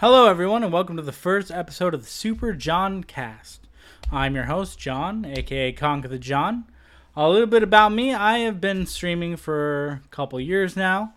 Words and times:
Hello, 0.00 0.26
everyone, 0.26 0.62
and 0.62 0.70
welcome 0.70 0.96
to 0.98 1.02
the 1.02 1.10
first 1.10 1.50
episode 1.50 1.94
of 1.94 2.02
the 2.04 2.10
Super 2.10 2.52
John 2.52 3.02
Cast. 3.02 3.66
I'm 4.12 4.34
your 4.34 4.44
host, 4.44 4.78
John, 4.78 5.24
aka 5.24 5.72
Conquer 5.72 6.08
the 6.08 6.18
John. 6.18 6.66
A 7.16 7.30
little 7.30 7.46
bit 7.46 7.62
about 7.62 7.92
me 7.92 8.12
I 8.12 8.40
have 8.40 8.60
been 8.60 8.84
streaming 8.84 9.36
for 9.38 10.02
a 10.04 10.08
couple 10.10 10.38
years 10.38 10.76
now. 10.76 11.14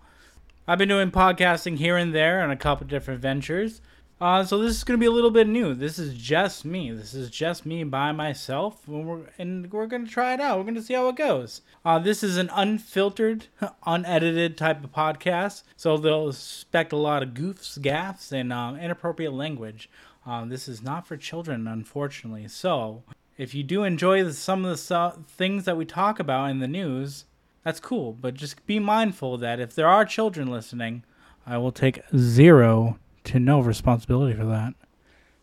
I've 0.66 0.78
been 0.78 0.88
doing 0.88 1.12
podcasting 1.12 1.76
here 1.76 1.98
and 1.98 2.16
there 2.16 2.42
on 2.42 2.52
a 2.52 2.56
couple 2.56 2.88
different 2.88 3.20
ventures. 3.20 3.82
Uh, 4.22 4.44
so 4.44 4.58
this 4.58 4.76
is 4.76 4.84
going 4.84 4.98
to 4.98 5.02
be 5.02 5.06
a 5.08 5.12
little 5.12 5.32
bit 5.32 5.48
new. 5.48 5.74
This 5.74 5.98
is 5.98 6.14
just 6.14 6.66
me. 6.66 6.92
This 6.92 7.14
is 7.14 7.30
just 7.30 7.66
me 7.66 7.86
by 7.86 8.12
myself, 8.12 8.86
and 8.86 9.08
we're, 9.08 9.22
and 9.38 9.72
we're 9.72 9.88
going 9.88 10.06
to 10.06 10.12
try 10.12 10.34
it 10.34 10.42
out. 10.42 10.58
We're 10.58 10.66
going 10.66 10.76
to 10.76 10.82
see 10.82 10.94
how 10.94 11.08
it 11.08 11.16
goes. 11.16 11.62
Uh, 11.86 12.00
this 12.00 12.22
is 12.22 12.36
an 12.36 12.50
unfiltered, 12.54 13.48
unedited 13.86 14.58
type 14.58 14.84
of 14.84 14.92
podcast, 14.92 15.64
so 15.78 15.96
they'll 15.96 16.28
expect 16.28 16.92
a 16.92 16.98
lot 16.98 17.24
of 17.24 17.30
goofs, 17.30 17.82
gaffs, 17.82 18.34
and 18.34 18.52
um, 18.52 18.76
inappropriate 18.76 19.32
language. 19.32 19.90
Um, 20.26 20.50
this 20.50 20.68
is 20.68 20.82
not 20.82 21.08
for 21.08 21.16
children, 21.16 21.66
unfortunately. 21.66 22.50
So 22.50 23.04
if 23.38 23.56
you 23.56 23.64
do 23.64 23.84
enjoy 23.86 24.26
the, 24.26 24.34
some 24.34 24.66
of 24.66 24.86
the 24.86 25.14
things 25.30 25.64
that 25.64 25.78
we 25.78 25.86
talk 25.86 26.20
about 26.20 26.50
in 26.50 26.60
the 26.60 26.68
news, 26.68 27.24
that's 27.64 27.80
cool. 27.80 28.12
But 28.12 28.34
just 28.34 28.66
be 28.68 28.80
mindful 28.80 29.38
that 29.38 29.62
if 29.62 29.74
there 29.74 29.88
are 29.88 30.04
children 30.04 30.50
listening, 30.52 31.06
I 31.48 31.58
will 31.58 31.72
take 31.72 32.02
zero 32.18 33.00
to 33.26 33.40
no 33.40 33.60
responsibility 33.60 34.36
for 34.36 34.46
that. 34.46 34.74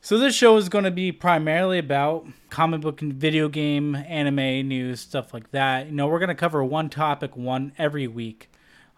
So 0.00 0.18
this 0.18 0.34
show 0.34 0.56
is 0.56 0.68
going 0.68 0.84
to 0.84 0.90
be 0.92 1.10
primarily 1.10 1.78
about 1.78 2.26
comic 2.48 2.80
book 2.80 3.02
and 3.02 3.12
video 3.12 3.48
game, 3.48 3.96
anime 3.96 4.68
news, 4.68 5.00
stuff 5.00 5.34
like 5.34 5.50
that. 5.50 5.86
You 5.86 5.92
know, 5.92 6.06
we're 6.06 6.20
going 6.20 6.28
to 6.28 6.34
cover 6.36 6.62
one 6.62 6.88
topic 6.88 7.36
one 7.36 7.72
every 7.76 8.06
week. 8.06 8.48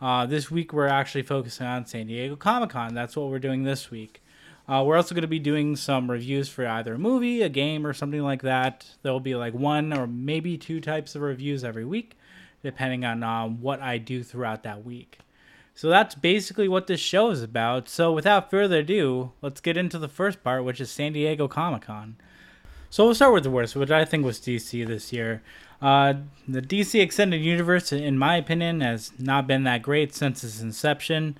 Uh, 0.01 0.27
this 0.27 0.51
week 0.51 0.73
we're 0.73 0.87
actually 0.87 1.23
focusing 1.23 1.67
on 1.67 1.87
San 1.87 2.09
Diego 2.09 2.37
Comic 2.37 2.71
Con. 2.71 2.95
That's 2.95 3.17
what 3.17 3.31
we're 3.31 3.39
doing 3.39 3.63
this 3.63 3.91
week. 3.91 4.23
Uh, 4.69 4.85
we're 4.87 4.97
also 4.97 5.15
going 5.15 5.23
to 5.23 5.29
be 5.29 5.39
doing 5.39 5.77
some 5.77 6.11
reviews 6.11 6.51
for 6.51 6.67
either 6.67 6.95
a 6.95 6.99
movie, 6.99 7.41
a 7.41 7.49
game, 7.49 7.87
or 7.87 7.95
something 7.95 8.23
like 8.23 8.43
that. 8.43 8.85
There'll 9.03 9.19
be 9.19 9.35
like 9.35 9.55
one 9.55 9.95
or 9.97 10.07
maybe 10.07 10.59
two 10.59 10.79
types 10.79 11.15
of 11.15 11.23
reviews 11.23 11.65
every 11.65 11.87
week, 11.87 12.19
depending 12.63 13.07
on 13.07 13.23
um, 13.23 13.63
what 13.63 13.81
I 13.81 13.97
do 13.97 14.23
throughout 14.23 14.63
that 14.65 14.85
week. 14.85 15.21
So 15.79 15.89
that's 15.89 16.17
basically 16.17 16.67
what 16.67 16.89
this 16.89 16.99
show 16.99 17.31
is 17.31 17.41
about. 17.41 17.89
So 17.89 18.13
without 18.13 18.51
further 18.51 18.79
ado, 18.79 19.31
let's 19.41 19.61
get 19.61 19.77
into 19.77 19.97
the 19.97 20.09
first 20.09 20.43
part, 20.43 20.65
which 20.65 20.81
is 20.81 20.91
San 20.91 21.13
Diego 21.13 21.47
Comic 21.47 21.83
Con. 21.83 22.17
So 22.91 23.05
we'll 23.05 23.15
start 23.15 23.33
with 23.33 23.45
the 23.45 23.51
worst, 23.51 23.77
which 23.77 23.93
I 23.93 24.05
think 24.05 24.25
was 24.25 24.41
DC 24.41 24.85
this 24.89 25.13
year. 25.13 25.41
Uh, 25.81 26.15
the 26.49 26.61
DC 26.61 27.01
Extended 27.01 27.41
Universe, 27.41 27.93
in 27.93 28.19
my 28.19 28.35
opinion, 28.35 28.81
has 28.81 29.13
not 29.21 29.47
been 29.47 29.63
that 29.63 29.83
great 29.83 30.13
since 30.13 30.43
its 30.43 30.61
inception. 30.61 31.39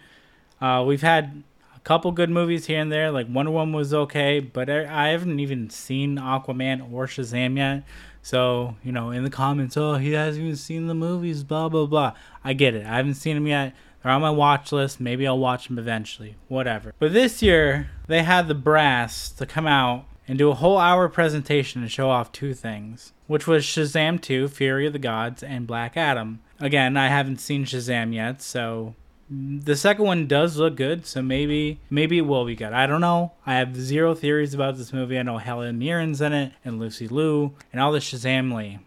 Uh, 0.61 0.85
we've 0.87 1.03
had 1.03 1.43
a 1.75 1.81
couple 1.81 2.13
good 2.13 2.31
movies 2.31 2.67
here 2.67 2.81
and 2.81 2.93
there, 2.93 3.11
like 3.11 3.27
Wonder 3.29 3.51
Woman 3.51 3.75
was 3.75 3.93
okay, 3.93 4.39
but 4.39 4.71
I 4.71 5.09
haven't 5.09 5.41
even 5.41 5.69
seen 5.69 6.17
Aquaman 6.17 6.93
or 6.93 7.09
Shazam 7.09 7.57
yet. 7.57 7.83
So, 8.23 8.77
you 8.85 8.93
know, 8.93 9.11
in 9.11 9.25
the 9.25 9.31
comments, 9.31 9.77
oh, 9.77 9.95
he 9.95 10.13
hasn't 10.13 10.45
even 10.45 10.57
seen 10.57 10.87
the 10.87 10.95
movies, 10.95 11.43
blah, 11.43 11.69
blah, 11.69 11.87
blah. 11.87 12.13
I 12.45 12.53
get 12.53 12.77
it. 12.77 12.87
I 12.87 12.99
haven't 12.99 13.15
seen 13.15 13.35
them 13.35 13.49
yet. 13.49 13.75
They're 14.03 14.13
on 14.13 14.23
my 14.23 14.31
watch 14.31 14.73
list. 14.73 15.01
Maybe 15.01 15.27
I'll 15.27 15.39
watch 15.39 15.69
them 15.69 15.79
eventually. 15.79 16.37
Whatever. 16.49 16.95
But 16.99 17.13
this 17.13 17.43
year, 17.43 17.91
they 18.07 18.23
had 18.23 18.49
the 18.49 18.55
brass 18.55 19.31
to 19.31 19.47
come 19.47 19.67
out 19.67 20.05
and 20.27 20.39
do 20.39 20.51
a 20.51 20.55
whole 20.55 20.79
hour 20.79 21.09
presentation 21.09 21.83
and 21.83 21.91
show 21.91 22.11
off 22.11 22.31
two 22.31 22.55
things, 22.55 23.13
which 23.27 23.47
was 23.47 23.65
Shazam 23.65 24.21
2, 24.21 24.49
Fury 24.49 24.87
of 24.87 24.93
the 24.93 24.99
Gods, 24.99 25.43
and 25.43 25.67
Black 25.67 25.97
Adam. 25.97 26.41
Again, 26.61 26.97
I 26.97 27.09
haven't 27.09 27.41
seen 27.41 27.65
Shazam 27.65 28.13
yet, 28.15 28.43
so 28.43 28.95
the 29.31 29.77
second 29.77 30.05
one 30.05 30.27
does 30.27 30.57
look 30.57 30.77
good, 30.77 31.07
so 31.07 31.23
maybe 31.23 31.81
maybe 31.91 32.19
it 32.19 32.27
will 32.27 32.45
be 32.45 32.55
good. 32.55 32.73
I 32.73 32.87
don't 32.87 33.01
know. 33.01 33.33
I 33.47 33.55
have 33.55 33.77
zero 33.77 34.15
theories 34.15 34.55
about 34.55 34.77
this 34.77 34.93
movie. 34.93 35.19
I 35.19 35.23
know 35.23 35.39
Helen 35.39 35.79
Mirren's 35.79 36.21
in 36.21 36.33
it, 36.33 36.53
and 36.65 36.79
Lucy 36.79 37.09
Liu, 37.09 37.55
and 37.73 37.81
all 37.81 37.93
the 37.93 37.99
Shazamily. 37.99 38.81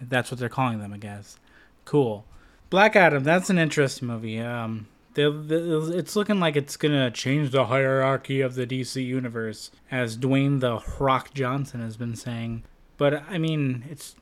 That's 0.00 0.30
what 0.30 0.40
they're 0.40 0.48
calling 0.48 0.80
them, 0.80 0.92
I 0.94 0.98
guess. 0.98 1.38
Cool. 1.84 2.24
Black 2.70 2.94
Adam, 2.94 3.24
that's 3.24 3.50
an 3.50 3.58
interesting 3.58 4.06
movie. 4.08 4.40
Um, 4.40 4.86
it's 5.16 6.14
looking 6.14 6.38
like 6.38 6.54
it's 6.54 6.76
gonna 6.76 7.10
change 7.10 7.50
the 7.50 7.66
hierarchy 7.66 8.40
of 8.40 8.54
the 8.54 8.66
DC 8.66 9.04
universe, 9.04 9.72
as 9.90 10.16
Dwayne 10.16 10.60
the 10.60 10.80
Rock 10.98 11.34
Johnson 11.34 11.80
has 11.80 11.96
been 11.96 12.14
saying. 12.14 12.62
But 12.96 13.24
I 13.28 13.38
mean, 13.38 13.84
it's 13.90 14.14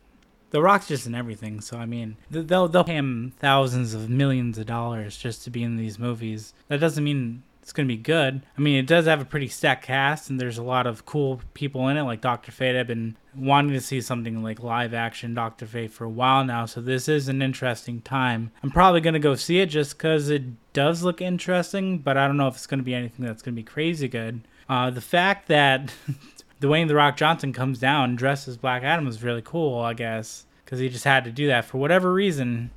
the 0.50 0.62
Rock's 0.62 0.88
just 0.88 1.06
in 1.06 1.14
everything. 1.14 1.60
So 1.60 1.76
I 1.76 1.84
mean, 1.84 2.16
they'll 2.30 2.68
they'll 2.68 2.84
pay 2.84 2.94
him 2.94 3.34
thousands 3.38 3.92
of 3.92 4.08
millions 4.08 4.56
of 4.56 4.64
dollars 4.66 5.18
just 5.18 5.44
to 5.44 5.50
be 5.50 5.62
in 5.62 5.76
these 5.76 5.98
movies. 5.98 6.54
That 6.68 6.80
doesn't 6.80 7.04
mean 7.04 7.42
it's 7.68 7.74
going 7.74 7.86
to 7.86 7.94
be 7.94 8.00
good. 8.00 8.40
I 8.56 8.60
mean, 8.62 8.76
it 8.76 8.86
does 8.86 9.04
have 9.04 9.20
a 9.20 9.26
pretty 9.26 9.48
stacked 9.48 9.84
cast, 9.84 10.30
and 10.30 10.40
there's 10.40 10.56
a 10.56 10.62
lot 10.62 10.86
of 10.86 11.04
cool 11.04 11.42
people 11.52 11.86
in 11.88 11.98
it, 11.98 12.02
like 12.02 12.22
Dr. 12.22 12.50
Fate. 12.50 12.80
I've 12.80 12.86
been 12.86 13.14
wanting 13.36 13.74
to 13.74 13.80
see 13.82 14.00
something 14.00 14.42
like 14.42 14.62
live 14.62 14.94
action 14.94 15.34
Dr. 15.34 15.66
Fate 15.66 15.92
for 15.92 16.04
a 16.04 16.08
while 16.08 16.46
now, 16.46 16.64
so 16.64 16.80
this 16.80 17.10
is 17.10 17.28
an 17.28 17.42
interesting 17.42 18.00
time. 18.00 18.52
I'm 18.62 18.70
probably 18.70 19.02
going 19.02 19.12
to 19.12 19.20
go 19.20 19.34
see 19.34 19.60
it 19.60 19.66
just 19.66 19.98
because 19.98 20.30
it 20.30 20.44
does 20.72 21.02
look 21.02 21.20
interesting, 21.20 21.98
but 21.98 22.16
I 22.16 22.26
don't 22.26 22.38
know 22.38 22.48
if 22.48 22.54
it's 22.54 22.66
going 22.66 22.80
to 22.80 22.84
be 22.84 22.94
anything 22.94 23.26
that's 23.26 23.42
going 23.42 23.54
to 23.54 23.60
be 23.60 23.66
crazy 23.66 24.08
good. 24.08 24.40
Uh, 24.66 24.88
the 24.88 25.02
fact 25.02 25.48
that 25.48 25.92
Dwayne 26.62 26.88
The 26.88 26.94
Rock 26.94 27.18
Johnson 27.18 27.52
comes 27.52 27.78
down 27.78 28.16
dressed 28.16 28.48
as 28.48 28.56
Black 28.56 28.82
Adam 28.82 29.06
is 29.06 29.22
really 29.22 29.42
cool, 29.42 29.78
I 29.78 29.92
guess, 29.92 30.46
because 30.64 30.78
he 30.78 30.88
just 30.88 31.04
had 31.04 31.22
to 31.24 31.30
do 31.30 31.46
that 31.48 31.66
for 31.66 31.76
whatever 31.76 32.14
reason, 32.14 32.70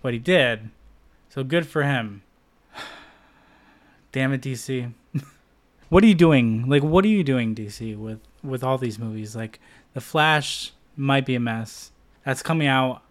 what 0.00 0.12
he 0.12 0.18
did. 0.18 0.70
So 1.28 1.44
good 1.44 1.68
for 1.68 1.84
him. 1.84 2.24
Damn 4.14 4.32
it, 4.32 4.42
DC. 4.42 4.92
what 5.88 6.04
are 6.04 6.06
you 6.06 6.14
doing? 6.14 6.68
Like, 6.68 6.84
what 6.84 7.04
are 7.04 7.08
you 7.08 7.24
doing, 7.24 7.52
DC, 7.52 7.98
with 7.98 8.20
with 8.44 8.62
all 8.62 8.78
these 8.78 8.96
movies? 8.96 9.34
Like, 9.34 9.58
The 9.92 10.00
Flash 10.00 10.70
might 10.96 11.26
be 11.26 11.34
a 11.34 11.40
mess. 11.40 11.90
That's 12.24 12.40
coming 12.40 12.68
out 12.68 13.02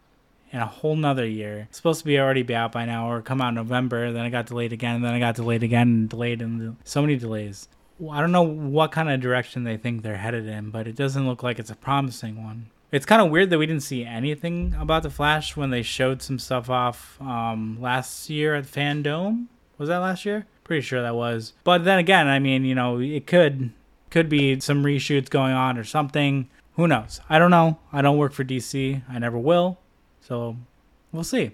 in 0.54 0.60
a 0.60 0.66
whole 0.66 0.96
nother 0.96 1.28
year. 1.28 1.68
It's 1.68 1.76
supposed 1.76 2.00
to 2.00 2.06
be 2.06 2.18
already 2.18 2.42
be 2.42 2.56
out 2.56 2.72
by 2.72 2.86
now, 2.86 3.12
or 3.12 3.22
come 3.22 3.42
out 3.42 3.50
in 3.50 3.56
November. 3.56 4.14
Then 4.14 4.24
I 4.24 4.30
got 4.30 4.46
delayed 4.46 4.72
again, 4.72 4.96
and 4.96 5.04
then 5.04 5.14
I 5.14 5.20
got 5.20 5.36
delayed 5.36 5.62
again, 5.62 5.88
and 5.90 6.10
delayed, 6.10 6.42
and 6.42 6.78
so 6.86 7.02
many 7.02 7.18
delays. 7.18 7.68
I 8.10 8.22
don't 8.22 8.32
know 8.32 8.42
what 8.42 8.94
kind 8.94 9.10
of 9.10 9.20
direction 9.20 9.66
they 9.66 9.76
think 9.76 10.04
they're 10.04 10.16
headed 10.16 10.48
in, 10.48 10.70
but 10.70 10.88
it 10.88 10.96
doesn't 10.96 11.28
look 11.28 11.44
like 11.44 11.60
it's 11.60 11.70
a 11.70 11.76
promising 11.76 12.42
one. 12.42 12.70
It's 12.94 13.06
kind 13.06 13.22
of 13.22 13.30
weird 13.30 13.50
that 13.50 13.58
we 13.58 13.66
didn't 13.66 13.84
see 13.84 14.06
anything 14.06 14.74
about 14.80 15.04
the 15.04 15.10
Flash 15.10 15.58
when 15.58 15.70
they 15.70 15.82
showed 15.82 16.22
some 16.22 16.40
stuff 16.40 16.70
off 16.70 17.20
um, 17.20 17.78
last 17.82 18.30
year 18.30 18.56
at 18.56 18.64
FanDome. 18.64 19.48
Was 19.78 19.90
that 19.90 19.98
last 19.98 20.24
year? 20.24 20.46
Pretty 20.64 20.82
sure 20.82 21.02
that 21.02 21.16
was. 21.16 21.54
But 21.64 21.84
then 21.84 22.00
again, 22.00 22.28
I 22.28 22.40
mean, 22.40 22.66
you 22.66 22.76
know, 22.76 23.00
it 23.00 23.28
could 23.28 23.72
could 24.10 24.30
be 24.30 24.60
some 24.60 24.84
reshoots 24.84 25.30
going 25.30 25.54
on 25.54 25.78
or 25.78 25.84
something. 25.84 26.48
Who 26.76 26.88
knows? 26.88 27.20
I 27.30 27.40
don't 27.40 27.52
know. 27.52 27.80
I 27.92 28.02
don't 28.02 28.18
work 28.18 28.32
for 28.32 28.44
DC. 28.44 29.02
I 29.10 29.20
never 29.20 29.38
will. 29.38 29.80
So 30.22 30.58
we'll 31.12 31.24
see. 31.24 31.52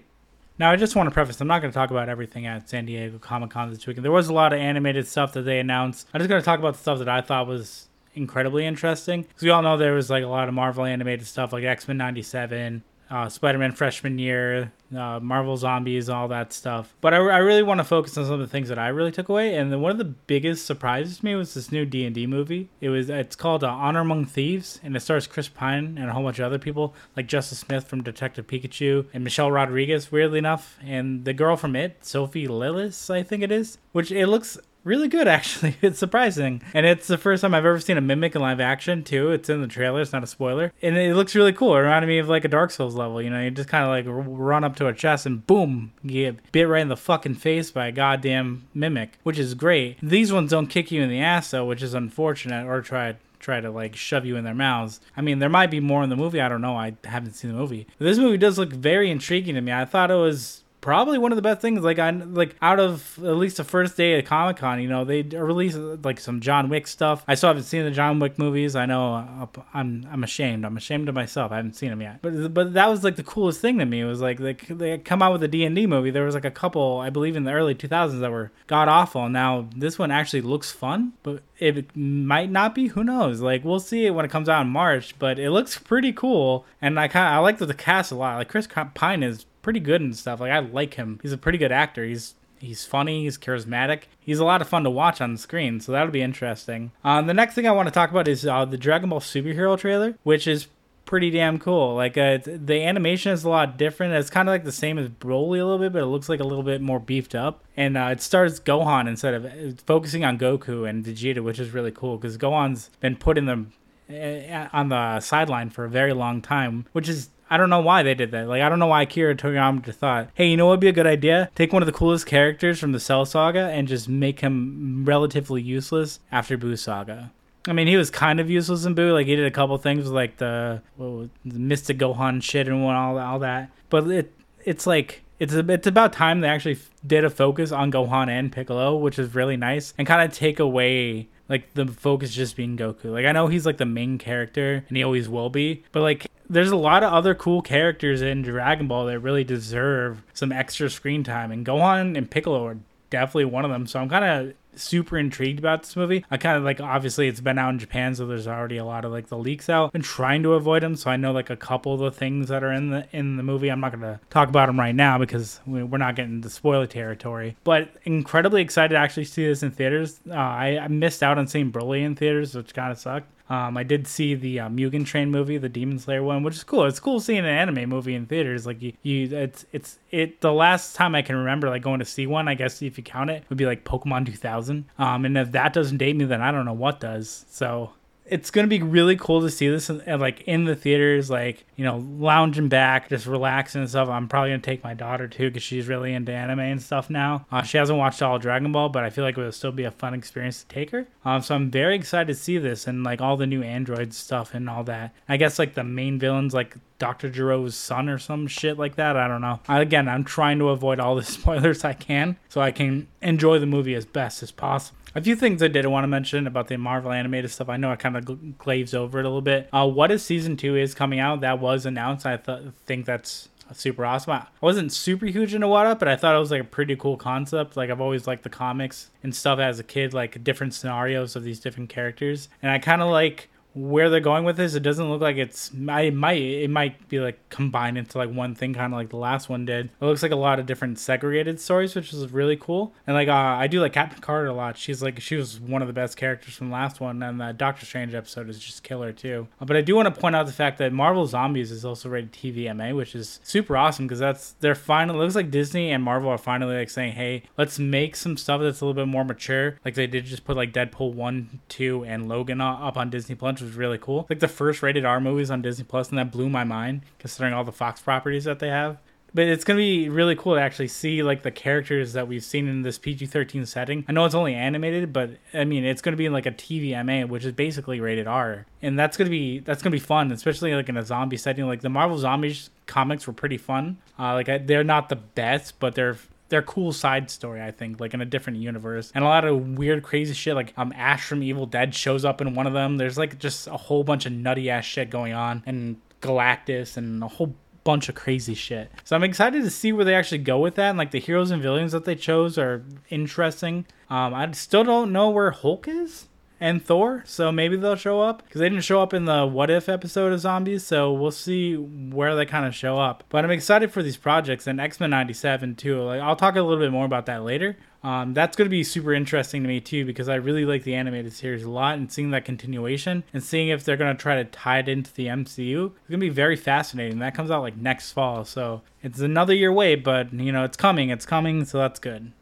Now, 0.58 0.70
I 0.70 0.76
just 0.76 0.94
want 0.94 1.06
to 1.06 1.10
preface 1.10 1.40
I'm 1.40 1.48
not 1.48 1.62
going 1.62 1.72
to 1.72 1.74
talk 1.74 1.90
about 1.90 2.10
everything 2.10 2.46
at 2.46 2.68
San 2.68 2.84
Diego 2.84 3.16
Comic 3.18 3.48
Con 3.48 3.70
this 3.70 3.86
weekend. 3.86 4.04
There 4.04 4.12
was 4.12 4.28
a 4.28 4.34
lot 4.34 4.52
of 4.52 4.58
animated 4.58 5.06
stuff 5.08 5.32
that 5.32 5.42
they 5.42 5.58
announced. 5.58 6.06
I'm 6.12 6.20
just 6.20 6.28
going 6.28 6.40
to 6.40 6.44
talk 6.44 6.58
about 6.58 6.74
the 6.74 6.80
stuff 6.80 6.98
that 6.98 7.08
I 7.08 7.22
thought 7.22 7.46
was 7.46 7.88
incredibly 8.14 8.66
interesting. 8.66 9.22
Because 9.22 9.42
we 9.42 9.48
all 9.48 9.62
know 9.62 9.78
there 9.78 9.94
was 9.94 10.10
like 10.10 10.22
a 10.22 10.28
lot 10.28 10.48
of 10.48 10.54
Marvel 10.54 10.84
animated 10.84 11.26
stuff 11.26 11.54
like 11.54 11.64
X 11.64 11.88
Men 11.88 11.96
97, 11.96 12.82
uh, 13.10 13.28
Spider-Man 13.28 13.72
freshman 13.72 14.18
year, 14.18 14.72
uh, 14.96 15.18
Marvel 15.20 15.56
Zombies, 15.56 16.08
all 16.08 16.28
that 16.28 16.52
stuff. 16.52 16.94
But 17.00 17.14
I, 17.14 17.16
I 17.16 17.38
really 17.38 17.62
want 17.62 17.78
to 17.78 17.84
focus 17.84 18.16
on 18.16 18.24
some 18.24 18.34
of 18.34 18.40
the 18.40 18.46
things 18.46 18.68
that 18.68 18.78
I 18.78 18.88
really 18.88 19.10
took 19.10 19.28
away. 19.28 19.54
And 19.54 19.80
one 19.82 19.90
of 19.90 19.98
the 19.98 20.04
biggest 20.04 20.66
surprises 20.66 21.18
to 21.18 21.24
me 21.24 21.34
was 21.34 21.54
this 21.54 21.72
new 21.72 21.84
D 21.84 22.04
and 22.04 22.14
D 22.14 22.26
movie. 22.26 22.68
It 22.80 22.88
was 22.88 23.10
it's 23.10 23.36
called 23.36 23.64
uh, 23.64 23.68
Honor 23.68 24.00
Among 24.00 24.24
Thieves, 24.24 24.80
and 24.82 24.96
it 24.96 25.00
stars 25.00 25.26
Chris 25.26 25.48
Pine 25.48 25.98
and 25.98 26.08
a 26.08 26.12
whole 26.12 26.22
bunch 26.22 26.38
of 26.38 26.46
other 26.46 26.58
people 26.58 26.94
like 27.16 27.26
Justice 27.26 27.58
Smith 27.58 27.86
from 27.86 28.02
Detective 28.02 28.46
Pikachu 28.46 29.06
and 29.12 29.24
Michelle 29.24 29.50
Rodriguez, 29.50 30.12
weirdly 30.12 30.38
enough, 30.38 30.78
and 30.82 31.24
the 31.24 31.32
girl 31.32 31.56
from 31.56 31.76
It, 31.76 32.04
Sophie 32.04 32.46
Lillis, 32.46 33.10
I 33.10 33.22
think 33.22 33.42
it 33.42 33.52
is. 33.52 33.78
Which 33.92 34.12
it 34.12 34.28
looks 34.28 34.56
really 34.84 35.08
good 35.08 35.28
actually 35.40 35.76
it's 35.82 35.98
surprising 35.98 36.62
and 36.74 36.86
it's 36.86 37.06
the 37.06 37.18
first 37.18 37.42
time 37.42 37.54
i've 37.54 37.64
ever 37.64 37.80
seen 37.80 37.96
a 37.96 38.00
mimic 38.00 38.34
in 38.34 38.40
live 38.40 38.60
action 38.60 39.02
too 39.02 39.30
it's 39.30 39.48
in 39.48 39.60
the 39.60 39.68
trailer 39.68 40.00
it's 40.00 40.12
not 40.12 40.22
a 40.24 40.26
spoiler 40.26 40.72
and 40.82 40.96
it 40.96 41.14
looks 41.14 41.34
really 41.34 41.52
cool 41.52 41.74
it 41.74 41.80
reminded 41.80 42.08
me 42.08 42.18
of 42.18 42.28
like 42.28 42.44
a 42.44 42.48
dark 42.48 42.70
souls 42.70 42.94
level 42.94 43.20
you 43.20 43.30
know 43.30 43.40
you 43.40 43.50
just 43.50 43.68
kind 43.68 43.84
of 43.84 43.90
like 43.90 44.04
run 44.26 44.64
up 44.64 44.76
to 44.76 44.86
a 44.86 44.92
chest 44.92 45.26
and 45.26 45.46
boom 45.46 45.92
you 46.02 46.32
get 46.32 46.52
bit 46.52 46.68
right 46.68 46.82
in 46.82 46.88
the 46.88 46.96
fucking 46.96 47.34
face 47.34 47.70
by 47.70 47.86
a 47.86 47.92
goddamn 47.92 48.66
mimic 48.74 49.18
which 49.22 49.38
is 49.38 49.54
great 49.54 49.98
these 50.02 50.32
ones 50.32 50.50
don't 50.50 50.68
kick 50.68 50.90
you 50.90 51.02
in 51.02 51.08
the 51.08 51.20
ass 51.20 51.50
though 51.50 51.64
which 51.64 51.82
is 51.82 51.94
unfortunate 51.94 52.66
or 52.66 52.80
try 52.80 53.14
try 53.40 53.60
to 53.60 53.70
like 53.70 53.96
shove 53.96 54.24
you 54.24 54.36
in 54.36 54.44
their 54.44 54.54
mouths. 54.54 55.00
I 55.16 55.22
mean, 55.22 55.38
there 55.38 55.48
might 55.48 55.70
be 55.70 55.80
more 55.80 56.02
in 56.04 56.10
the 56.10 56.16
movie. 56.16 56.40
I 56.40 56.48
don't 56.48 56.60
know. 56.60 56.76
I 56.76 56.94
haven't 57.04 57.32
seen 57.32 57.50
the 57.50 57.56
movie. 57.56 57.86
But 57.98 58.04
this 58.04 58.18
movie 58.18 58.36
does 58.36 58.58
look 58.58 58.72
very 58.72 59.10
intriguing 59.10 59.54
to 59.56 59.60
me. 59.60 59.72
I 59.72 59.84
thought 59.84 60.10
it 60.10 60.14
was 60.14 60.62
probably 60.80 61.18
one 61.18 61.32
of 61.32 61.36
the 61.36 61.42
best 61.42 61.60
things. 61.60 61.82
Like 61.82 61.98
I 61.98 62.10
like 62.10 62.56
out 62.62 62.80
of 62.80 63.18
at 63.18 63.36
least 63.36 63.56
the 63.58 63.64
first 63.64 63.96
day 63.96 64.18
of 64.18 64.24
Comic 64.24 64.58
Con, 64.58 64.80
you 64.80 64.88
know, 64.88 65.04
they 65.04 65.22
released 65.22 65.76
like 65.76 66.20
some 66.20 66.40
John 66.40 66.68
Wick 66.68 66.86
stuff. 66.86 67.24
I 67.28 67.34
still 67.34 67.48
haven't 67.48 67.64
seen 67.64 67.84
the 67.84 67.90
John 67.90 68.18
Wick 68.18 68.38
movies. 68.38 68.76
I 68.76 68.86
know 68.86 69.48
I'm 69.74 70.06
I'm 70.10 70.24
ashamed. 70.24 70.64
I'm 70.64 70.76
ashamed 70.76 71.08
of 71.08 71.14
myself. 71.14 71.52
I 71.52 71.56
haven't 71.56 71.76
seen 71.76 71.90
them 71.90 72.00
yet. 72.00 72.22
But 72.22 72.54
but 72.54 72.74
that 72.74 72.88
was 72.88 73.04
like 73.04 73.16
the 73.16 73.22
coolest 73.22 73.60
thing 73.60 73.78
to 73.78 73.86
me. 73.86 74.00
It 74.00 74.06
was 74.06 74.20
like 74.20 74.38
they 74.38 74.54
they 74.54 74.98
come 74.98 75.22
out 75.22 75.32
with 75.32 75.42
a 75.42 75.48
D 75.48 75.64
and 75.64 75.74
D 75.74 75.86
movie. 75.86 76.10
There 76.10 76.24
was 76.24 76.34
like 76.34 76.44
a 76.44 76.50
couple, 76.50 76.98
I 76.98 77.10
believe, 77.10 77.36
in 77.36 77.44
the 77.44 77.52
early 77.52 77.74
2000s 77.74 78.20
that 78.20 78.30
were 78.30 78.52
god 78.66 78.88
awful. 78.88 79.28
Now 79.28 79.68
this 79.76 79.98
one 79.98 80.10
actually 80.10 80.42
looks 80.42 80.70
fun, 80.70 81.12
but 81.22 81.42
it 81.58 81.94
might 81.96 82.50
not 82.50 82.74
be. 82.74 82.88
Who 82.88 83.04
knows? 83.04 83.40
Like 83.40 83.64
we'll 83.64 83.80
see 83.80 84.06
it 84.06 84.14
when 84.14 84.24
it 84.24 84.30
comes 84.30 84.48
out 84.48 84.62
in 84.62 84.68
March. 84.68 85.18
But 85.18 85.38
it 85.38 85.50
looks 85.50 85.78
pretty 85.78 86.12
cool, 86.12 86.64
and 86.80 86.98
I 86.98 87.08
kind 87.08 87.34
I 87.34 87.38
like 87.38 87.58
the 87.58 87.74
cast 87.74 88.12
a 88.12 88.14
lot. 88.14 88.36
Like 88.36 88.48
Chris 88.48 88.68
Pine 88.94 89.22
is 89.22 89.46
pretty 89.62 89.80
good 89.80 90.00
and 90.00 90.16
stuff. 90.16 90.40
Like 90.40 90.52
I 90.52 90.60
like 90.60 90.94
him. 90.94 91.18
He's 91.22 91.32
a 91.32 91.38
pretty 91.38 91.58
good 91.58 91.72
actor. 91.72 92.04
He's 92.04 92.34
he's 92.58 92.84
funny. 92.84 93.24
He's 93.24 93.38
charismatic. 93.38 94.02
He's 94.20 94.38
a 94.38 94.44
lot 94.44 94.60
of 94.60 94.68
fun 94.68 94.84
to 94.84 94.90
watch 94.90 95.20
on 95.20 95.36
screen. 95.36 95.80
So 95.80 95.92
that'll 95.92 96.12
be 96.12 96.22
interesting. 96.22 96.92
Um, 97.04 97.26
the 97.26 97.34
next 97.34 97.54
thing 97.54 97.66
I 97.66 97.72
want 97.72 97.88
to 97.88 97.94
talk 97.94 98.10
about 98.10 98.28
is 98.28 98.46
uh, 98.46 98.64
the 98.64 98.76
Dragon 98.76 99.10
Ball 99.10 99.20
superhero 99.20 99.78
trailer, 99.78 100.16
which 100.22 100.46
is 100.46 100.68
pretty 101.10 101.30
damn 101.30 101.58
cool. 101.58 101.96
Like 101.96 102.16
uh, 102.16 102.38
the 102.44 102.84
animation 102.84 103.32
is 103.32 103.42
a 103.42 103.48
lot 103.48 103.76
different. 103.76 104.14
It's 104.14 104.30
kind 104.30 104.48
of 104.48 104.52
like 104.52 104.64
the 104.64 104.72
same 104.72 104.96
as 104.98 105.08
Broly 105.08 105.60
a 105.60 105.64
little 105.64 105.78
bit, 105.78 105.92
but 105.92 106.02
it 106.02 106.06
looks 106.06 106.28
like 106.28 106.38
a 106.38 106.44
little 106.44 106.62
bit 106.62 106.80
more 106.80 107.00
beefed 107.00 107.34
up. 107.34 107.64
And 107.76 107.96
uh, 107.96 108.10
it 108.12 108.20
stars 108.20 108.60
Gohan 108.60 109.08
instead 109.08 109.34
of 109.34 109.44
uh, 109.46 109.50
focusing 109.86 110.24
on 110.24 110.38
Goku 110.38 110.88
and 110.88 111.04
Vegeta, 111.04 111.42
which 111.42 111.58
is 111.58 111.70
really 111.70 111.90
cool 111.90 112.16
because 112.16 112.38
Gohan's 112.38 112.90
been 113.00 113.16
put 113.16 113.36
in 113.36 113.46
the 113.46 113.66
uh, 114.08 114.68
on 114.72 114.88
the 114.88 115.20
sideline 115.20 115.70
for 115.70 115.84
a 115.84 115.88
very 115.88 116.12
long 116.12 116.42
time, 116.42 116.86
which 116.92 117.08
is 117.08 117.30
I 117.50 117.56
don't 117.56 117.68
know 117.68 117.80
why 117.80 118.04
they 118.04 118.14
did 118.14 118.30
that. 118.30 118.46
Like, 118.46 118.62
I 118.62 118.68
don't 118.68 118.78
know 118.78 118.86
why 118.86 119.02
Akira 119.02 119.34
Toriyama 119.34 119.92
thought, 119.92 120.30
hey, 120.34 120.48
you 120.48 120.56
know 120.56 120.66
what 120.66 120.74
would 120.74 120.80
be 120.80 120.88
a 120.88 120.92
good 120.92 121.06
idea? 121.06 121.50
Take 121.56 121.72
one 121.72 121.82
of 121.82 121.86
the 121.86 121.92
coolest 121.92 122.26
characters 122.26 122.78
from 122.78 122.92
the 122.92 123.00
Cell 123.00 123.26
Saga 123.26 123.66
and 123.70 123.88
just 123.88 124.08
make 124.08 124.40
him 124.40 125.04
relatively 125.04 125.60
useless 125.60 126.20
after 126.30 126.56
Buu 126.56 126.78
Saga. 126.78 127.32
I 127.66 127.72
mean, 127.72 127.88
he 127.88 127.96
was 127.96 128.08
kind 128.08 128.38
of 128.38 128.48
useless 128.48 128.84
in 128.84 128.94
Buu. 128.94 129.12
Like, 129.12 129.26
he 129.26 129.34
did 129.34 129.46
a 129.46 129.50
couple 129.50 129.76
things 129.78 130.08
like 130.08 130.36
the, 130.36 130.80
was, 130.96 131.28
the 131.44 131.58
Mystic 131.58 131.98
Gohan 131.98 132.40
shit 132.40 132.68
and 132.68 132.82
all, 132.84 133.18
all 133.18 133.38
that. 133.40 133.70
But 133.88 134.06
it 134.06 134.32
it's 134.64 134.86
like, 134.86 135.22
it's, 135.40 135.54
a, 135.54 135.68
it's 135.70 135.86
about 135.86 136.12
time 136.12 136.42
they 136.42 136.48
actually 136.48 136.78
did 137.04 137.24
a 137.24 137.30
focus 137.30 137.72
on 137.72 137.90
Gohan 137.90 138.28
and 138.28 138.52
Piccolo, 138.52 138.96
which 138.96 139.18
is 139.18 139.34
really 139.34 139.56
nice, 139.56 139.92
and 139.98 140.06
kind 140.06 140.22
of 140.22 140.36
take 140.36 140.60
away 140.60 141.28
like 141.48 141.74
the 141.74 141.86
focus 141.86 142.32
just 142.32 142.56
being 142.56 142.76
Goku. 142.76 143.06
Like 143.06 143.26
I 143.26 143.32
know 143.32 143.48
he's 143.48 143.66
like 143.66 143.78
the 143.78 143.84
main 143.84 144.18
character 144.18 144.84
and 144.86 144.96
he 144.96 145.02
always 145.02 145.28
will 145.28 145.50
be, 145.50 145.82
but 145.92 146.00
like 146.00 146.28
there's 146.50 146.72
a 146.72 146.76
lot 146.76 147.04
of 147.04 147.12
other 147.12 147.34
cool 147.34 147.62
characters 147.62 148.20
in 148.20 148.42
Dragon 148.42 148.88
Ball 148.88 149.06
that 149.06 149.20
really 149.20 149.44
deserve 149.44 150.22
some 150.34 150.50
extra 150.50 150.90
screen 150.90 151.22
time 151.22 151.52
and 151.52 151.64
Gohan 151.64 152.18
and 152.18 152.28
Piccolo 152.28 152.66
are 152.66 152.76
definitely 153.08 153.44
one 153.46 153.64
of 153.64 153.70
them. 153.70 153.86
So 153.86 154.00
I'm 154.00 154.08
kind 154.08 154.24
of 154.24 154.54
super 154.80 155.18
intrigued 155.18 155.58
about 155.58 155.82
this 155.82 155.96
movie. 155.96 156.24
I 156.30 156.36
kind 156.36 156.56
of 156.56 156.64
like 156.64 156.80
obviously 156.80 157.28
it's 157.28 157.40
been 157.40 157.58
out 157.58 157.70
in 157.70 157.78
Japan, 157.78 158.14
so 158.14 158.26
there's 158.26 158.46
already 158.46 158.76
a 158.76 158.84
lot 158.84 159.04
of 159.04 159.12
like 159.12 159.28
the 159.28 159.38
leaks 159.38 159.68
out. 159.68 159.92
Been 159.92 160.02
trying 160.02 160.42
to 160.42 160.54
avoid 160.54 160.82
them, 160.82 160.96
so 160.96 161.10
I 161.10 161.16
know 161.16 161.32
like 161.32 161.50
a 161.50 161.56
couple 161.56 161.94
of 161.94 162.00
the 162.00 162.10
things 162.10 162.48
that 162.48 162.62
are 162.62 162.72
in 162.72 162.90
the 162.90 163.06
in 163.12 163.36
the 163.36 163.42
movie. 163.42 163.70
I'm 163.70 163.80
not 163.80 163.92
gonna 163.92 164.20
talk 164.30 164.48
about 164.48 164.66
them 164.66 164.78
right 164.78 164.94
now 164.94 165.18
because 165.18 165.60
we're 165.66 165.98
not 165.98 166.16
getting 166.16 166.34
into 166.34 166.50
spoiler 166.50 166.86
territory. 166.86 167.56
But 167.64 167.90
incredibly 168.04 168.62
excited 168.62 168.94
to 168.94 168.98
actually 168.98 169.24
see 169.24 169.46
this 169.46 169.62
in 169.62 169.70
theaters. 169.70 170.20
Uh, 170.28 170.34
I, 170.34 170.78
I 170.78 170.88
missed 170.88 171.22
out 171.22 171.38
on 171.38 171.46
seeing 171.46 171.72
Broly 171.72 172.02
in 172.02 172.16
theaters, 172.16 172.54
which 172.54 172.74
kind 172.74 172.92
of 172.92 172.98
sucked. 172.98 173.28
Um, 173.50 173.76
I 173.76 173.82
did 173.82 174.06
see 174.06 174.36
the 174.36 174.60
uh, 174.60 174.68
Mugen 174.68 175.04
Train 175.04 175.28
movie, 175.28 175.58
the 175.58 175.68
Demon 175.68 175.98
Slayer 175.98 176.22
one, 176.22 176.44
which 176.44 176.54
is 176.54 176.62
cool. 176.62 176.84
It's 176.84 177.00
cool 177.00 177.18
seeing 177.18 177.40
an 177.40 177.46
anime 177.46 177.88
movie 177.88 178.14
in 178.14 178.26
theaters. 178.26 178.64
Like 178.64 178.80
you, 178.80 178.92
you, 179.02 179.36
it's 179.36 179.66
it's 179.72 179.98
it. 180.12 180.40
The 180.40 180.52
last 180.52 180.94
time 180.94 181.16
I 181.16 181.22
can 181.22 181.34
remember 181.34 181.68
like 181.68 181.82
going 181.82 181.98
to 181.98 182.04
see 182.04 182.28
one, 182.28 182.46
I 182.46 182.54
guess 182.54 182.80
if 182.80 182.96
you 182.96 183.02
count 183.02 183.28
it, 183.28 183.42
would 183.48 183.58
be 183.58 183.66
like 183.66 183.84
Pokemon 183.84 184.26
2000. 184.26 184.69
Um, 184.98 185.24
and 185.24 185.36
if 185.36 185.52
that 185.52 185.72
doesn't 185.72 185.98
date 185.98 186.16
me, 186.16 186.24
then 186.24 186.40
I 186.40 186.50
don't 186.50 186.64
know 186.64 186.72
what 186.72 187.00
does. 187.00 187.44
So 187.50 187.92
it's 188.30 188.50
gonna 188.50 188.68
be 188.68 188.80
really 188.80 189.16
cool 189.16 189.40
to 189.40 189.50
see 189.50 189.68
this 189.68 189.90
in, 189.90 190.20
like 190.20 190.42
in 190.42 190.64
the 190.64 190.76
theaters, 190.76 191.28
like 191.28 191.64
you 191.76 191.84
know, 191.84 192.04
lounging 192.18 192.68
back, 192.68 193.08
just 193.08 193.26
relaxing 193.26 193.80
and 193.80 193.90
stuff. 193.90 194.08
I'm 194.08 194.28
probably 194.28 194.50
gonna 194.50 194.62
take 194.62 194.84
my 194.84 194.94
daughter 194.94 195.26
too 195.26 195.50
because 195.50 195.62
she's 195.62 195.88
really 195.88 196.14
into 196.14 196.32
anime 196.32 196.60
and 196.60 196.80
stuff 196.80 197.10
now. 197.10 197.46
Uh, 197.50 197.62
she 197.62 197.76
hasn't 197.76 197.98
watched 197.98 198.22
all 198.22 198.38
Dragon 198.38 198.70
Ball, 198.72 198.88
but 198.88 199.04
I 199.04 199.10
feel 199.10 199.24
like 199.24 199.36
it 199.36 199.40
will 199.40 199.52
still 199.52 199.72
be 199.72 199.84
a 199.84 199.90
fun 199.90 200.14
experience 200.14 200.62
to 200.62 200.68
take 200.68 200.90
her. 200.90 201.06
Um, 201.24 201.42
so 201.42 201.54
I'm 201.54 201.70
very 201.70 201.96
excited 201.96 202.28
to 202.28 202.34
see 202.34 202.58
this 202.58 202.86
and 202.86 203.02
like 203.02 203.20
all 203.20 203.36
the 203.36 203.46
new 203.46 203.62
android 203.62 204.14
stuff 204.14 204.54
and 204.54 204.70
all 204.70 204.84
that. 204.84 205.12
I 205.28 205.36
guess 205.36 205.58
like 205.58 205.74
the 205.74 205.84
main 205.84 206.18
villains 206.18 206.54
like 206.54 206.76
Dr. 207.00 207.30
Gero's 207.30 207.74
son 207.74 208.08
or 208.08 208.18
some 208.18 208.46
shit 208.46 208.78
like 208.78 208.96
that. 208.96 209.16
I 209.16 209.26
don't 209.26 209.40
know. 209.40 209.58
Again, 209.68 210.06
I'm 210.08 210.22
trying 210.22 210.58
to 210.60 210.68
avoid 210.68 211.00
all 211.00 211.16
the 211.16 211.22
spoilers 211.24 211.84
I 211.84 211.94
can 211.94 212.36
so 212.48 212.60
I 212.60 212.70
can 212.70 213.08
enjoy 213.22 213.58
the 213.58 213.66
movie 213.66 213.94
as 213.94 214.04
best 214.04 214.42
as 214.42 214.52
possible. 214.52 214.98
A 215.14 215.20
few 215.20 215.34
things 215.34 215.60
I 215.62 215.68
did 215.68 215.84
want 215.86 216.04
to 216.04 216.08
mention 216.08 216.46
about 216.46 216.68
the 216.68 216.76
Marvel 216.76 217.10
animated 217.10 217.50
stuff. 217.50 217.68
I 217.68 217.76
know 217.76 217.90
I 217.90 217.96
kind 217.96 218.16
of 218.16 218.58
glazed 218.58 218.94
over 218.94 219.18
it 219.18 219.24
a 219.24 219.28
little 219.28 219.40
bit. 219.40 219.68
Uh, 219.72 219.88
what 219.88 220.12
if 220.12 220.20
season 220.20 220.56
two 220.56 220.76
is 220.76 220.94
coming 220.94 221.18
out? 221.18 221.40
That 221.40 221.58
was 221.58 221.84
announced. 221.84 222.26
I 222.26 222.36
th- 222.36 222.60
think 222.86 223.06
that's 223.06 223.48
super 223.72 224.04
awesome. 224.04 224.32
I 224.32 224.46
wasn't 224.60 224.92
super 224.92 225.26
huge 225.26 225.54
into 225.54 225.66
What 225.68 225.86
If, 225.86 225.98
but 225.98 226.08
I 226.08 226.16
thought 226.16 226.36
it 226.36 226.38
was 226.38 226.50
like 226.50 226.60
a 226.60 226.64
pretty 226.64 226.94
cool 226.96 227.16
concept. 227.16 227.76
Like 227.76 227.90
I've 227.90 228.00
always 228.00 228.26
liked 228.26 228.44
the 228.44 228.50
comics 228.50 229.10
and 229.22 229.34
stuff 229.34 229.58
as 229.58 229.78
a 229.78 229.84
kid, 229.84 230.14
like 230.14 230.42
different 230.44 230.74
scenarios 230.74 231.34
of 231.34 231.42
these 231.42 231.60
different 231.60 231.88
characters, 231.88 232.48
and 232.62 232.70
I 232.70 232.78
kind 232.78 233.02
of 233.02 233.08
like 233.10 233.48
where 233.74 234.10
they're 234.10 234.20
going 234.20 234.44
with 234.44 234.56
this, 234.56 234.74
it 234.74 234.82
doesn't 234.82 235.08
look 235.08 235.20
like 235.20 235.36
it's. 235.36 235.70
I 235.88 236.10
might 236.10 236.40
it 236.40 236.70
might 236.70 237.08
be 237.08 237.20
like 237.20 237.48
combined 237.50 237.98
into 237.98 238.18
like 238.18 238.30
one 238.30 238.54
thing, 238.54 238.74
kind 238.74 238.92
of 238.92 238.98
like 238.98 239.10
the 239.10 239.16
last 239.16 239.48
one 239.48 239.64
did. 239.64 239.86
It 240.00 240.04
looks 240.04 240.22
like 240.22 240.32
a 240.32 240.36
lot 240.36 240.58
of 240.58 240.66
different 240.66 240.98
segregated 240.98 241.60
stories, 241.60 241.94
which 241.94 242.12
is 242.12 242.32
really 242.32 242.56
cool. 242.56 242.92
And 243.06 243.14
like 243.14 243.28
uh, 243.28 243.32
I 243.32 243.66
do 243.66 243.80
like 243.80 243.92
Captain 243.92 244.20
Carter 244.20 244.48
a 244.48 244.54
lot. 244.54 244.76
She's 244.76 245.02
like 245.02 245.20
she 245.20 245.36
was 245.36 245.60
one 245.60 245.82
of 245.82 245.88
the 245.88 245.94
best 245.94 246.16
characters 246.16 246.54
from 246.54 246.70
the 246.70 246.74
last 246.74 247.00
one, 247.00 247.22
and 247.22 247.40
the 247.40 247.52
Doctor 247.52 247.86
Strange 247.86 248.14
episode 248.14 248.48
is 248.48 248.58
just 248.58 248.82
killer 248.82 249.12
too. 249.12 249.46
But 249.60 249.76
I 249.76 249.82
do 249.82 249.94
want 249.94 250.12
to 250.12 250.20
point 250.20 250.34
out 250.34 250.46
the 250.46 250.52
fact 250.52 250.78
that 250.78 250.92
Marvel 250.92 251.26
Zombies 251.26 251.70
is 251.70 251.84
also 251.84 252.08
rated 252.08 252.32
TVMA, 252.32 252.96
which 252.96 253.14
is 253.14 253.40
super 253.42 253.76
awesome 253.76 254.06
because 254.06 254.18
that's 254.18 254.52
they're 254.60 254.74
finally. 254.74 255.18
It 255.18 255.22
looks 255.22 255.34
like 255.34 255.50
Disney 255.50 255.92
and 255.92 256.02
Marvel 256.02 256.30
are 256.30 256.38
finally 256.38 256.76
like 256.76 256.90
saying, 256.90 257.12
hey, 257.12 257.44
let's 257.56 257.78
make 257.78 258.16
some 258.16 258.36
stuff 258.36 258.60
that's 258.60 258.80
a 258.80 258.84
little 258.84 259.00
bit 259.00 259.08
more 259.08 259.24
mature. 259.24 259.78
Like 259.84 259.94
they 259.94 260.06
did 260.06 260.24
just 260.24 260.44
put 260.44 260.56
like 260.56 260.72
Deadpool 260.72 261.14
one, 261.14 261.60
two, 261.68 262.04
and 262.04 262.28
Logan 262.28 262.60
up 262.60 262.96
on 262.96 263.10
Disney 263.10 263.34
Plus 263.34 263.59
was 263.60 263.74
really 263.74 263.98
cool. 263.98 264.26
Like 264.28 264.40
the 264.40 264.48
first 264.48 264.82
rated 264.82 265.04
R 265.04 265.20
movies 265.20 265.50
on 265.50 265.62
Disney 265.62 265.84
Plus, 265.84 266.10
and 266.10 266.18
that 266.18 266.30
blew 266.30 266.48
my 266.48 266.64
mind 266.64 267.02
considering 267.18 267.54
all 267.54 267.64
the 267.64 267.72
Fox 267.72 268.00
properties 268.00 268.44
that 268.44 268.58
they 268.58 268.68
have. 268.68 268.98
But 269.32 269.46
it's 269.46 269.64
gonna 269.64 269.78
be 269.78 270.08
really 270.08 270.34
cool 270.34 270.54
to 270.56 270.60
actually 270.60 270.88
see 270.88 271.22
like 271.22 271.42
the 271.42 271.50
characters 271.50 272.14
that 272.14 272.26
we've 272.26 272.42
seen 272.42 272.66
in 272.66 272.82
this 272.82 272.98
PG-13 272.98 273.66
setting. 273.66 274.04
I 274.08 274.12
know 274.12 274.24
it's 274.24 274.34
only 274.34 274.54
animated, 274.54 275.12
but 275.12 275.30
I 275.54 275.64
mean 275.64 275.84
it's 275.84 276.02
gonna 276.02 276.16
be 276.16 276.26
in 276.26 276.32
like 276.32 276.46
a 276.46 276.50
TVMA, 276.50 277.28
which 277.28 277.44
is 277.44 277.52
basically 277.52 278.00
rated 278.00 278.26
R, 278.26 278.66
and 278.82 278.98
that's 278.98 279.16
gonna 279.16 279.30
be 279.30 279.60
that's 279.60 279.82
gonna 279.82 279.92
be 279.92 280.00
fun, 280.00 280.32
especially 280.32 280.74
like 280.74 280.88
in 280.88 280.96
a 280.96 281.04
zombie 281.04 281.36
setting. 281.36 281.66
Like 281.66 281.80
the 281.80 281.88
Marvel 281.88 282.18
Zombies 282.18 282.70
comics 282.86 283.26
were 283.26 283.32
pretty 283.32 283.58
fun. 283.58 283.98
Uh, 284.18 284.34
like 284.34 284.66
they're 284.66 284.84
not 284.84 285.08
the 285.08 285.16
best, 285.16 285.78
but 285.78 285.94
they're 285.94 286.18
they're 286.50 286.62
cool 286.62 286.92
side 286.92 287.30
story, 287.30 287.62
I 287.62 287.70
think, 287.70 288.00
like 288.00 288.12
in 288.12 288.20
a 288.20 288.26
different 288.26 288.58
universe. 288.58 289.10
And 289.14 289.24
a 289.24 289.28
lot 289.28 289.44
of 289.44 289.78
weird, 289.78 290.02
crazy 290.02 290.34
shit. 290.34 290.54
Like 290.54 290.74
um, 290.76 290.92
Ash 290.94 291.24
from 291.24 291.42
Evil 291.42 291.64
Dead 291.64 291.94
shows 291.94 292.24
up 292.24 292.40
in 292.40 292.54
one 292.54 292.66
of 292.66 292.72
them. 292.72 292.98
There's 292.98 293.16
like 293.16 293.38
just 293.38 293.66
a 293.66 293.76
whole 293.76 294.04
bunch 294.04 294.26
of 294.26 294.32
nutty 294.32 294.68
ass 294.68 294.84
shit 294.84 295.10
going 295.10 295.32
on, 295.32 295.62
and 295.64 295.96
Galactus 296.20 296.96
and 296.96 297.22
a 297.24 297.28
whole 297.28 297.54
bunch 297.84 298.08
of 298.08 298.14
crazy 298.14 298.54
shit. 298.54 298.90
So 299.04 299.16
I'm 299.16 299.24
excited 299.24 299.62
to 299.64 299.70
see 299.70 299.92
where 299.92 300.04
they 300.04 300.14
actually 300.14 300.38
go 300.38 300.58
with 300.58 300.74
that. 300.74 300.90
And 300.90 300.98
like 300.98 301.12
the 301.12 301.20
heroes 301.20 301.50
and 301.50 301.62
villains 301.62 301.92
that 301.92 302.04
they 302.04 302.14
chose 302.14 302.58
are 302.58 302.84
interesting. 303.08 303.86
Um, 304.10 304.34
I 304.34 304.50
still 304.52 304.84
don't 304.84 305.12
know 305.12 305.30
where 305.30 305.50
Hulk 305.50 305.88
is 305.88 306.28
and 306.60 306.84
Thor, 306.84 307.22
so 307.26 307.50
maybe 307.50 307.76
they'll 307.76 307.96
show 307.96 308.20
up 308.20 308.44
because 308.44 308.60
they 308.60 308.68
didn't 308.68 308.84
show 308.84 309.02
up 309.02 309.14
in 309.14 309.24
the 309.24 309.46
What 309.46 309.70
If 309.70 309.88
episode 309.88 310.30
of 310.30 310.40
Zombies, 310.40 310.86
so 310.86 311.10
we'll 311.10 311.30
see 311.30 311.74
where 311.74 312.36
they 312.36 312.44
kind 312.44 312.66
of 312.66 312.74
show 312.74 312.98
up. 312.98 313.24
But 313.30 313.46
I'm 313.46 313.50
excited 313.50 313.90
for 313.90 314.02
these 314.02 314.18
projects 314.18 314.66
and 314.66 314.78
X 314.78 315.00
Men 315.00 315.08
'97 315.08 315.76
too. 315.76 316.02
Like 316.02 316.20
I'll 316.20 316.36
talk 316.36 316.56
a 316.56 316.62
little 316.62 316.84
bit 316.84 316.92
more 316.92 317.06
about 317.06 317.24
that 317.26 317.44
later. 317.44 317.78
Um, 318.02 318.34
that's 318.34 318.56
going 318.56 318.66
to 318.66 318.70
be 318.70 318.84
super 318.84 319.12
interesting 319.12 319.62
to 319.62 319.68
me 319.68 319.80
too 319.80 320.04
because 320.04 320.28
I 320.28 320.34
really 320.36 320.64
like 320.64 320.84
the 320.84 320.94
animated 320.94 321.32
series 321.32 321.64
a 321.64 321.70
lot 321.70 321.98
and 321.98 322.10
seeing 322.10 322.30
that 322.30 322.44
continuation 322.44 323.24
and 323.32 323.42
seeing 323.42 323.68
if 323.68 323.84
they're 323.84 323.98
going 323.98 324.16
to 324.16 324.22
try 324.22 324.36
to 324.36 324.44
tie 324.44 324.78
it 324.78 324.88
into 324.88 325.12
the 325.12 325.26
MCU. 325.26 325.86
It's 325.86 326.08
going 326.08 326.18
to 326.20 326.26
be 326.26 326.28
very 326.28 326.56
fascinating. 326.56 327.18
That 327.20 327.34
comes 327.34 327.50
out 327.50 327.62
like 327.62 327.76
next 327.76 328.12
fall, 328.12 328.44
so 328.44 328.82
it's 329.02 329.20
another 329.20 329.54
year 329.54 329.70
away, 329.70 329.94
but 329.94 330.32
you 330.32 330.52
know 330.52 330.64
it's 330.64 330.76
coming. 330.76 331.08
It's 331.08 331.26
coming, 331.26 331.64
so 331.64 331.78
that's 331.78 331.98
good. 331.98 332.32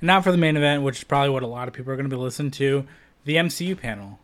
And 0.00 0.06
now 0.06 0.22
for 0.22 0.32
the 0.32 0.38
main 0.38 0.56
event, 0.56 0.82
which 0.82 0.98
is 0.98 1.04
probably 1.04 1.30
what 1.30 1.42
a 1.42 1.46
lot 1.46 1.68
of 1.68 1.74
people 1.74 1.92
are 1.92 1.96
going 1.96 2.08
to 2.08 2.14
be 2.14 2.20
listening 2.20 2.52
to 2.52 2.86
the 3.26 3.36
MCU 3.36 3.78
panel. 3.78 4.20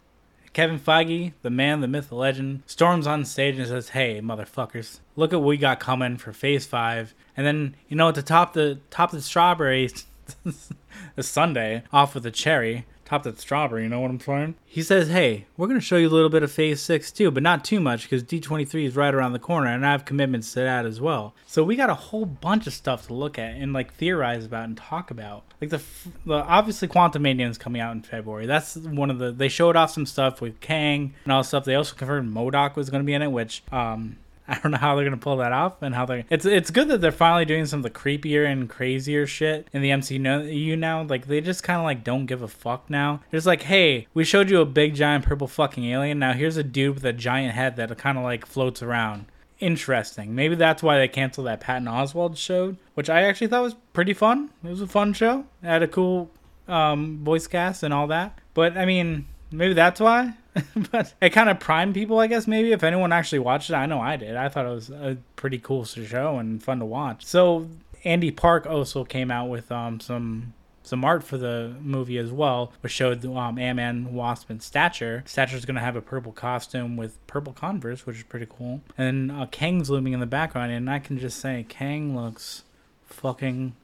Kevin 0.52 0.78
Feige, 0.78 1.32
the 1.42 1.50
man, 1.50 1.80
the 1.80 1.88
myth, 1.88 2.08
the 2.08 2.14
legend, 2.14 2.62
storms 2.66 3.06
on 3.06 3.24
stage 3.24 3.58
and 3.58 3.66
says, 3.66 3.90
"Hey, 3.90 4.20
motherfuckers, 4.20 5.00
look 5.16 5.32
at 5.32 5.40
what 5.40 5.48
we 5.48 5.56
got 5.56 5.80
coming 5.80 6.16
for 6.16 6.32
Phase 6.32 6.66
Five. 6.66 7.14
And 7.36 7.44
then, 7.46 7.74
you 7.88 7.96
know, 7.96 8.12
to 8.12 8.22
top 8.22 8.52
the 8.52 8.78
top 8.90 9.10
the 9.10 9.20
strawberries, 9.20 10.06
the 11.16 11.22
Sunday 11.22 11.82
off 11.92 12.14
with 12.14 12.24
a 12.26 12.30
cherry, 12.30 12.86
top 13.04 13.22
that 13.24 13.38
strawberry. 13.38 13.82
You 13.82 13.88
know 13.88 14.00
what 14.00 14.10
I'm 14.10 14.20
saying? 14.20 14.54
He 14.64 14.82
says, 14.82 15.08
"Hey, 15.08 15.46
we're 15.56 15.66
gonna 15.66 15.80
show 15.80 15.96
you 15.96 16.08
a 16.08 16.10
little 16.10 16.28
bit 16.30 16.42
of 16.42 16.50
Phase 16.50 16.80
Six 16.80 17.12
too, 17.12 17.30
but 17.30 17.42
not 17.42 17.64
too 17.64 17.80
much 17.80 18.04
because 18.04 18.22
D23 18.22 18.86
is 18.86 18.96
right 18.96 19.14
around 19.14 19.32
the 19.32 19.38
corner, 19.38 19.68
and 19.68 19.84
I 19.84 19.92
have 19.92 20.04
commitments 20.04 20.52
to 20.54 20.60
that 20.60 20.86
as 20.86 21.00
well. 21.00 21.34
So 21.46 21.62
we 21.62 21.76
got 21.76 21.90
a 21.90 21.94
whole 21.94 22.24
bunch 22.24 22.66
of 22.66 22.72
stuff 22.72 23.06
to 23.08 23.14
look 23.14 23.38
at 23.38 23.56
and 23.56 23.72
like 23.72 23.92
theorize 23.94 24.44
about 24.44 24.64
and 24.64 24.76
talk 24.76 25.10
about. 25.10 25.44
Like 25.60 25.70
the, 25.70 25.82
the 26.24 26.34
obviously 26.34 26.88
Quantumania 26.88 27.48
is 27.48 27.58
coming 27.58 27.80
out 27.80 27.92
in 27.92 28.02
February. 28.02 28.46
That's 28.46 28.76
one 28.76 29.10
of 29.10 29.18
the 29.18 29.32
they 29.32 29.48
showed 29.48 29.76
off 29.76 29.90
some 29.90 30.06
stuff 30.06 30.40
with 30.40 30.60
Kang 30.60 31.14
and 31.24 31.32
all 31.32 31.44
stuff. 31.44 31.64
They 31.64 31.74
also 31.74 31.94
confirmed 31.94 32.32
MODOK 32.32 32.76
was 32.76 32.90
to 32.90 33.02
be 33.02 33.14
in 33.14 33.22
it, 33.22 33.32
which 33.32 33.62
um 33.72 34.16
I 34.52 34.58
don't 34.58 34.72
know 34.72 34.78
how 34.78 34.94
they're 34.94 35.04
gonna 35.06 35.16
pull 35.16 35.38
that 35.38 35.52
off 35.52 35.80
and 35.80 35.94
how 35.94 36.04
they. 36.04 36.26
It's 36.28 36.44
it's 36.44 36.70
good 36.70 36.88
that 36.88 37.00
they're 37.00 37.10
finally 37.10 37.46
doing 37.46 37.64
some 37.64 37.78
of 37.78 37.84
the 37.84 37.90
creepier 37.90 38.44
and 38.46 38.68
crazier 38.68 39.26
shit 39.26 39.66
in 39.72 39.80
the 39.80 39.88
MCU 39.88 40.78
now. 40.78 41.02
Like 41.04 41.26
they 41.26 41.40
just 41.40 41.62
kind 41.62 41.78
of 41.78 41.84
like 41.84 42.04
don't 42.04 42.26
give 42.26 42.42
a 42.42 42.48
fuck 42.48 42.90
now. 42.90 43.22
It's 43.32 43.46
like, 43.46 43.62
hey, 43.62 44.08
we 44.12 44.24
showed 44.24 44.50
you 44.50 44.60
a 44.60 44.66
big 44.66 44.94
giant 44.94 45.24
purple 45.24 45.48
fucking 45.48 45.86
alien. 45.86 46.18
Now 46.18 46.34
here's 46.34 46.58
a 46.58 46.62
dude 46.62 46.96
with 46.96 47.04
a 47.06 47.14
giant 47.14 47.54
head 47.54 47.76
that 47.76 47.96
kind 47.96 48.18
of 48.18 48.24
like 48.24 48.44
floats 48.44 48.82
around. 48.82 49.24
Interesting. 49.58 50.34
Maybe 50.34 50.54
that's 50.54 50.82
why 50.82 50.98
they 50.98 51.08
canceled 51.08 51.46
that 51.46 51.60
Patton 51.60 51.86
Oswalt 51.86 52.36
show, 52.36 52.76
which 52.92 53.08
I 53.08 53.22
actually 53.22 53.46
thought 53.46 53.62
was 53.62 53.76
pretty 53.94 54.12
fun. 54.12 54.50
It 54.62 54.68
was 54.68 54.82
a 54.82 54.86
fun 54.86 55.14
show. 55.14 55.46
It 55.62 55.66
had 55.66 55.82
a 55.82 55.88
cool 55.88 56.30
um, 56.68 57.24
voice 57.24 57.46
cast 57.46 57.82
and 57.82 57.94
all 57.94 58.06
that. 58.08 58.38
But 58.52 58.76
I 58.76 58.84
mean, 58.84 59.24
maybe 59.52 59.74
that's 59.74 60.00
why. 60.00 60.34
but 60.90 61.14
it 61.20 61.30
kind 61.30 61.48
of 61.48 61.60
primed 61.60 61.94
people, 61.94 62.18
I 62.18 62.26
guess. 62.26 62.46
Maybe 62.46 62.72
if 62.72 62.82
anyone 62.82 63.12
actually 63.12 63.38
watched 63.38 63.70
it, 63.70 63.74
I 63.74 63.86
know 63.86 64.00
I 64.00 64.16
did. 64.16 64.36
I 64.36 64.48
thought 64.48 64.66
it 64.66 64.70
was 64.70 64.90
a 64.90 65.16
pretty 65.36 65.58
cool 65.58 65.84
show 65.84 66.38
and 66.38 66.62
fun 66.62 66.78
to 66.80 66.84
watch. 66.84 67.24
So 67.24 67.68
Andy 68.04 68.30
Park 68.30 68.66
also 68.66 69.04
came 69.04 69.30
out 69.30 69.48
with 69.48 69.72
um, 69.72 70.00
some 70.00 70.54
some 70.84 71.04
art 71.04 71.22
for 71.22 71.38
the 71.38 71.74
movie 71.80 72.18
as 72.18 72.32
well, 72.32 72.72
which 72.80 72.92
showed 72.92 73.24
um, 73.24 73.56
Ant-Man, 73.56 74.12
Wasp, 74.12 74.50
and 74.50 74.60
Stature. 74.60 75.22
Stature's 75.26 75.64
going 75.64 75.76
to 75.76 75.80
have 75.80 75.94
a 75.94 76.02
purple 76.02 76.32
costume 76.32 76.96
with 76.96 77.24
purple 77.28 77.52
Converse, 77.52 78.04
which 78.04 78.16
is 78.16 78.22
pretty 78.24 78.48
cool. 78.50 78.80
And 78.98 79.30
uh, 79.30 79.46
Kang's 79.50 79.90
looming 79.90 80.12
in 80.12 80.18
the 80.18 80.26
background, 80.26 80.72
and 80.72 80.90
I 80.90 80.98
can 80.98 81.18
just 81.18 81.38
say 81.38 81.64
Kang 81.68 82.16
looks 82.16 82.64
fucking 83.06 83.76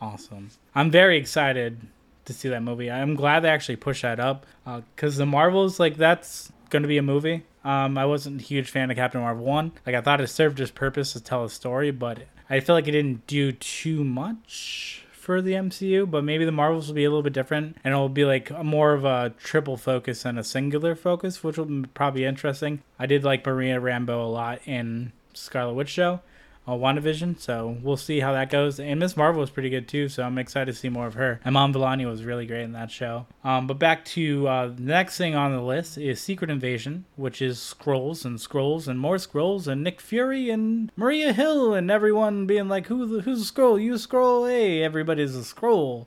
awesome. 0.00 0.50
I'm 0.74 0.90
very 0.90 1.18
excited 1.18 1.80
to 2.26 2.32
see 2.32 2.48
that 2.48 2.62
movie. 2.62 2.90
I'm 2.90 3.14
glad 3.14 3.40
they 3.40 3.48
actually 3.48 3.76
pushed 3.76 4.02
that 4.02 4.20
up 4.20 4.46
because 4.64 5.16
uh, 5.16 5.18
the 5.18 5.26
Marvels, 5.26 5.80
like, 5.80 5.96
that's 5.96 6.52
going 6.70 6.82
to 6.82 6.88
be 6.88 6.98
a 6.98 7.02
movie. 7.02 7.44
Um, 7.64 7.98
I 7.98 8.06
wasn't 8.06 8.40
a 8.40 8.44
huge 8.44 8.70
fan 8.70 8.90
of 8.90 8.96
Captain 8.96 9.20
Marvel 9.20 9.44
1. 9.44 9.72
Like, 9.86 9.96
I 9.96 10.00
thought 10.00 10.20
it 10.20 10.28
served 10.28 10.60
its 10.60 10.70
purpose 10.70 11.12
to 11.14 11.20
tell 11.20 11.44
a 11.44 11.50
story, 11.50 11.90
but 11.90 12.20
I 12.48 12.60
feel 12.60 12.74
like 12.74 12.86
it 12.86 12.92
didn't 12.92 13.26
do 13.26 13.52
too 13.52 14.04
much 14.04 15.04
for 15.26 15.42
the 15.42 15.54
MCU, 15.54 16.08
but 16.08 16.22
maybe 16.22 16.44
the 16.44 16.52
Marvels 16.52 16.86
will 16.86 16.94
be 16.94 17.04
a 17.04 17.10
little 17.10 17.22
bit 17.22 17.32
different 17.32 17.76
and 17.82 17.92
it'll 17.92 18.08
be 18.08 18.24
like 18.24 18.48
more 18.62 18.92
of 18.92 19.04
a 19.04 19.34
triple 19.42 19.76
focus 19.76 20.24
and 20.24 20.38
a 20.38 20.44
singular 20.44 20.94
focus, 20.94 21.42
which 21.42 21.58
will 21.58 21.84
probably 21.94 22.20
be 22.20 22.24
interesting. 22.24 22.80
I 22.96 23.06
did 23.06 23.24
like 23.24 23.44
Maria 23.44 23.80
Rambeau 23.80 24.22
a 24.22 24.28
lot 24.28 24.60
in 24.66 25.10
Scarlet 25.34 25.74
Witch 25.74 25.88
show 25.88 26.20
uh, 26.66 26.72
WandaVision. 26.72 27.38
So 27.38 27.76
we'll 27.82 27.96
see 27.96 28.20
how 28.20 28.32
that 28.32 28.50
goes. 28.50 28.80
And 28.80 29.00
Miss 29.00 29.16
Marvel 29.16 29.40
was 29.40 29.50
pretty 29.50 29.70
good 29.70 29.88
too, 29.88 30.08
so 30.08 30.22
I'm 30.22 30.38
excited 30.38 30.72
to 30.72 30.78
see 30.78 30.88
more 30.88 31.06
of 31.06 31.14
her. 31.14 31.40
And 31.44 31.56
Iman 31.56 31.72
Vellani 31.72 32.06
was 32.08 32.24
really 32.24 32.46
great 32.46 32.62
in 32.62 32.72
that 32.72 32.90
show. 32.90 33.26
Um, 33.44 33.66
but 33.66 33.78
back 33.78 34.04
to 34.06 34.48
uh, 34.48 34.66
the 34.68 34.82
next 34.82 35.16
thing 35.16 35.34
on 35.34 35.52
the 35.52 35.62
list 35.62 35.98
is 35.98 36.20
Secret 36.20 36.50
Invasion, 36.50 37.04
which 37.16 37.40
is 37.40 37.58
Skrulls 37.58 38.24
and 38.24 38.38
Skrulls 38.38 38.88
and 38.88 38.98
more 38.98 39.16
Skrulls 39.16 39.66
and 39.66 39.82
Nick 39.82 40.00
Fury 40.00 40.50
and 40.50 40.90
Maria 40.96 41.32
Hill 41.32 41.74
and 41.74 41.90
everyone 41.90 42.46
being 42.46 42.68
like, 42.68 42.86
"Who 42.86 43.20
who's 43.20 43.48
a 43.48 43.52
Skrull? 43.52 43.82
You 43.82 43.98
scroll 43.98 44.44
a 44.44 44.48
Skrull? 44.48 44.50
Hey, 44.50 44.82
everybody's 44.82 45.36
a 45.36 45.40
Skrull. 45.40 46.06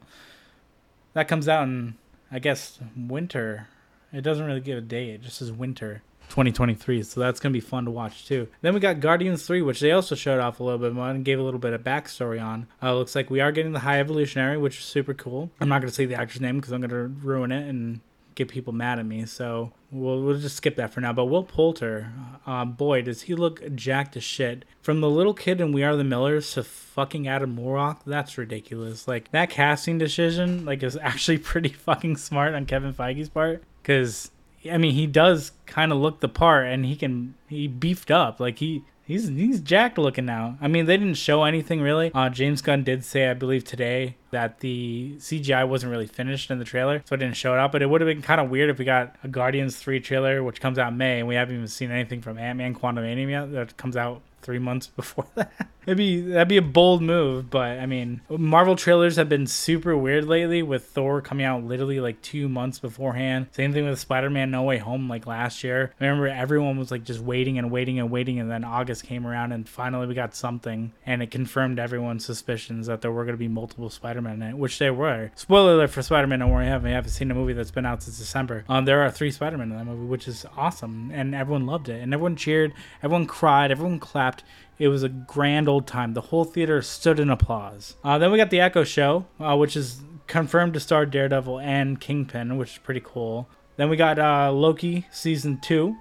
That 1.14 1.28
comes 1.28 1.48
out 1.48 1.64
in 1.64 1.96
I 2.32 2.40
guess 2.40 2.80
winter. 2.96 3.68
It 4.12 4.22
doesn't 4.22 4.46
really 4.46 4.62
give 4.62 4.78
a 4.78 4.82
date. 4.82 5.10
It 5.16 5.22
just 5.22 5.38
says 5.38 5.52
winter. 5.52 6.02
2023. 6.30 7.04
So 7.04 7.20
that's 7.20 7.40
going 7.40 7.52
to 7.54 7.58
be 7.58 7.66
fun 7.66 7.86
to 7.86 7.92
watch 7.92 8.26
too. 8.26 8.48
Then 8.62 8.74
we 8.74 8.80
got 8.80 9.00
Guardians 9.00 9.46
3, 9.46 9.62
which 9.62 9.80
they 9.80 9.92
also 9.92 10.16
showed 10.16 10.40
off 10.40 10.60
a 10.60 10.64
little 10.64 10.80
bit 10.80 10.94
more 10.94 11.10
and 11.10 11.26
gave 11.26 11.40
a 11.40 11.44
little 11.44 11.60
bit 11.60 11.74
of 11.74 11.84
backstory 11.84 12.44
on. 12.44 12.68
Uh, 12.82 12.96
looks 12.96 13.16
like 13.16 13.30
we 13.30 13.40
are 13.40 13.52
getting 13.52 13.74
the 13.74 13.80
High 13.80 14.00
Evolutionary, 14.00 14.58
which 14.58 14.80
is 14.80 14.86
super 14.86 15.14
cool. 15.14 15.52
I'm 15.60 15.70
not 15.70 15.82
going 15.82 15.90
to 15.90 15.96
say 15.96 16.06
the 16.06 16.16
actor's 16.16 16.42
name 16.42 16.58
because 16.58 16.72
I'm 16.72 16.82
going 16.82 16.90
to 16.90 17.26
ruin 17.26 17.52
it 17.52 17.68
and 17.68 18.02
get 18.40 18.48
people 18.48 18.74
mad 18.74 19.00
at 19.00 19.06
me. 19.06 19.26
So 19.26 19.74
we'll, 19.92 20.24
we'll 20.24 20.40
just 20.40 20.56
skip 20.56 20.78
that 20.78 20.94
for 20.94 21.02
now. 21.02 21.14
But 21.14 21.26
Will 21.26 21.44
Poulter, 21.44 22.12
uh, 22.48 22.66
boy, 22.66 23.02
does 23.02 23.24
he 23.24 23.36
look 23.36 23.76
jacked 23.76 24.16
as 24.18 24.24
shit. 24.24 24.66
From 24.82 25.02
the 25.02 25.10
little 25.10 25.34
kid 25.34 25.62
in 25.62 25.74
We 25.74 25.84
Are 25.84 25.96
the 25.96 26.04
Millers 26.04 26.54
to 26.54 26.64
fucking 26.64 27.28
Adam 27.28 27.56
Warlock, 27.56 28.04
that's 28.06 28.38
ridiculous. 28.38 29.08
Like 29.08 29.32
that 29.32 29.50
casting 29.50 29.98
decision, 29.98 30.66
like 30.66 30.82
is 30.82 30.98
actually 31.02 31.38
pretty 31.38 31.70
fucking 31.70 32.18
smart 32.18 32.56
on 32.56 32.66
Kevin 32.66 32.94
Feige's 32.94 33.30
part 33.30 33.64
because 33.82 34.32
I 34.70 34.78
mean, 34.78 34.94
he 34.94 35.08
does 35.08 35.52
kind 35.66 35.92
of 35.92 36.00
look 36.00 36.20
the 36.20 36.30
part, 36.30 36.68
and 36.68 36.86
he 36.86 36.96
can 36.96 37.36
he 37.48 37.68
beefed 37.68 38.12
up 38.12 38.40
like 38.40 38.60
he 38.60 38.84
he's 39.10 39.28
he's 39.28 39.60
jacked 39.60 39.98
looking 39.98 40.26
now. 40.26 40.58
I 40.62 40.68
mean, 40.68 40.86
they 40.86 40.96
didn't 40.96 41.16
show 41.16 41.44
anything 41.44 41.82
really. 41.82 42.12
Uh, 42.14 42.30
James 42.30 42.62
Gunn 42.62 42.84
did 42.84 43.04
say, 43.04 43.30
I 43.30 43.34
believe 43.34 43.64
today, 43.64 44.16
that 44.32 44.60
the 44.60 45.16
CGI 45.18 45.68
wasn't 45.68 45.92
really 45.92 46.08
finished 46.08 46.52
in 46.52 46.60
the 46.60 46.66
trailer, 46.66 47.02
so 47.06 47.16
it 47.16 47.18
didn't 47.18 47.36
show 47.36 47.54
it 47.54 47.60
up. 47.60 47.72
But 47.72 47.82
it 47.82 47.90
would 47.90 48.02
have 48.02 48.08
been 48.08 48.22
kind 48.22 48.40
of 48.40 48.50
weird 48.50 48.70
if 48.70 48.78
we 48.78 48.86
got 48.86 49.16
a 49.24 49.28
Guardians 49.28 49.78
three 49.78 50.00
trailer, 50.00 50.44
which 50.44 50.62
comes 50.62 50.78
out 50.78 50.96
May, 50.96 51.20
and 51.20 51.28
we 51.28 51.36
haven't 51.36 51.56
even 51.56 51.68
seen 51.68 51.92
anything 51.92 52.22
from 52.22 52.38
Ant 52.38 52.58
Man 52.58 52.76
Quantumania 52.76 53.30
yet. 53.30 53.52
That 53.52 53.78
comes 53.78 53.98
out 53.98 54.22
three 54.42 54.60
months 54.60 54.88
before 54.96 55.28
that. 55.36 55.52
It'd 55.86 56.34
that'd 56.34 56.48
be 56.48 56.58
a 56.58 56.62
bold 56.62 57.02
move, 57.02 57.50
but 57.50 57.80
I 57.80 57.86
mean, 57.86 58.22
Marvel 58.30 58.76
trailers 58.76 59.16
have 59.16 59.28
been 59.28 59.48
super 59.48 59.98
weird 59.98 60.26
lately. 60.26 60.62
With 60.62 60.86
Thor 60.86 61.22
coming 61.22 61.46
out 61.46 61.64
literally 61.64 62.00
like 62.00 62.22
two 62.22 62.48
months 62.48 62.78
beforehand. 62.78 63.48
Same 63.54 63.74
thing 63.74 63.90
with 63.90 63.98
Spider-Man 63.98 64.52
No 64.52 64.64
Way 64.64 64.78
Home 64.78 65.10
like 65.10 65.26
last 65.26 65.64
year. 65.64 65.94
I 66.00 66.06
remember 66.06 66.28
everyone 66.28 66.78
was 66.78 66.92
like 66.92 67.06
just 67.06 67.22
waiting 67.22 67.58
and 67.58 67.72
waiting 67.72 67.98
and 67.98 68.12
waiting, 68.12 68.40
and 68.40 68.52
then 68.52 68.64
August 68.64 69.06
came 69.06 69.26
around, 69.26 69.52
and 69.52 69.68
finally 69.68 70.06
we 70.06 70.14
got 70.14 70.36
something, 70.36 70.92
and 71.08 71.24
it 71.24 71.32
confirmed 71.32 71.80
everyone's 71.80 72.24
suspicions 72.26 72.86
that 72.86 73.02
there 73.02 73.12
were 73.12 73.24
going 73.24 73.34
to 73.34 73.40
be 73.40 73.48
multiple 73.48 73.90
Spider-Man 73.90 74.42
in 74.42 74.50
it, 74.50 74.58
which 74.58 74.78
there 74.78 74.94
were. 74.94 75.32
Spoiler 75.36 75.74
alert 75.74 75.90
for 75.90 76.04
Spider-Man 76.04 76.40
No 76.40 76.50
Way 76.50 76.70
Home. 76.70 76.86
I 76.86 76.90
haven't 76.90 77.10
seen 77.12 77.32
a 77.32 77.36
movie 77.36 77.54
that's 77.54 77.72
been 77.72 77.88
out 77.88 78.04
since 78.04 78.20
December. 78.20 78.64
Um, 78.70 78.86
there 78.86 79.02
are 79.02 79.10
three 79.10 79.32
Spider-Man 79.32 79.72
in 79.72 79.78
that 79.78 79.86
movie, 79.86 80.06
which 80.06 80.28
is 80.28 80.46
awesome, 80.56 81.10
and 81.12 81.34
everyone 81.34 81.66
loved 81.66 81.90
it, 81.90 82.02
and 82.04 82.14
everyone 82.14 82.36
cheered, 82.36 82.74
everyone 83.02 83.26
cried, 83.26 83.72
everyone 83.72 84.00
clapped 84.00 84.29
it 84.78 84.88
was 84.88 85.04
a 85.04 85.10
grand 85.10 85.68
old 85.68 85.86
time. 85.88 86.14
The 86.14 86.22
whole 86.22 86.46
theater 86.46 86.82
stood 86.82 87.20
in 87.20 87.30
applause. 87.30 87.96
Uh, 88.04 88.18
then 88.18 88.32
we 88.32 88.38
got 88.38 88.50
the 88.50 88.62
Echo 88.62 88.84
Show, 88.84 89.26
uh, 89.40 89.56
which 89.58 89.76
is 89.76 90.02
confirmed 90.28 90.74
to 90.76 90.80
star 90.80 91.06
Daredevil 91.06 91.60
and 91.60 92.00
Kingpin, 92.00 92.58
which 92.58 92.74
is 92.74 92.78
pretty 92.78 93.02
cool. 93.04 93.50
Then 93.76 93.90
we 93.90 93.98
got 93.98 94.20
uh, 94.20 94.52
Loki 94.52 95.06
season 95.12 95.60
two, 95.62 95.96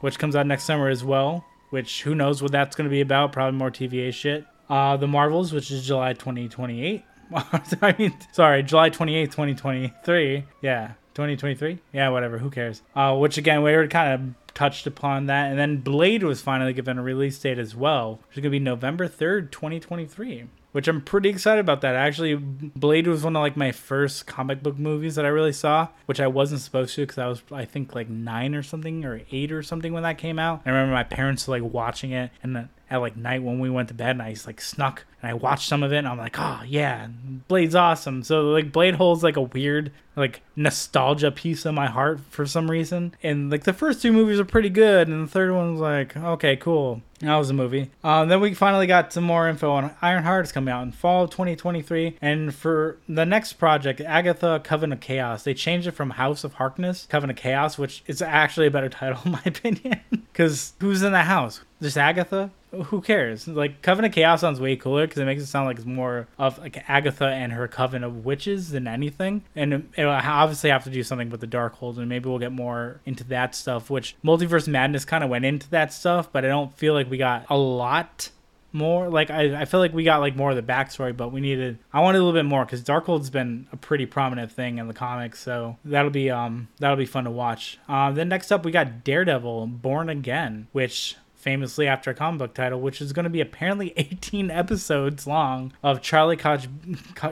which 0.00 0.18
comes 0.18 0.36
out 0.36 0.46
next 0.46 0.64
summer 0.64 0.88
as 0.88 1.04
well. 1.04 1.44
Which 1.70 2.02
who 2.02 2.14
knows 2.14 2.40
what 2.40 2.52
that's 2.52 2.76
going 2.76 2.84
to 2.84 2.90
be 2.90 3.00
about? 3.00 3.32
Probably 3.32 3.58
more 3.58 3.70
TVA 3.70 4.12
shit. 4.12 4.46
Uh, 4.68 4.96
the 4.96 5.08
Marvels, 5.08 5.52
which 5.52 5.70
is 5.70 5.86
July 5.86 6.12
2028. 6.12 7.04
I 7.34 7.94
mean, 7.98 8.16
sorry, 8.32 8.62
July 8.62 8.90
28th, 8.90 9.24
2023. 9.32 10.44
Yeah, 10.62 10.88
2023. 11.14 11.78
Yeah, 11.92 12.10
whatever. 12.10 12.38
Who 12.38 12.50
cares? 12.50 12.82
Uh, 12.94 13.16
which 13.16 13.38
again, 13.38 13.62
we 13.62 13.72
already 13.72 13.88
kind 13.88 14.12
of 14.12 14.43
touched 14.54 14.86
upon 14.86 15.26
that. 15.26 15.50
And 15.50 15.58
then 15.58 15.78
Blade 15.78 16.22
was 16.22 16.40
finally 16.40 16.72
given 16.72 16.98
a 16.98 17.02
release 17.02 17.38
date 17.38 17.58
as 17.58 17.74
well, 17.74 18.20
which 18.28 18.38
is 18.38 18.42
going 18.42 18.44
to 18.44 18.50
be 18.50 18.58
November 18.58 19.08
3rd, 19.08 19.50
2023 19.50 20.46
which 20.74 20.88
I'm 20.88 21.02
pretty 21.02 21.28
excited 21.28 21.60
about 21.60 21.82
that. 21.82 21.94
Actually, 21.94 22.34
Blade 22.34 23.06
was 23.06 23.22
one 23.22 23.36
of 23.36 23.40
like 23.40 23.56
my 23.56 23.70
first 23.70 24.26
comic 24.26 24.60
book 24.60 24.76
movies 24.76 25.14
that 25.14 25.24
I 25.24 25.28
really 25.28 25.52
saw, 25.52 25.86
which 26.06 26.18
I 26.18 26.26
wasn't 26.26 26.62
supposed 26.62 26.96
to 26.96 27.02
because 27.02 27.16
I 27.16 27.28
was 27.28 27.42
I 27.52 27.64
think 27.64 27.94
like 27.94 28.08
nine 28.08 28.56
or 28.56 28.64
something 28.64 29.04
or 29.04 29.20
eight 29.30 29.52
or 29.52 29.62
something 29.62 29.92
when 29.92 30.02
that 30.02 30.18
came 30.18 30.36
out. 30.36 30.62
I 30.66 30.70
remember 30.70 30.92
my 30.92 31.04
parents 31.04 31.46
like 31.46 31.62
watching 31.62 32.10
it, 32.10 32.32
and 32.42 32.68
at 32.90 32.98
like 32.98 33.16
night 33.16 33.42
when 33.42 33.58
we 33.58 33.70
went 33.70 33.88
to 33.88 33.94
bed, 33.94 34.10
and 34.10 34.22
I 34.22 34.32
just 34.32 34.46
like 34.46 34.60
snuck 34.60 35.04
and 35.22 35.30
I 35.30 35.34
watched 35.34 35.68
some 35.68 35.82
of 35.82 35.92
it, 35.92 35.98
and 35.98 36.08
I'm 36.08 36.18
like, 36.18 36.36
oh 36.38 36.60
yeah, 36.66 37.08
Blade's 37.48 37.74
awesome. 37.74 38.22
So 38.22 38.50
like 38.50 38.72
Blade 38.72 38.96
holds 38.96 39.22
like 39.22 39.36
a 39.36 39.42
weird 39.42 39.90
like 40.16 40.42
nostalgia 40.54 41.30
piece 41.30 41.64
of 41.64 41.74
my 41.74 41.86
heart 41.86 42.20
for 42.30 42.46
some 42.46 42.70
reason. 42.70 43.14
And 43.22 43.50
like 43.50 43.64
the 43.64 43.72
first 43.72 44.02
two 44.02 44.12
movies 44.12 44.38
are 44.38 44.44
pretty 44.44 44.70
good, 44.70 45.08
and 45.08 45.26
the 45.26 45.30
third 45.30 45.52
one 45.52 45.72
was 45.72 45.80
like, 45.80 46.16
okay, 46.16 46.56
cool. 46.56 47.02
That 47.20 47.36
was 47.36 47.48
a 47.48 47.54
movie. 47.54 47.90
Uh, 48.02 48.26
then 48.26 48.40
we 48.40 48.52
finally 48.52 48.86
got 48.86 49.12
some 49.12 49.24
more 49.24 49.48
info 49.48 49.70
on 49.70 49.94
Ironheart 50.02 50.44
is 50.44 50.52
coming 50.52 50.72
out 50.72 50.82
in 50.82 50.92
fall 50.92 51.24
of 51.24 51.30
2023. 51.30 52.18
And 52.20 52.54
for 52.54 52.98
the 53.08 53.24
next 53.24 53.54
project, 53.54 54.02
Agatha 54.02 54.60
Coven 54.62 54.92
of 54.92 55.00
Chaos, 55.00 55.44
they 55.44 55.54
changed 55.54 55.86
it 55.86 55.92
from 55.92 56.10
House 56.10 56.44
of 56.44 56.54
Harkness, 56.54 57.06
Coven 57.08 57.30
of 57.30 57.36
Chaos, 57.36 57.78
which 57.78 58.02
is 58.06 58.20
actually 58.20 58.66
a 58.66 58.70
better 58.70 58.88
title 58.90 59.20
in 59.24 59.32
my 59.32 59.42
opinion. 59.46 60.00
Because 60.10 60.74
who's 60.80 61.02
in 61.02 61.12
the 61.12 61.22
house? 61.22 61.62
Just 61.84 61.98
Agatha? 61.98 62.50
who 62.84 63.00
cares? 63.02 63.46
Like 63.46 63.82
Coven 63.82 64.06
of 64.06 64.12
Chaos 64.12 64.40
sounds 64.40 64.58
way 64.58 64.74
cooler 64.76 65.06
because 65.06 65.20
it 65.20 65.26
makes 65.26 65.42
it 65.42 65.46
sound 65.46 65.66
like 65.66 65.76
it's 65.76 65.86
more 65.86 66.26
of 66.38 66.58
like 66.58 66.82
Agatha 66.88 67.26
and 67.26 67.52
her 67.52 67.68
coven 67.68 68.02
of 68.02 68.24
witches 68.24 68.70
than 68.70 68.88
anything. 68.88 69.42
And 69.54 69.92
it'll 69.94 70.10
obviously 70.10 70.70
have 70.70 70.84
to 70.84 70.90
do 70.90 71.02
something 71.02 71.28
with 71.28 71.40
the 71.40 71.46
Darkhold, 71.46 71.98
and 71.98 72.08
maybe 72.08 72.28
we'll 72.28 72.38
get 72.38 72.52
more 72.52 73.00
into 73.04 73.24
that 73.24 73.54
stuff. 73.54 73.90
Which 73.90 74.16
Multiverse 74.24 74.66
Madness 74.66 75.04
kind 75.04 75.22
of 75.22 75.30
went 75.30 75.44
into 75.44 75.68
that 75.70 75.92
stuff, 75.92 76.32
but 76.32 76.44
I 76.44 76.48
don't 76.48 76.72
feel 76.76 76.94
like 76.94 77.10
we 77.10 77.18
got 77.18 77.44
a 77.50 77.56
lot 77.56 78.30
more. 78.72 79.08
Like 79.08 79.30
I, 79.30 79.62
I 79.62 79.64
feel 79.66 79.80
like 79.80 79.92
we 79.92 80.04
got 80.04 80.20
like 80.20 80.36
more 80.36 80.50
of 80.50 80.56
the 80.56 80.62
backstory, 80.62 81.16
but 81.16 81.32
we 81.32 81.40
needed. 81.40 81.78
I 81.92 82.00
wanted 82.00 82.18
a 82.18 82.24
little 82.24 82.38
bit 82.38 82.48
more 82.48 82.64
because 82.64 82.82
Darkhold's 82.82 83.30
been 83.30 83.66
a 83.72 83.76
pretty 83.76 84.06
prominent 84.06 84.50
thing 84.50 84.78
in 84.78 84.88
the 84.88 84.94
comics, 84.94 85.40
so 85.40 85.76
that'll 85.84 86.10
be 86.10 86.30
um 86.30 86.68
that'll 86.78 86.96
be 86.96 87.06
fun 87.06 87.24
to 87.24 87.30
watch. 87.30 87.78
Uh, 87.88 88.10
then 88.10 88.28
next 88.28 88.50
up 88.50 88.64
we 88.64 88.72
got 88.72 89.04
Daredevil: 89.04 89.68
Born 89.68 90.08
Again, 90.08 90.66
which 90.72 91.16
famously 91.44 91.86
after 91.86 92.10
a 92.10 92.14
comic 92.14 92.38
book 92.38 92.54
title, 92.54 92.80
which 92.80 93.02
is 93.02 93.12
going 93.12 93.24
to 93.24 93.30
be 93.30 93.42
apparently 93.42 93.92
18 93.96 94.50
episodes 94.50 95.26
long 95.26 95.72
of 95.82 96.00
Charlie 96.00 96.38
Cox, 96.38 96.66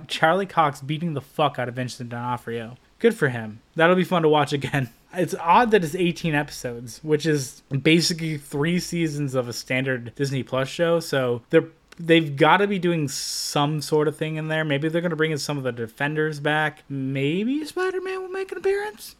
Charlie 0.07 0.47
Cox 0.47 0.83
beating 0.83 1.15
the 1.15 1.23
fuck 1.23 1.59
out 1.59 1.69
of 1.69 1.75
Vincent 1.75 2.11
D'Onofrio. 2.11 2.77
Good 2.99 3.15
for 3.15 3.31
him. 3.31 3.61
That'll 3.75 3.97
be 3.97 4.05
fun 4.05 4.23
to 4.23 4.29
watch 4.29 4.53
again. 4.53 4.91
It's 5.15 5.35
odd 5.35 5.73
that 5.73 5.85
it's 5.85 5.95
18 5.95 6.35
episodes, 6.35 6.99
which 7.03 7.27
is 7.27 7.61
basically 7.83 8.39
three 8.39 8.81
seasons 8.81 9.35
of 9.35 9.47
a 9.47 9.53
standard 9.53 10.15
Disney 10.15 10.43
Plus 10.43 10.69
show. 10.69 11.01
So 11.01 11.43
they're 11.51 11.67
they've 11.99 12.35
got 12.35 12.59
to 12.59 12.67
be 12.67 12.79
doing 12.79 13.09
some 13.09 13.83
sort 13.83 14.09
of 14.09 14.17
thing 14.17 14.37
in 14.37 14.49
there. 14.49 14.65
Maybe 14.65 14.89
they're 14.89 15.03
going 15.03 15.11
to 15.11 15.17
bring 15.17 15.31
in 15.31 15.37
some 15.37 15.59
of 15.59 15.65
the 15.65 15.73
defenders 15.73 16.41
back. 16.41 16.85
Maybe 16.89 17.63
Spider 17.67 18.01
Man 18.01 18.23
will 18.23 18.31
make 18.31 18.53
an 18.53 18.59
appearance. 18.59 19.17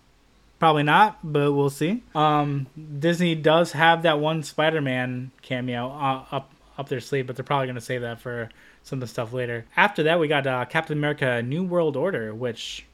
Probably 0.63 0.85
not, 0.85 1.19
but 1.25 1.55
we'll 1.55 1.71
see. 1.71 2.05
Um, 2.15 2.69
Disney 3.01 3.35
does 3.35 3.73
have 3.73 4.05
that 4.05 4.21
one 4.21 4.45
Spider 4.45 4.81
Man 4.81 5.33
cameo 5.43 5.89
uh, 5.89 6.25
up 6.31 6.53
up 6.79 6.89
their 6.89 7.01
sleeve, 7.01 7.27
but 7.27 7.35
they're 7.35 7.45
probably 7.45 7.67
going 7.67 7.75
to 7.75 7.81
save 7.81 8.03
that 8.03 8.21
for 8.21 8.49
some 8.85 8.99
of 8.99 9.01
the 9.01 9.09
stuff 9.09 9.33
later. 9.33 9.65
After 9.77 10.05
that, 10.05 10.21
we 10.21 10.29
got 10.29 10.47
uh, 10.47 10.65
Captain 10.67 10.97
America: 10.97 11.43
New 11.43 11.65
World 11.65 11.97
Order, 11.97 12.33
which 12.33 12.87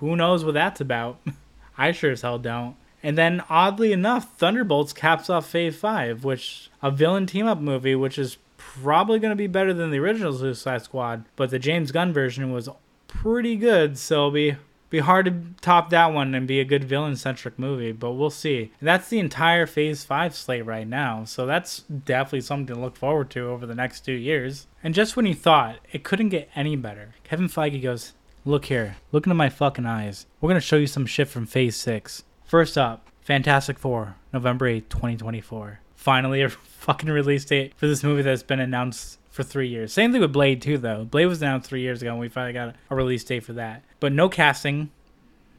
who 0.00 0.16
knows 0.16 0.44
what 0.44 0.54
that's 0.54 0.80
about. 0.80 1.20
I 1.78 1.92
sure 1.92 2.10
as 2.10 2.22
hell 2.22 2.40
don't. 2.40 2.74
And 3.00 3.16
then, 3.16 3.44
oddly 3.48 3.92
enough, 3.92 4.36
Thunderbolts 4.36 4.92
caps 4.92 5.30
off 5.30 5.48
Phase 5.48 5.76
5, 5.76 6.24
which 6.24 6.68
a 6.82 6.90
villain 6.90 7.26
team 7.26 7.46
up 7.46 7.60
movie, 7.60 7.94
which 7.94 8.18
is 8.18 8.38
probably 8.56 9.20
going 9.20 9.30
to 9.30 9.36
be 9.36 9.46
better 9.46 9.72
than 9.72 9.92
the 9.92 10.00
original 10.00 10.32
Suicide 10.32 10.82
Squad, 10.82 11.26
but 11.36 11.50
the 11.50 11.60
James 11.60 11.92
Gunn 11.92 12.12
version 12.12 12.50
was 12.50 12.68
pretty 13.06 13.54
good, 13.54 13.96
so 13.96 14.14
it'll 14.14 14.30
be 14.32 14.56
be 14.90 15.00
hard 15.00 15.26
to 15.26 15.42
top 15.60 15.90
that 15.90 16.12
one 16.12 16.34
and 16.34 16.46
be 16.46 16.60
a 16.60 16.64
good 16.64 16.84
villain 16.84 17.16
centric 17.16 17.58
movie, 17.58 17.92
but 17.92 18.12
we'll 18.12 18.30
see. 18.30 18.72
That's 18.80 19.08
the 19.08 19.18
entire 19.18 19.66
Phase 19.66 20.04
5 20.04 20.34
slate 20.34 20.64
right 20.64 20.86
now, 20.86 21.24
so 21.24 21.46
that's 21.46 21.80
definitely 21.80 22.42
something 22.42 22.74
to 22.74 22.80
look 22.80 22.96
forward 22.96 23.30
to 23.30 23.48
over 23.48 23.66
the 23.66 23.74
next 23.74 24.00
two 24.00 24.12
years. 24.12 24.66
And 24.82 24.94
just 24.94 25.16
when 25.16 25.26
you 25.26 25.34
thought 25.34 25.78
it 25.92 26.04
couldn't 26.04 26.28
get 26.28 26.48
any 26.54 26.76
better, 26.76 27.14
Kevin 27.24 27.48
Feige 27.48 27.82
goes, 27.82 28.12
Look 28.44 28.66
here. 28.66 28.98
Look 29.10 29.26
into 29.26 29.34
my 29.34 29.48
fucking 29.48 29.86
eyes. 29.86 30.26
We're 30.40 30.54
to 30.54 30.60
show 30.60 30.76
you 30.76 30.86
some 30.86 31.04
shit 31.04 31.26
from 31.26 31.46
Phase 31.46 31.74
6. 31.74 32.22
First 32.44 32.78
up, 32.78 33.08
Fantastic 33.20 33.76
Four, 33.76 34.14
November 34.32 34.70
8th, 34.70 34.88
2024. 34.88 35.80
Finally, 35.96 36.42
a 36.42 36.48
fucking 36.86 37.10
release 37.10 37.44
date 37.44 37.72
for 37.74 37.88
this 37.88 38.04
movie 38.04 38.22
that's 38.22 38.44
been 38.44 38.60
announced 38.60 39.18
for 39.36 39.42
three 39.42 39.68
years. 39.68 39.92
Same 39.92 40.12
thing 40.12 40.22
with 40.22 40.32
Blade, 40.32 40.62
too, 40.62 40.78
though. 40.78 41.04
Blade 41.04 41.26
was 41.26 41.38
down 41.38 41.60
three 41.60 41.82
years 41.82 42.00
ago, 42.00 42.10
and 42.10 42.18
we 42.18 42.30
finally 42.30 42.54
got 42.54 42.74
a 42.90 42.96
release 42.96 43.22
date 43.22 43.44
for 43.44 43.52
that. 43.52 43.84
But 44.00 44.14
no 44.14 44.30
casting, 44.30 44.90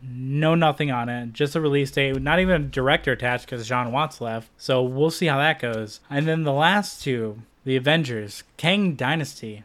no 0.02 0.56
nothing 0.56 0.90
on 0.90 1.10
it. 1.10 1.32
Just 1.32 1.56
a 1.56 1.62
release 1.62 1.92
date. 1.92 2.20
Not 2.20 2.40
even 2.40 2.62
a 2.62 2.66
director 2.66 3.12
attached 3.12 3.46
because 3.46 3.68
Jon 3.68 3.92
Watts 3.92 4.20
left. 4.20 4.50
So 4.58 4.82
we'll 4.82 5.12
see 5.12 5.28
how 5.28 5.38
that 5.38 5.62
goes. 5.62 6.00
And 6.10 6.28
then 6.28 6.44
the 6.44 6.52
last 6.52 7.04
two, 7.04 7.44
The 7.66 7.76
Avengers, 7.76 8.44
Kang 8.58 8.96
Dynasty. 8.96 9.64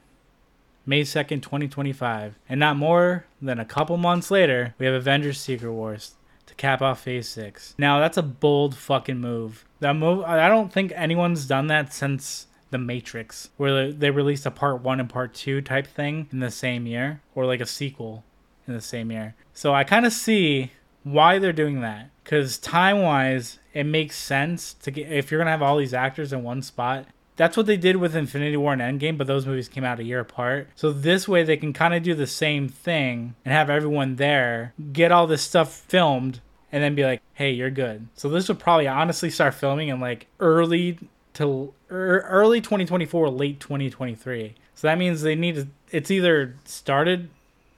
May 0.84 1.02
2nd, 1.02 1.42
2025. 1.42 2.38
And 2.48 2.60
not 2.60 2.76
more 2.76 3.24
than 3.40 3.58
a 3.58 3.64
couple 3.64 3.96
months 3.96 4.30
later, 4.30 4.74
we 4.78 4.84
have 4.84 4.94
Avengers 4.94 5.40
Secret 5.40 5.72
Wars 5.72 6.16
to 6.46 6.54
cap 6.54 6.82
off 6.82 7.00
Phase 7.00 7.28
6. 7.28 7.76
Now, 7.78 8.00
that's 8.00 8.16
a 8.16 8.22
bold 8.22 8.74
fucking 8.74 9.18
move. 9.18 9.64
That 9.80 9.94
move, 9.94 10.24
I 10.24 10.48
don't 10.48 10.72
think 10.72 10.92
anyone's 10.96 11.46
done 11.46 11.68
that 11.68 11.94
since 11.94 12.48
The 12.72 12.78
Matrix, 12.78 13.50
where 13.58 13.92
they 13.92 14.10
released 14.10 14.46
a 14.46 14.50
part 14.50 14.80
1 14.80 14.98
and 14.98 15.08
part 15.08 15.34
2 15.34 15.60
type 15.60 15.86
thing 15.86 16.26
in 16.32 16.40
the 16.40 16.50
same 16.50 16.86
year, 16.86 17.20
or 17.34 17.46
like 17.46 17.60
a 17.60 17.66
sequel 17.66 18.24
in 18.66 18.74
the 18.74 18.80
same 18.80 19.12
year. 19.12 19.34
So 19.52 19.72
I 19.74 19.84
kind 19.84 20.06
of 20.06 20.12
see 20.12 20.72
why 21.04 21.38
they're 21.38 21.52
doing 21.52 21.82
that. 21.82 22.10
Because 22.24 22.58
time 22.58 23.02
wise, 23.02 23.58
it 23.74 23.84
makes 23.84 24.16
sense 24.16 24.74
to 24.74 24.90
get, 24.90 25.12
if 25.12 25.30
you're 25.30 25.44
to 25.44 25.50
have 25.50 25.62
all 25.62 25.76
these 25.76 25.92
actors 25.92 26.32
in 26.32 26.42
one 26.42 26.62
spot, 26.62 27.06
that's 27.36 27.56
what 27.56 27.66
they 27.66 27.76
did 27.76 27.96
with 27.96 28.14
Infinity 28.14 28.56
War 28.56 28.72
and 28.72 28.80
Endgame, 28.80 29.18
but 29.18 29.26
those 29.26 29.46
movies 29.46 29.68
came 29.68 29.84
out 29.84 30.00
a 30.00 30.04
year 30.04 30.20
apart. 30.20 30.68
So 30.74 30.92
this 30.92 31.26
way 31.26 31.42
they 31.42 31.56
can 31.56 31.72
kind 31.72 31.94
of 31.94 32.02
do 32.02 32.14
the 32.14 32.26
same 32.26 32.68
thing 32.68 33.34
and 33.44 33.52
have 33.52 33.70
everyone 33.70 34.16
there, 34.16 34.74
get 34.92 35.12
all 35.12 35.26
this 35.26 35.42
stuff 35.42 35.72
filmed, 35.72 36.40
and 36.70 36.82
then 36.82 36.94
be 36.94 37.04
like, 37.04 37.20
"Hey, 37.34 37.50
you're 37.50 37.70
good." 37.70 38.08
So 38.14 38.28
this 38.28 38.48
would 38.48 38.58
probably 38.58 38.88
honestly 38.88 39.28
start 39.28 39.54
filming 39.54 39.88
in 39.88 40.00
like 40.00 40.26
early 40.40 40.98
to 41.34 41.72
er, 41.90 42.24
early 42.28 42.60
2024, 42.60 43.30
late 43.30 43.60
2023. 43.60 44.54
So 44.74 44.88
that 44.88 44.98
means 44.98 45.22
they 45.22 45.34
need 45.34 45.54
to. 45.56 45.68
It's 45.90 46.10
either 46.10 46.56
started 46.64 47.28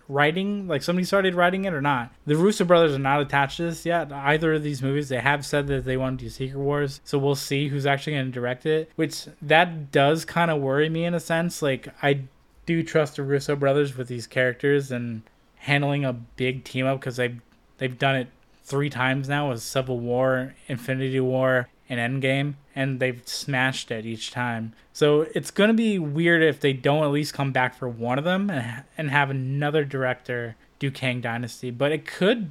writing, 0.08 0.68
like 0.68 0.82
somebody 0.82 1.04
started 1.04 1.34
writing 1.34 1.64
it 1.64 1.72
or 1.72 1.80
not. 1.80 2.12
The 2.26 2.36
Russo 2.36 2.64
brothers 2.64 2.94
are 2.94 2.98
not 2.98 3.20
attached 3.20 3.56
to 3.58 3.64
this 3.64 3.86
yet. 3.86 4.12
Either 4.12 4.54
of 4.54 4.62
these 4.62 4.82
movies, 4.82 5.08
they 5.08 5.20
have 5.20 5.44
said 5.44 5.66
that 5.68 5.84
they 5.84 5.96
want 5.96 6.18
to 6.18 6.26
do 6.26 6.30
Secret 6.30 6.58
Wars, 6.58 7.00
so 7.04 7.18
we'll 7.18 7.34
see 7.34 7.68
who's 7.68 7.86
actually 7.86 8.14
going 8.14 8.26
to 8.26 8.32
direct 8.32 8.66
it. 8.66 8.90
Which 8.96 9.26
that 9.42 9.90
does 9.92 10.24
kind 10.24 10.50
of 10.50 10.60
worry 10.60 10.88
me 10.88 11.04
in 11.04 11.14
a 11.14 11.20
sense. 11.20 11.62
Like 11.62 11.88
I 12.02 12.20
do 12.66 12.82
trust 12.82 13.16
the 13.16 13.22
Russo 13.22 13.56
brothers 13.56 13.96
with 13.96 14.08
these 14.08 14.26
characters 14.26 14.90
and 14.90 15.22
handling 15.56 16.04
a 16.04 16.12
big 16.12 16.64
team 16.64 16.86
up 16.86 17.00
because 17.00 17.16
they 17.16 17.36
they've 17.78 17.98
done 17.98 18.16
it 18.16 18.28
three 18.62 18.90
times 18.90 19.28
now 19.28 19.50
with 19.50 19.62
Civil 19.62 19.98
War, 19.98 20.54
Infinity 20.68 21.20
War, 21.20 21.68
and 21.88 22.22
Endgame, 22.22 22.54
and 22.74 23.00
they've 23.00 23.26
smashed 23.26 23.90
it 23.90 24.06
each 24.06 24.30
time. 24.30 24.72
So 24.92 25.22
it's 25.34 25.50
going 25.50 25.68
to 25.68 25.74
be 25.74 25.98
weird 25.98 26.42
if 26.42 26.60
they 26.60 26.72
don't 26.72 27.04
at 27.04 27.10
least 27.10 27.34
come 27.34 27.52
back 27.52 27.74
for 27.74 27.88
one 27.88 28.18
of 28.18 28.24
them 28.24 28.50
and, 28.50 28.84
and 28.96 29.10
have 29.10 29.30
another 29.30 29.84
director 29.84 30.56
do 30.78 30.90
Kang 30.90 31.20
Dynasty. 31.20 31.70
But 31.70 31.92
it 31.92 32.06
could 32.06 32.50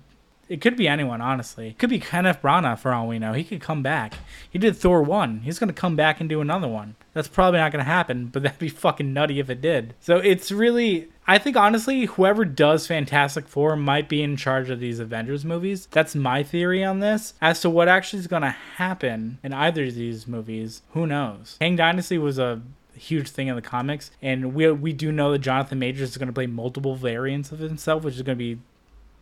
it 0.49 0.61
could 0.61 0.75
be 0.75 0.87
anyone, 0.87 1.21
honestly. 1.21 1.69
It 1.69 1.79
could 1.79 1.89
be 1.89 1.99
Kenneth 1.99 2.41
Branagh 2.41 2.77
for 2.77 2.93
all 2.93 3.07
we 3.07 3.17
know. 3.17 3.33
He 3.33 3.43
could 3.43 3.61
come 3.61 3.81
back. 3.81 4.15
He 4.49 4.59
did 4.59 4.75
Thor 4.75 5.01
1. 5.01 5.39
He's 5.39 5.57
going 5.57 5.69
to 5.69 5.73
come 5.73 5.95
back 5.95 6.19
and 6.19 6.29
do 6.29 6.41
another 6.41 6.67
one. 6.67 6.95
That's 7.13 7.27
probably 7.27 7.59
not 7.59 7.71
going 7.71 7.83
to 7.83 7.89
happen, 7.91 8.27
but 8.27 8.43
that'd 8.43 8.59
be 8.59 8.69
fucking 8.69 9.13
nutty 9.13 9.39
if 9.39 9.49
it 9.49 9.61
did. 9.61 9.93
So 9.99 10.17
it's 10.17 10.51
really. 10.51 11.09
I 11.25 11.37
think, 11.37 11.55
honestly, 11.55 12.05
whoever 12.05 12.43
does 12.43 12.85
Fantastic 12.85 13.47
Four 13.47 13.77
might 13.77 14.09
be 14.09 14.21
in 14.21 14.35
charge 14.35 14.69
of 14.69 14.81
these 14.81 14.99
Avengers 14.99 15.45
movies. 15.45 15.87
That's 15.89 16.15
my 16.15 16.43
theory 16.43 16.83
on 16.83 16.99
this. 16.99 17.33
As 17.39 17.61
to 17.61 17.69
what 17.69 17.87
actually 17.87 18.19
is 18.19 18.27
going 18.27 18.41
to 18.41 18.49
happen 18.49 19.37
in 19.41 19.53
either 19.53 19.85
of 19.85 19.95
these 19.95 20.27
movies, 20.27 20.81
who 20.91 21.07
knows? 21.07 21.55
Kang 21.59 21.77
Dynasty 21.77 22.17
was 22.17 22.39
a 22.39 22.61
huge 22.95 23.29
thing 23.29 23.47
in 23.47 23.55
the 23.55 23.61
comics, 23.61 24.11
and 24.21 24.53
we 24.53 24.71
we 24.71 24.93
do 24.93 25.11
know 25.11 25.31
that 25.31 25.39
Jonathan 25.39 25.79
Majors 25.79 26.11
is 26.11 26.17
going 26.17 26.27
to 26.27 26.33
play 26.33 26.47
multiple 26.47 26.95
variants 26.95 27.51
of 27.51 27.59
himself, 27.59 28.03
which 28.03 28.15
is 28.15 28.21
going 28.21 28.37
to 28.37 28.43
be 28.43 28.59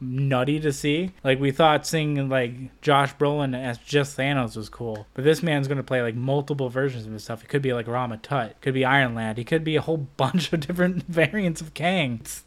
nutty 0.01 0.59
to 0.59 0.73
see. 0.73 1.11
Like 1.23 1.39
we 1.39 1.51
thought 1.51 1.85
seeing 1.85 2.27
like 2.27 2.81
Josh 2.81 3.15
Brolin 3.15 3.55
as 3.55 3.77
just 3.77 4.17
Thanos 4.17 4.57
was 4.57 4.67
cool, 4.69 5.07
but 5.13 5.23
this 5.23 5.43
man's 5.43 5.67
gonna 5.67 5.83
play 5.83 6.01
like 6.01 6.15
multiple 6.15 6.69
versions 6.69 7.05
of 7.05 7.11
himself. 7.11 7.43
It 7.43 7.49
could 7.49 7.61
be 7.61 7.73
like 7.73 7.87
Rama 7.87 8.17
Tut, 8.17 8.59
could 8.61 8.73
be 8.73 8.83
Iron 8.83 9.15
Lad, 9.15 9.37
he 9.37 9.43
could 9.43 9.63
be 9.63 9.75
a 9.75 9.81
whole 9.81 9.97
bunch 10.17 10.51
of 10.51 10.59
different 10.59 11.03
variants 11.07 11.61
of 11.61 11.73
Kang. 11.73 12.19
It's, 12.21 12.43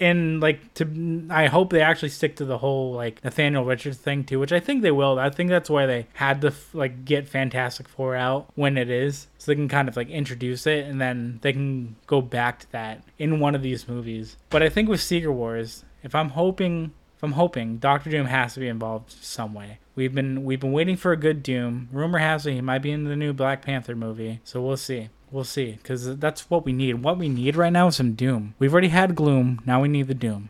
and 0.00 0.40
like 0.40 0.72
to 0.74 1.26
I 1.30 1.46
hope 1.46 1.70
they 1.70 1.82
actually 1.82 2.08
stick 2.08 2.36
to 2.36 2.44
the 2.44 2.58
whole 2.58 2.94
like 2.94 3.22
Nathaniel 3.22 3.64
Richards 3.64 3.98
thing 3.98 4.24
too, 4.24 4.40
which 4.40 4.52
I 4.52 4.58
think 4.58 4.82
they 4.82 4.90
will. 4.90 5.18
I 5.18 5.28
think 5.30 5.50
that's 5.50 5.68
why 5.68 5.86
they 5.86 6.06
had 6.14 6.40
to 6.40 6.54
like 6.72 7.04
get 7.04 7.28
Fantastic 7.28 7.86
Four 7.86 8.16
out 8.16 8.48
when 8.54 8.78
it 8.78 8.90
is, 8.90 9.28
so 9.38 9.52
they 9.52 9.56
can 9.56 9.68
kind 9.68 9.88
of 9.88 9.96
like 9.96 10.08
introduce 10.08 10.66
it 10.66 10.86
and 10.86 11.00
then 11.00 11.38
they 11.42 11.52
can 11.52 11.96
go 12.06 12.22
back 12.22 12.60
to 12.60 12.72
that 12.72 13.04
in 13.18 13.40
one 13.40 13.54
of 13.54 13.62
these 13.62 13.86
movies. 13.86 14.36
But 14.48 14.62
I 14.62 14.70
think 14.70 14.88
with 14.88 15.02
Secret 15.02 15.32
Wars, 15.32 15.84
if 16.02 16.14
I'm 16.14 16.30
hoping, 16.30 16.92
if 17.16 17.22
I'm 17.22 17.32
hoping, 17.32 17.78
Doctor 17.78 18.10
Doom 18.10 18.26
has 18.26 18.54
to 18.54 18.60
be 18.60 18.68
involved 18.68 19.10
some 19.10 19.54
way. 19.54 19.78
We've 19.94 20.14
been 20.14 20.44
we've 20.44 20.60
been 20.60 20.72
waiting 20.72 20.96
for 20.96 21.12
a 21.12 21.16
good 21.16 21.42
Doom. 21.42 21.88
Rumor 21.92 22.18
has 22.18 22.46
it 22.46 22.54
he 22.54 22.60
might 22.60 22.78
be 22.80 22.90
in 22.90 23.04
the 23.04 23.16
new 23.16 23.32
Black 23.32 23.62
Panther 23.62 23.94
movie, 23.94 24.40
so 24.44 24.60
we'll 24.62 24.76
see. 24.76 25.08
We'll 25.30 25.44
see, 25.44 25.72
because 25.72 26.16
that's 26.16 26.50
what 26.50 26.64
we 26.64 26.72
need. 26.72 27.04
What 27.04 27.16
we 27.16 27.28
need 27.28 27.54
right 27.54 27.72
now 27.72 27.86
is 27.86 27.96
some 27.96 28.14
Doom. 28.14 28.54
We've 28.58 28.72
already 28.72 28.88
had 28.88 29.14
Gloom. 29.14 29.60
Now 29.64 29.80
we 29.80 29.88
need 29.88 30.08
the 30.08 30.14
Doom. 30.14 30.48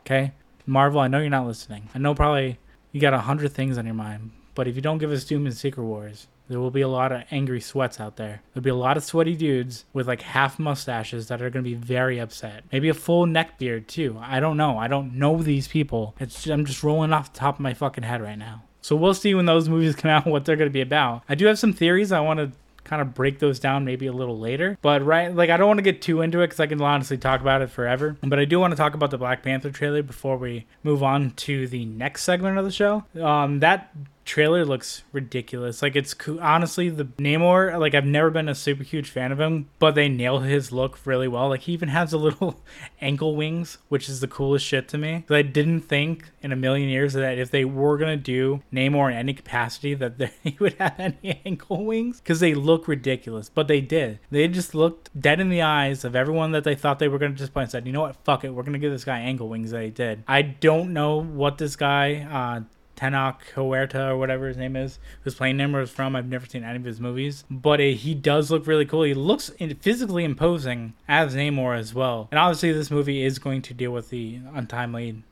Okay, 0.00 0.32
Marvel. 0.66 1.00
I 1.00 1.08
know 1.08 1.18
you're 1.18 1.30
not 1.30 1.46
listening. 1.46 1.88
I 1.94 1.98
know 1.98 2.14
probably 2.14 2.58
you 2.92 3.00
got 3.00 3.14
a 3.14 3.20
hundred 3.20 3.52
things 3.52 3.76
on 3.76 3.86
your 3.86 3.94
mind, 3.94 4.30
but 4.54 4.68
if 4.68 4.76
you 4.76 4.82
don't 4.82 4.98
give 4.98 5.10
us 5.10 5.24
Doom 5.24 5.46
and 5.46 5.56
Secret 5.56 5.82
Wars, 5.84 6.28
there 6.50 6.58
will 6.58 6.72
be 6.72 6.80
a 6.80 6.88
lot 6.88 7.12
of 7.12 7.22
angry 7.30 7.60
sweats 7.60 8.00
out 8.00 8.16
there. 8.16 8.42
There'll 8.52 8.64
be 8.64 8.70
a 8.70 8.74
lot 8.74 8.96
of 8.96 9.04
sweaty 9.04 9.36
dudes 9.36 9.84
with 9.92 10.08
like 10.08 10.20
half 10.20 10.58
mustaches 10.58 11.28
that 11.28 11.40
are 11.40 11.48
going 11.48 11.64
to 11.64 11.70
be 11.70 11.76
very 11.76 12.18
upset. 12.18 12.64
Maybe 12.72 12.88
a 12.88 12.94
full 12.94 13.24
neck 13.24 13.56
beard 13.56 13.86
too. 13.86 14.18
I 14.20 14.40
don't 14.40 14.56
know. 14.56 14.76
I 14.76 14.88
don't 14.88 15.14
know 15.14 15.40
these 15.40 15.68
people. 15.68 16.16
It's 16.18 16.48
I'm 16.48 16.66
just 16.66 16.82
rolling 16.82 17.12
off 17.12 17.32
the 17.32 17.38
top 17.38 17.54
of 17.54 17.60
my 17.60 17.72
fucking 17.72 18.02
head 18.02 18.20
right 18.20 18.36
now. 18.36 18.64
So 18.82 18.96
we'll 18.96 19.14
see 19.14 19.32
when 19.32 19.46
those 19.46 19.68
movies 19.68 19.94
come 19.94 20.10
out 20.10 20.26
what 20.26 20.44
they're 20.44 20.56
going 20.56 20.68
to 20.68 20.72
be 20.72 20.80
about. 20.80 21.22
I 21.28 21.36
do 21.36 21.46
have 21.46 21.58
some 21.58 21.72
theories. 21.72 22.10
I 22.10 22.18
want 22.18 22.40
to 22.40 22.50
kind 22.82 23.00
of 23.00 23.14
break 23.14 23.38
those 23.38 23.60
down 23.60 23.84
maybe 23.84 24.08
a 24.08 24.12
little 24.12 24.36
later. 24.36 24.76
But 24.82 25.04
right, 25.04 25.32
like 25.32 25.50
I 25.50 25.56
don't 25.56 25.68
want 25.68 25.78
to 25.78 25.82
get 25.82 26.02
too 26.02 26.20
into 26.20 26.40
it 26.40 26.48
because 26.48 26.58
I 26.58 26.66
can 26.66 26.82
honestly 26.82 27.16
talk 27.16 27.40
about 27.40 27.62
it 27.62 27.70
forever. 27.70 28.16
But 28.20 28.40
I 28.40 28.44
do 28.44 28.58
want 28.58 28.72
to 28.72 28.76
talk 28.76 28.94
about 28.94 29.12
the 29.12 29.18
Black 29.18 29.44
Panther 29.44 29.70
trailer 29.70 30.02
before 30.02 30.36
we 30.36 30.66
move 30.82 31.04
on 31.04 31.30
to 31.32 31.68
the 31.68 31.84
next 31.84 32.24
segment 32.24 32.58
of 32.58 32.64
the 32.64 32.72
show. 32.72 33.04
Um, 33.22 33.60
that 33.60 33.94
trailer 34.30 34.64
looks 34.64 35.02
ridiculous. 35.10 35.82
Like 35.82 35.96
it's 35.96 36.14
cool. 36.14 36.38
honestly 36.40 36.88
the 36.88 37.04
Namor. 37.04 37.76
Like 37.80 37.96
I've 37.96 38.06
never 38.06 38.30
been 38.30 38.48
a 38.48 38.54
super 38.54 38.84
huge 38.84 39.10
fan 39.10 39.32
of 39.32 39.40
him, 39.40 39.68
but 39.80 39.96
they 39.96 40.08
nail 40.08 40.38
his 40.38 40.70
look 40.70 41.04
really 41.04 41.26
well. 41.26 41.48
Like 41.48 41.62
he 41.62 41.72
even 41.72 41.88
has 41.88 42.12
a 42.12 42.18
little 42.18 42.62
ankle 43.00 43.34
wings, 43.34 43.78
which 43.88 44.08
is 44.08 44.20
the 44.20 44.28
coolest 44.28 44.64
shit 44.64 44.86
to 44.90 44.98
me. 44.98 45.24
I 45.28 45.42
didn't 45.42 45.80
think 45.80 46.30
in 46.42 46.52
a 46.52 46.56
million 46.56 46.88
years 46.88 47.14
that 47.14 47.38
if 47.38 47.50
they 47.50 47.64
were 47.64 47.98
gonna 47.98 48.16
do 48.16 48.62
Namor 48.72 49.10
in 49.10 49.16
any 49.16 49.34
capacity 49.34 49.94
that 49.94 50.18
they 50.18 50.56
would 50.60 50.74
have 50.74 50.94
any 51.00 51.40
ankle 51.44 51.84
wings 51.84 52.20
because 52.20 52.38
they 52.38 52.54
look 52.54 52.86
ridiculous. 52.86 53.48
But 53.48 53.66
they 53.66 53.80
did. 53.80 54.20
They 54.30 54.46
just 54.46 54.76
looked 54.76 55.10
dead 55.20 55.40
in 55.40 55.48
the 55.48 55.62
eyes 55.62 56.04
of 56.04 56.14
everyone 56.14 56.52
that 56.52 56.62
they 56.62 56.76
thought 56.76 57.00
they 57.00 57.08
were 57.08 57.18
gonna 57.18 57.34
disappoint. 57.34 57.64
And 57.64 57.70
said, 57.72 57.86
you 57.86 57.92
know 57.92 58.02
what, 58.02 58.16
fuck 58.24 58.44
it, 58.44 58.50
we're 58.50 58.62
gonna 58.62 58.78
give 58.78 58.92
this 58.92 59.04
guy 59.04 59.18
ankle 59.18 59.48
wings. 59.48 59.72
They 59.72 59.90
did. 59.90 60.22
I 60.28 60.42
don't 60.42 60.92
know 60.92 61.20
what 61.20 61.58
this 61.58 61.74
guy. 61.74 62.28
Uh, 62.30 62.62
Tenoch 63.00 63.40
Huerta 63.54 64.10
or 64.10 64.18
whatever 64.18 64.48
his 64.48 64.56
name 64.56 64.76
is, 64.76 64.98
who's 65.22 65.34
playing 65.34 65.56
Namor 65.56 65.82
is 65.82 65.90
from. 65.90 66.14
I've 66.14 66.28
never 66.28 66.46
seen 66.46 66.64
any 66.64 66.76
of 66.76 66.84
his 66.84 67.00
movies, 67.00 67.44
but 67.50 67.80
uh, 67.80 67.84
he 67.84 68.14
does 68.14 68.50
look 68.50 68.66
really 68.66 68.84
cool. 68.84 69.04
He 69.04 69.14
looks 69.14 69.50
physically 69.80 70.24
imposing 70.24 70.94
as 71.08 71.34
Namor 71.34 71.78
as 71.78 71.94
well. 71.94 72.28
And 72.30 72.38
obviously, 72.38 72.72
this 72.72 72.90
movie 72.90 73.22
is 73.22 73.38
going 73.38 73.62
to 73.62 73.74
deal 73.74 73.90
with 73.90 74.10
the 74.10 74.40
untimely 74.54 75.22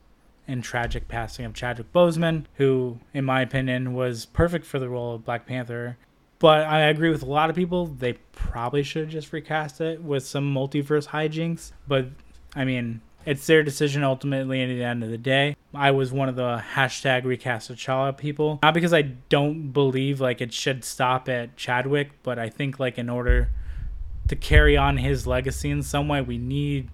and 0.47 0.63
tragic 0.63 1.07
passing 1.07 1.45
of 1.45 1.53
Chadwick 1.53 1.93
Boseman, 1.93 2.45
who, 2.55 2.99
in 3.13 3.23
my 3.23 3.41
opinion, 3.41 3.93
was 3.93 4.25
perfect 4.25 4.65
for 4.65 4.79
the 4.79 4.89
role 4.89 5.13
of 5.13 5.23
Black 5.23 5.45
Panther. 5.45 5.97
But 6.39 6.65
I 6.65 6.81
agree 6.81 7.11
with 7.11 7.21
a 7.21 7.27
lot 7.27 7.51
of 7.51 7.55
people. 7.55 7.85
They 7.85 8.13
probably 8.31 8.81
should 8.81 9.03
have 9.03 9.11
just 9.11 9.31
recast 9.31 9.79
it 9.79 10.01
with 10.01 10.25
some 10.25 10.51
multiverse 10.51 11.09
hijinks. 11.09 11.73
But 11.87 12.07
I 12.55 12.65
mean, 12.65 13.01
it's 13.25 13.45
their 13.47 13.63
decision 13.63 14.03
ultimately 14.03 14.61
at 14.61 14.67
the 14.67 14.83
end 14.83 15.03
of 15.03 15.09
the 15.09 15.17
day. 15.17 15.55
I 15.73 15.91
was 15.91 16.11
one 16.11 16.29
of 16.29 16.35
the 16.35 16.63
hashtag 16.73 17.25
recast 17.25 17.69
T'Challa 17.69 18.17
people. 18.17 18.59
Not 18.63 18.73
because 18.73 18.93
I 18.93 19.03
don't 19.03 19.71
believe 19.71 20.19
like 20.19 20.41
it 20.41 20.53
should 20.53 20.83
stop 20.83 21.29
at 21.29 21.55
Chadwick, 21.55 22.11
but 22.23 22.39
I 22.39 22.49
think 22.49 22.79
like 22.79 22.97
in 22.97 23.09
order 23.09 23.49
to 24.27 24.35
carry 24.35 24.77
on 24.77 24.97
his 24.97 25.27
legacy 25.27 25.69
in 25.69 25.83
some 25.83 26.07
way, 26.07 26.21
we 26.21 26.37
need 26.37 26.89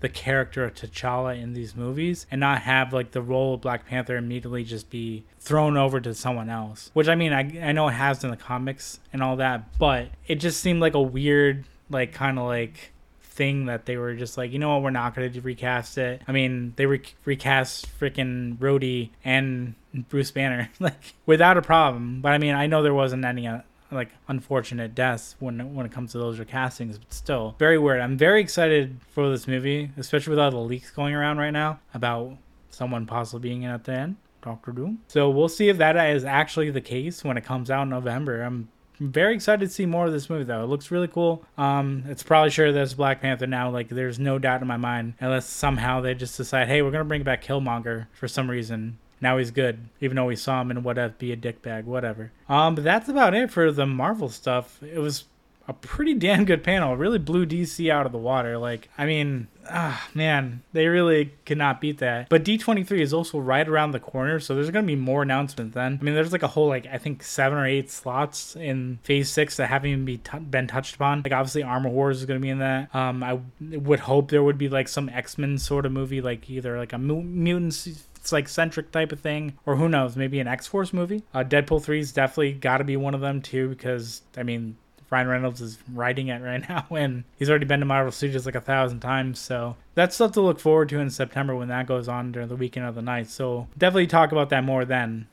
the 0.00 0.08
character 0.08 0.64
of 0.64 0.74
T'Challa 0.74 1.40
in 1.40 1.54
these 1.54 1.74
movies 1.74 2.26
and 2.30 2.38
not 2.38 2.62
have 2.62 2.92
like 2.92 3.12
the 3.12 3.22
role 3.22 3.54
of 3.54 3.62
Black 3.62 3.86
Panther 3.86 4.16
immediately 4.16 4.62
just 4.62 4.90
be 4.90 5.24
thrown 5.38 5.76
over 5.76 6.00
to 6.00 6.14
someone 6.14 6.50
else. 6.50 6.90
Which 6.92 7.08
I 7.08 7.14
mean, 7.14 7.32
I, 7.32 7.68
I 7.68 7.72
know 7.72 7.88
it 7.88 7.92
has 7.92 8.22
in 8.22 8.30
the 8.30 8.36
comics 8.36 9.00
and 9.12 9.22
all 9.22 9.36
that, 9.36 9.78
but 9.78 10.08
it 10.26 10.36
just 10.36 10.60
seemed 10.60 10.80
like 10.80 10.94
a 10.94 11.00
weird, 11.00 11.64
like 11.88 12.12
kind 12.12 12.38
of 12.38 12.44
like 12.44 12.92
thing 13.34 13.66
that 13.66 13.86
they 13.86 13.96
were 13.96 14.14
just 14.14 14.38
like, 14.38 14.52
you 14.52 14.58
know 14.58 14.70
what, 14.70 14.82
we're 14.82 14.90
not 14.90 15.14
going 15.14 15.32
to 15.32 15.40
recast 15.40 15.98
it. 15.98 16.22
I 16.26 16.32
mean, 16.32 16.72
they 16.76 16.86
re- 16.86 17.02
recast 17.24 17.86
freaking 17.98 18.56
Rhodey 18.58 19.10
and 19.24 19.74
Bruce 20.08 20.30
Banner 20.30 20.70
like 20.80 21.14
without 21.26 21.56
a 21.56 21.62
problem. 21.62 22.20
But 22.20 22.32
I 22.32 22.38
mean, 22.38 22.54
I 22.54 22.66
know 22.66 22.82
there 22.82 22.94
wasn't 22.94 23.24
any 23.24 23.46
uh, 23.46 23.60
like 23.90 24.10
unfortunate 24.28 24.94
deaths 24.94 25.36
when 25.38 25.74
when 25.74 25.86
it 25.86 25.92
comes 25.92 26.12
to 26.12 26.18
those 26.18 26.38
recastings, 26.38 26.98
but 26.98 27.12
still 27.12 27.54
very 27.58 27.78
weird. 27.78 28.00
I'm 28.00 28.16
very 28.16 28.40
excited 28.40 29.00
for 29.10 29.28
this 29.28 29.46
movie, 29.46 29.90
especially 29.96 30.30
with 30.30 30.38
all 30.38 30.50
the 30.50 30.58
leaks 30.58 30.90
going 30.90 31.14
around 31.14 31.38
right 31.38 31.50
now 31.50 31.80
about 31.92 32.36
someone 32.70 33.06
possibly 33.06 33.48
being 33.48 33.62
in 33.62 33.70
at 33.70 33.84
the 33.84 33.92
end. 33.92 34.16
Doctor 34.42 34.72
Doom. 34.72 34.98
So 35.08 35.30
we'll 35.30 35.48
see 35.48 35.70
if 35.70 35.78
that 35.78 35.96
is 36.10 36.22
actually 36.22 36.70
the 36.70 36.82
case 36.82 37.24
when 37.24 37.38
it 37.38 37.44
comes 37.44 37.70
out 37.70 37.84
in 37.84 37.88
November. 37.88 38.42
I'm 38.42 38.68
I'm 39.00 39.10
very 39.10 39.34
excited 39.34 39.66
to 39.66 39.72
see 39.72 39.86
more 39.86 40.06
of 40.06 40.12
this 40.12 40.30
movie 40.30 40.44
though. 40.44 40.62
It 40.62 40.68
looks 40.68 40.90
really 40.90 41.08
cool. 41.08 41.44
Um, 41.58 42.04
it's 42.08 42.22
probably 42.22 42.50
sure 42.50 42.72
there's 42.72 42.94
Black 42.94 43.20
Panther 43.20 43.46
now. 43.46 43.70
Like 43.70 43.88
there's 43.88 44.18
no 44.18 44.38
doubt 44.38 44.62
in 44.62 44.68
my 44.68 44.76
mind, 44.76 45.14
unless 45.20 45.46
somehow 45.46 46.00
they 46.00 46.14
just 46.14 46.36
decide, 46.36 46.68
hey, 46.68 46.82
we're 46.82 46.90
gonna 46.90 47.04
bring 47.04 47.22
back 47.22 47.44
Killmonger 47.44 48.06
for 48.12 48.28
some 48.28 48.50
reason. 48.50 48.98
Now 49.20 49.38
he's 49.38 49.50
good, 49.50 49.88
even 50.00 50.16
though 50.16 50.26
we 50.26 50.36
saw 50.36 50.60
him 50.60 50.70
in 50.70 50.82
what 50.82 50.98
if 50.98 51.18
be 51.18 51.32
a 51.32 51.36
dickbag, 51.36 51.84
whatever. 51.84 52.30
Um, 52.48 52.74
but 52.74 52.84
that's 52.84 53.08
about 53.08 53.34
it 53.34 53.50
for 53.50 53.72
the 53.72 53.86
Marvel 53.86 54.28
stuff. 54.28 54.82
It 54.82 54.98
was 54.98 55.24
a 55.66 55.72
pretty 55.72 56.14
damn 56.14 56.44
good 56.44 56.62
panel. 56.62 56.96
Really 56.96 57.18
blew 57.18 57.46
DC 57.46 57.90
out 57.90 58.06
of 58.06 58.12
the 58.12 58.18
water. 58.18 58.58
Like, 58.58 58.88
I 58.98 59.06
mean, 59.06 59.48
ah, 59.70 60.08
man, 60.14 60.62
they 60.72 60.86
really 60.86 61.32
cannot 61.44 61.80
beat 61.80 61.98
that. 61.98 62.28
But 62.28 62.44
D23 62.44 63.00
is 63.00 63.14
also 63.14 63.38
right 63.38 63.66
around 63.66 63.92
the 63.92 64.00
corner, 64.00 64.40
so 64.40 64.54
there's 64.54 64.70
to 64.70 64.82
be 64.82 64.96
more 64.96 65.22
announcements 65.22 65.74
then. 65.74 65.98
I 66.00 66.04
mean, 66.04 66.14
there's 66.14 66.32
like 66.32 66.42
a 66.42 66.48
whole, 66.48 66.68
like, 66.68 66.86
I 66.86 66.98
think 66.98 67.22
seven 67.22 67.58
or 67.58 67.66
eight 67.66 67.90
slots 67.90 68.56
in 68.56 68.98
Phase 69.04 69.30
6 69.30 69.56
that 69.56 69.68
haven't 69.68 69.90
even 69.90 70.04
be 70.04 70.18
t- 70.18 70.38
been 70.38 70.66
touched 70.66 70.96
upon. 70.96 71.22
Like, 71.22 71.32
obviously, 71.32 71.62
Armor 71.62 71.90
Wars 71.90 72.20
is 72.20 72.26
to 72.40 72.42
be 72.42 72.50
in 72.50 72.58
that. 72.58 72.94
Um, 72.94 73.22
I 73.22 73.40
would 73.60 74.00
hope 74.00 74.30
there 74.30 74.42
would 74.42 74.58
be, 74.58 74.68
like, 74.68 74.88
some 74.88 75.08
X 75.08 75.38
Men 75.38 75.58
sort 75.58 75.86
of 75.86 75.92
movie, 75.92 76.20
like 76.20 76.50
either 76.50 76.78
like 76.78 76.92
a 76.92 76.98
mu- 76.98 77.22
mutants 77.22 77.86
it's 78.24 78.32
like 78.32 78.48
centric 78.48 78.90
type 78.90 79.12
of 79.12 79.20
thing, 79.20 79.52
or 79.66 79.76
who 79.76 79.86
knows, 79.86 80.16
maybe 80.16 80.40
an 80.40 80.48
X 80.48 80.66
Force 80.66 80.94
movie. 80.94 81.22
Uh, 81.34 81.44
Deadpool 81.44 81.84
3's 81.84 82.10
definitely 82.10 82.54
got 82.54 82.78
to 82.78 82.84
be 82.84 82.96
one 82.96 83.14
of 83.14 83.20
them 83.20 83.42
too, 83.42 83.68
because 83.68 84.22
I 84.34 84.42
mean, 84.42 84.76
Ryan 85.10 85.28
Reynolds 85.28 85.60
is 85.60 85.78
writing 85.92 86.28
it 86.28 86.42
right 86.42 86.66
now, 86.68 86.86
and 86.90 87.24
he's 87.38 87.50
already 87.50 87.66
been 87.66 87.80
to 87.80 87.86
Marvel 87.86 88.12
Studios 88.12 88.46
like 88.46 88.54
a 88.54 88.60
thousand 88.60 89.00
times. 89.00 89.38
So 89.38 89.76
that's 89.94 90.14
stuff 90.14 90.32
to 90.32 90.40
look 90.40 90.60
forward 90.60 90.88
to 90.90 91.00
in 91.00 91.10
September 91.10 91.54
when 91.54 91.68
that 91.68 91.86
goes 91.86 92.08
on 92.08 92.32
during 92.32 92.48
the 92.48 92.56
weekend 92.56 92.86
of 92.86 92.94
the 92.94 93.02
night. 93.02 93.28
So 93.28 93.68
definitely 93.76 94.06
talk 94.06 94.32
about 94.32 94.50
that 94.50 94.64
more 94.64 94.84
then. 94.84 95.28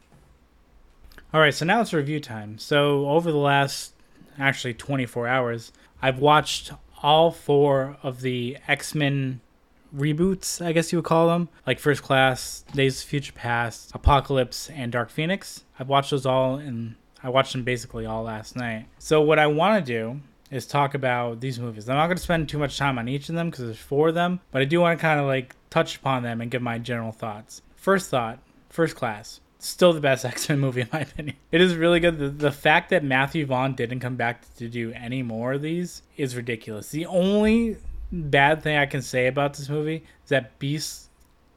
All 1.33 1.39
right, 1.39 1.53
so 1.53 1.65
now 1.65 1.81
it's 1.81 1.93
review 1.93 2.19
time. 2.19 2.57
So 2.57 3.09
over 3.09 3.31
the 3.31 3.37
last 3.37 3.93
actually 4.37 4.73
24 4.73 5.27
hours, 5.27 5.71
I've 6.01 6.19
watched 6.19 6.71
all 7.01 7.31
four 7.31 7.97
of 8.03 8.21
the 8.21 8.57
X 8.67 8.93
Men 8.93 9.39
reboots, 9.95 10.63
I 10.63 10.71
guess 10.71 10.91
you 10.91 10.97
would 10.97 11.05
call 11.05 11.27
them, 11.27 11.49
like 11.65 11.79
First 11.79 12.03
Class, 12.03 12.63
Days 12.73 13.01
of 13.01 13.09
Future 13.09 13.33
Past, 13.33 13.91
Apocalypse, 13.93 14.69
and 14.69 14.91
Dark 14.91 15.09
Phoenix. 15.09 15.63
I've 15.79 15.89
watched 15.89 16.11
those 16.11 16.25
all 16.25 16.57
in 16.57 16.95
I 17.23 17.29
watched 17.29 17.51
them 17.53 17.63
basically 17.63 18.05
all 18.05 18.23
last 18.23 18.55
night. 18.55 18.87
So 18.99 19.21
what 19.21 19.39
I 19.39 19.47
want 19.47 19.85
to 19.85 19.93
do 19.93 20.19
is 20.49 20.65
talk 20.65 20.93
about 20.93 21.39
these 21.39 21.59
movies. 21.59 21.87
I'm 21.87 21.95
not 21.95 22.07
going 22.07 22.17
to 22.17 22.23
spend 22.23 22.49
too 22.49 22.57
much 22.57 22.77
time 22.77 22.99
on 22.99 23.07
each 23.07 23.29
of 23.29 23.35
them 23.35 23.49
because 23.49 23.65
there's 23.65 23.77
four 23.77 24.09
of 24.09 24.15
them, 24.15 24.41
but 24.51 24.61
I 24.61 24.65
do 24.65 24.81
want 24.81 24.99
to 24.99 25.01
kind 25.01 25.19
of 25.19 25.25
like 25.25 25.55
touch 25.69 25.95
upon 25.95 26.23
them 26.23 26.41
and 26.41 26.51
give 26.51 26.61
my 26.61 26.77
general 26.77 27.11
thoughts. 27.11 27.61
First 27.75 28.09
thought, 28.09 28.39
First 28.69 28.95
Class. 28.95 29.39
Still 29.59 29.93
the 29.93 30.01
best 30.01 30.25
X 30.25 30.49
Men 30.49 30.59
movie 30.59 30.81
in 30.81 30.89
my 30.91 31.01
opinion. 31.01 31.35
It 31.51 31.61
is 31.61 31.75
really 31.75 31.99
good. 31.99 32.17
The, 32.17 32.29
the 32.29 32.51
fact 32.51 32.89
that 32.89 33.03
Matthew 33.03 33.45
Vaughn 33.45 33.75
didn't 33.75 33.99
come 33.99 34.15
back 34.15 34.53
to 34.55 34.67
do 34.67 34.91
any 34.93 35.21
more 35.21 35.53
of 35.53 35.61
these 35.61 36.01
is 36.17 36.35
ridiculous. 36.35 36.89
The 36.89 37.05
only 37.05 37.77
bad 38.11 38.63
thing 38.63 38.77
I 38.77 38.87
can 38.87 39.01
say 39.01 39.27
about 39.27 39.53
this 39.53 39.69
movie 39.69 40.03
is 40.23 40.29
that 40.29 40.57
Beast 40.59 41.10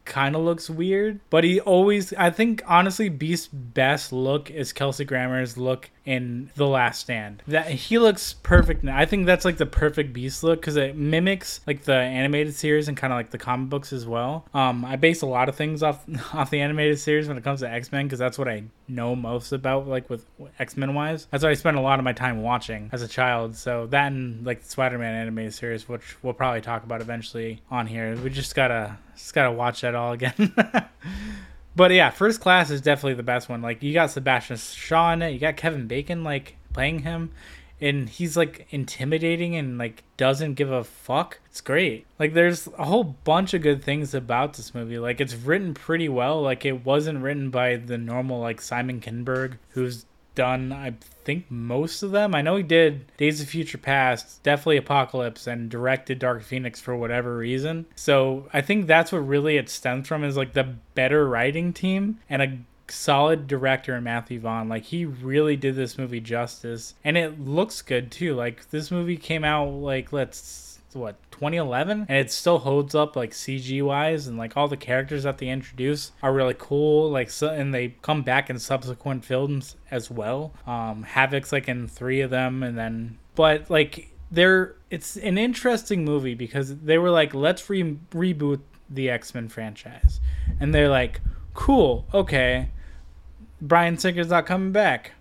kind 0.04 0.36
of 0.36 0.42
looks 0.42 0.68
weird, 0.68 1.20
but 1.30 1.44
he 1.44 1.60
always, 1.60 2.12
I 2.14 2.30
think, 2.30 2.62
honestly, 2.66 3.08
Beast's 3.08 3.48
best 3.48 4.12
look 4.12 4.50
is 4.50 4.72
Kelsey 4.72 5.04
Grammer's 5.04 5.56
look 5.56 5.90
in 6.04 6.50
The 6.54 6.66
Last 6.66 7.00
Stand. 7.00 7.42
That 7.46 7.68
he 7.68 7.98
looks 7.98 8.34
perfect. 8.34 8.84
now. 8.84 8.96
I 8.96 9.06
think 9.06 9.26
that's 9.26 9.44
like 9.44 9.56
the 9.56 9.66
perfect 9.66 10.12
Beast 10.12 10.42
look 10.42 10.60
because 10.60 10.76
it 10.76 10.96
mimics 10.96 11.60
like 11.66 11.84
the 11.84 11.94
animated 11.94 12.54
series 12.54 12.88
and 12.88 12.96
kind 12.96 13.12
of 13.12 13.18
like 13.18 13.30
the 13.30 13.38
comic 13.38 13.70
books 13.70 13.92
as 13.92 14.06
well. 14.06 14.46
Um, 14.52 14.84
I 14.84 14.96
base 14.96 15.22
a 15.22 15.26
lot 15.26 15.48
of 15.48 15.56
things 15.56 15.82
off 15.82 16.04
off 16.34 16.50
the 16.50 16.60
animated 16.60 16.98
series 16.98 17.28
when 17.28 17.38
it 17.38 17.44
comes 17.44 17.60
to 17.60 17.70
X 17.70 17.90
Men 17.90 18.06
because 18.06 18.18
that's 18.18 18.38
what 18.38 18.48
I 18.48 18.64
know 18.86 19.16
most 19.16 19.52
about, 19.52 19.88
like 19.88 20.10
with 20.10 20.26
X 20.58 20.76
Men 20.76 20.94
wise. 20.94 21.26
That's 21.30 21.42
what 21.42 21.50
I 21.50 21.54
spent 21.54 21.76
a 21.76 21.80
lot 21.80 21.98
of 21.98 22.04
my 22.04 22.12
time 22.12 22.42
watching 22.42 22.90
as 22.92 23.02
a 23.02 23.08
child. 23.08 23.56
So 23.56 23.86
that 23.86 24.12
and 24.12 24.44
like 24.44 24.62
the 24.62 24.68
Spider 24.68 24.98
Man 24.98 25.14
animated 25.14 25.54
series, 25.54 25.88
which 25.88 26.22
we'll 26.22 26.34
probably 26.34 26.60
talk 26.60 26.84
about 26.84 27.00
eventually 27.00 27.62
on 27.70 27.86
here. 27.86 28.16
We 28.16 28.30
just 28.30 28.54
gotta 28.54 28.98
just 29.16 29.32
gotta 29.34 29.52
watch 29.52 29.80
that 29.80 29.94
all 29.94 30.12
again. 30.12 30.54
But 31.76 31.90
yeah, 31.90 32.10
first 32.10 32.40
class 32.40 32.70
is 32.70 32.80
definitely 32.80 33.14
the 33.14 33.22
best 33.22 33.48
one. 33.48 33.62
Like 33.62 33.82
you 33.82 33.92
got 33.92 34.10
Sebastian 34.10 34.56
Shaw 34.56 35.12
in 35.12 35.22
it, 35.22 35.30
you 35.30 35.38
got 35.38 35.56
Kevin 35.56 35.86
Bacon 35.86 36.22
like 36.22 36.56
playing 36.72 37.00
him, 37.00 37.32
and 37.80 38.08
he's 38.08 38.36
like 38.36 38.66
intimidating 38.70 39.56
and 39.56 39.76
like 39.76 40.04
doesn't 40.16 40.54
give 40.54 40.70
a 40.70 40.84
fuck. 40.84 41.40
It's 41.46 41.60
great. 41.60 42.06
Like 42.18 42.34
there's 42.34 42.68
a 42.78 42.84
whole 42.84 43.04
bunch 43.04 43.54
of 43.54 43.62
good 43.62 43.82
things 43.82 44.14
about 44.14 44.54
this 44.54 44.74
movie. 44.74 44.98
Like 44.98 45.20
it's 45.20 45.34
written 45.34 45.74
pretty 45.74 46.08
well. 46.08 46.40
Like 46.40 46.64
it 46.64 46.84
wasn't 46.84 47.22
written 47.22 47.50
by 47.50 47.76
the 47.76 47.98
normal 47.98 48.40
like 48.40 48.60
Simon 48.60 49.00
Kinberg, 49.00 49.58
who's 49.70 50.06
done 50.34 50.72
I 50.72 50.94
think 51.24 51.50
most 51.50 52.02
of 52.02 52.10
them. 52.10 52.34
I 52.34 52.42
know 52.42 52.56
he 52.56 52.62
did 52.62 53.10
Days 53.16 53.40
of 53.40 53.48
Future 53.48 53.78
Past, 53.78 54.42
definitely 54.42 54.76
Apocalypse, 54.76 55.46
and 55.46 55.70
directed 55.70 56.18
Dark 56.18 56.42
Phoenix 56.42 56.80
for 56.80 56.96
whatever 56.96 57.36
reason. 57.36 57.86
So 57.94 58.48
I 58.52 58.60
think 58.60 58.86
that's 58.86 59.12
what 59.12 59.26
really 59.26 59.56
it 59.56 59.68
stems 59.68 60.06
from 60.06 60.24
is 60.24 60.36
like 60.36 60.52
the 60.52 60.74
better 60.94 61.28
writing 61.28 61.72
team 61.72 62.20
and 62.28 62.42
a 62.42 62.58
solid 62.88 63.46
director 63.46 63.96
in 63.96 64.04
Matthew 64.04 64.40
Vaughn. 64.40 64.68
Like 64.68 64.84
he 64.84 65.04
really 65.04 65.56
did 65.56 65.76
this 65.76 65.98
movie 65.98 66.20
justice. 66.20 66.94
And 67.02 67.16
it 67.16 67.40
looks 67.40 67.82
good 67.82 68.10
too. 68.10 68.34
Like 68.34 68.70
this 68.70 68.90
movie 68.90 69.16
came 69.16 69.44
out 69.44 69.68
like 69.68 70.12
let's 70.12 70.73
what 70.94 71.16
2011 71.30 72.06
and 72.08 72.18
it 72.18 72.30
still 72.30 72.58
holds 72.58 72.94
up 72.94 73.16
like 73.16 73.32
cg 73.32 73.82
wise 73.82 74.26
and 74.26 74.38
like 74.38 74.56
all 74.56 74.68
the 74.68 74.76
characters 74.76 75.24
that 75.24 75.38
they 75.38 75.48
introduce 75.48 76.12
are 76.22 76.32
really 76.32 76.54
cool 76.58 77.10
like 77.10 77.30
so 77.30 77.48
and 77.48 77.74
they 77.74 77.88
come 78.02 78.22
back 78.22 78.48
in 78.48 78.58
subsequent 78.58 79.24
films 79.24 79.76
as 79.90 80.10
well 80.10 80.52
um 80.66 81.04
havoc's 81.04 81.52
like 81.52 81.68
in 81.68 81.86
three 81.88 82.20
of 82.20 82.30
them 82.30 82.62
and 82.62 82.78
then 82.78 83.18
but 83.34 83.68
like 83.70 84.10
they're 84.30 84.76
it's 84.90 85.16
an 85.16 85.38
interesting 85.38 86.04
movie 86.04 86.34
because 86.34 86.76
they 86.78 86.98
were 86.98 87.10
like 87.10 87.34
let's 87.34 87.68
re- 87.68 87.98
reboot 88.10 88.60
the 88.88 89.10
x-men 89.10 89.48
franchise 89.48 90.20
and 90.60 90.74
they're 90.74 90.88
like 90.88 91.20
cool 91.54 92.06
okay 92.14 92.68
Bryan 93.64 93.96
Singer's 93.96 94.28
not 94.28 94.46
coming 94.46 94.72
back. 94.72 95.12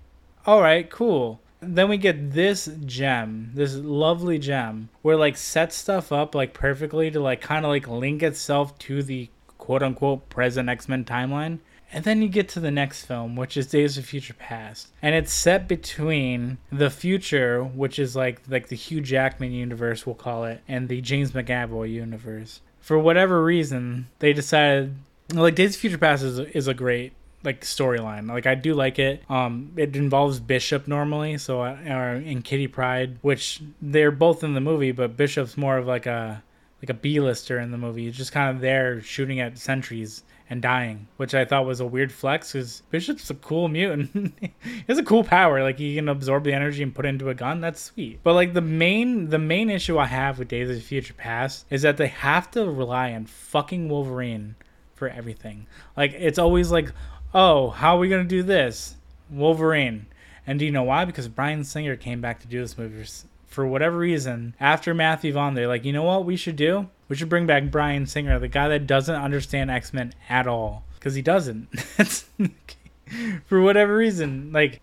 All 0.46 0.62
right, 0.62 0.90
cool. 0.90 1.40
Then 1.66 1.90
we 1.90 1.98
get 1.98 2.32
this 2.32 2.70
gem, 2.86 3.52
this 3.54 3.76
lovely 3.76 4.40
gem, 4.40 4.90
where 5.02 5.16
like 5.16 5.38
sets 5.38 5.76
stuff 5.76 6.12
up 6.12 6.36
like 6.36 6.54
perfectly 6.54 7.10
to 7.12 7.20
like 7.20 7.42
kind 7.42 7.66
of 7.66 7.70
like 7.70 7.88
link 7.88 8.24
itself 8.24 8.78
to 8.80 9.04
the 9.04 9.30
quote 9.58 9.84
unquote 9.84 10.30
present 10.30 10.70
X 10.70 10.88
Men 10.88 11.06
timeline. 11.06 11.60
And 11.92 12.04
then 12.06 12.24
you 12.24 12.28
get 12.28 12.50
to 12.50 12.60
the 12.60 12.72
next 12.72 13.06
film, 13.06 13.36
which 13.36 13.56
is 13.56 13.68
Days 13.68 14.00
of 14.00 14.06
Future 14.06 14.34
Past, 14.34 14.88
and 15.00 15.14
it's 15.14 15.32
set 15.32 15.68
between 15.68 16.58
the 16.72 16.90
future, 16.90 17.64
which 17.64 18.00
is 18.00 18.16
like 18.16 18.42
like 18.48 18.68
the 18.68 18.76
Hugh 18.76 19.00
Jackman 19.02 19.52
universe, 19.52 20.06
we'll 20.06 20.16
call 20.16 20.46
it, 20.46 20.62
and 20.68 20.90
the 20.90 21.02
James 21.02 21.34
McAvoy 21.34 21.92
universe. 21.92 22.62
For 22.80 22.98
whatever 22.98 23.44
reason, 23.44 24.08
they 24.20 24.34
decided 24.34 24.96
like 25.32 25.56
Days 25.56 25.76
of 25.76 25.82
Future 25.82 26.00
Past 26.00 26.24
is 26.24 26.40
is 26.40 26.68
a 26.68 26.74
great 26.74 27.14
like 27.44 27.62
storyline. 27.62 28.30
Like 28.30 28.46
I 28.46 28.56
do 28.56 28.74
like 28.74 29.00
it. 29.00 29.24
Um, 29.30 29.72
it 29.76 29.96
involves 29.96 30.40
Bishop 30.40 30.88
normally, 30.88 31.38
so 31.38 31.62
uh, 31.62 32.22
in 32.24 32.42
Kitty 32.42 32.68
Pryde, 32.68 33.18
which 33.22 33.62
they're 33.82 34.12
both 34.12 34.44
in 34.44 34.54
the 34.54 34.62
movie, 34.62 34.92
but 34.92 35.18
Bishop's 35.18 35.58
more 35.58 35.78
of 35.78 35.86
like 35.86 36.06
a 36.06 36.44
like 36.82 36.90
a 36.90 36.94
B-lister 36.94 37.60
in 37.60 37.72
the 37.72 37.78
movie. 37.78 38.06
He's 38.06 38.18
just 38.18 38.34
kind 38.34 38.54
of 38.54 38.62
there 38.62 39.00
shooting 39.02 39.40
at 39.40 39.58
sentries 39.58 40.24
and 40.50 40.62
dying, 40.62 41.08
which 41.16 41.34
I 41.34 41.46
thought 41.46 41.66
was 41.66 41.80
a 41.80 41.86
weird 41.86 42.12
flex 42.12 42.52
because 42.52 42.82
Bishop's 42.92 43.30
a 43.30 43.36
cool 43.36 43.70
mutant. 43.70 44.34
he 44.62 44.84
has 44.90 44.98
a 44.98 45.04
cool 45.04 45.24
power, 45.24 45.64
like 45.64 45.80
he 45.80 45.96
can 45.96 46.10
absorb 46.10 46.44
the 46.44 46.52
energy 46.52 46.84
and 46.84 46.94
put 46.94 47.06
it 47.06 47.10
into 47.10 47.30
a 47.30 47.34
gun. 47.34 47.62
That's 47.62 47.82
sweet. 47.82 48.20
But 48.22 48.34
like 48.34 48.54
the 48.54 48.62
main 48.62 49.30
the 49.30 49.40
main 49.40 49.70
issue 49.70 49.98
I 49.98 50.08
have 50.08 50.40
with 50.40 50.50
Days 50.50 50.70
of 50.70 50.84
Future 50.84 51.14
Past 51.14 51.66
is 51.70 51.84
that 51.84 51.98
they 51.98 52.08
have 52.08 52.52
to 52.52 52.70
rely 52.70 53.14
on 53.14 53.26
fucking 53.26 53.88
Wolverine 53.88 54.56
for 54.94 55.08
everything. 55.08 55.68
Like 55.98 56.14
it's 56.14 56.40
always 56.40 56.72
like, 56.72 56.92
oh, 57.34 57.70
how 57.70 57.96
are 57.96 58.00
we 58.00 58.10
gonna 58.10 58.24
do 58.24 58.44
this? 58.44 58.96
Wolverine. 59.30 60.06
And 60.46 60.60
do 60.60 60.66
you 60.66 60.72
know 60.72 60.84
why? 60.84 61.06
Because 61.06 61.28
Bryan 61.28 61.64
Singer 61.64 61.96
came 61.96 62.22
back 62.22 62.40
to 62.42 62.48
do 62.48 62.60
this 62.60 62.78
movie 62.78 63.06
for 63.48 63.66
whatever 63.66 63.98
reason. 63.98 64.56
After 64.60 64.94
Matthew 64.94 65.32
Vaughn, 65.34 65.54
they're 65.54 65.68
like, 65.68 65.86
you 65.86 65.94
know 65.94 66.04
what 66.04 66.26
we 66.26 66.36
should 66.36 66.56
do? 66.56 66.90
We 67.08 67.16
should 67.16 67.30
bring 67.30 67.46
back 67.46 67.72
Bryan 67.72 68.06
Singer, 68.06 68.40
the 68.40 68.48
guy 68.48 68.68
that 68.70 68.88
doesn't 68.88 69.16
understand 69.16 69.72
X 69.72 69.94
Men 69.94 70.14
at 70.28 70.48
all, 70.48 70.84
because 70.96 71.16
he 71.16 71.22
doesn't. 71.22 71.70
for 73.46 73.62
whatever 73.62 73.96
reason, 73.96 74.52
like. 74.52 74.82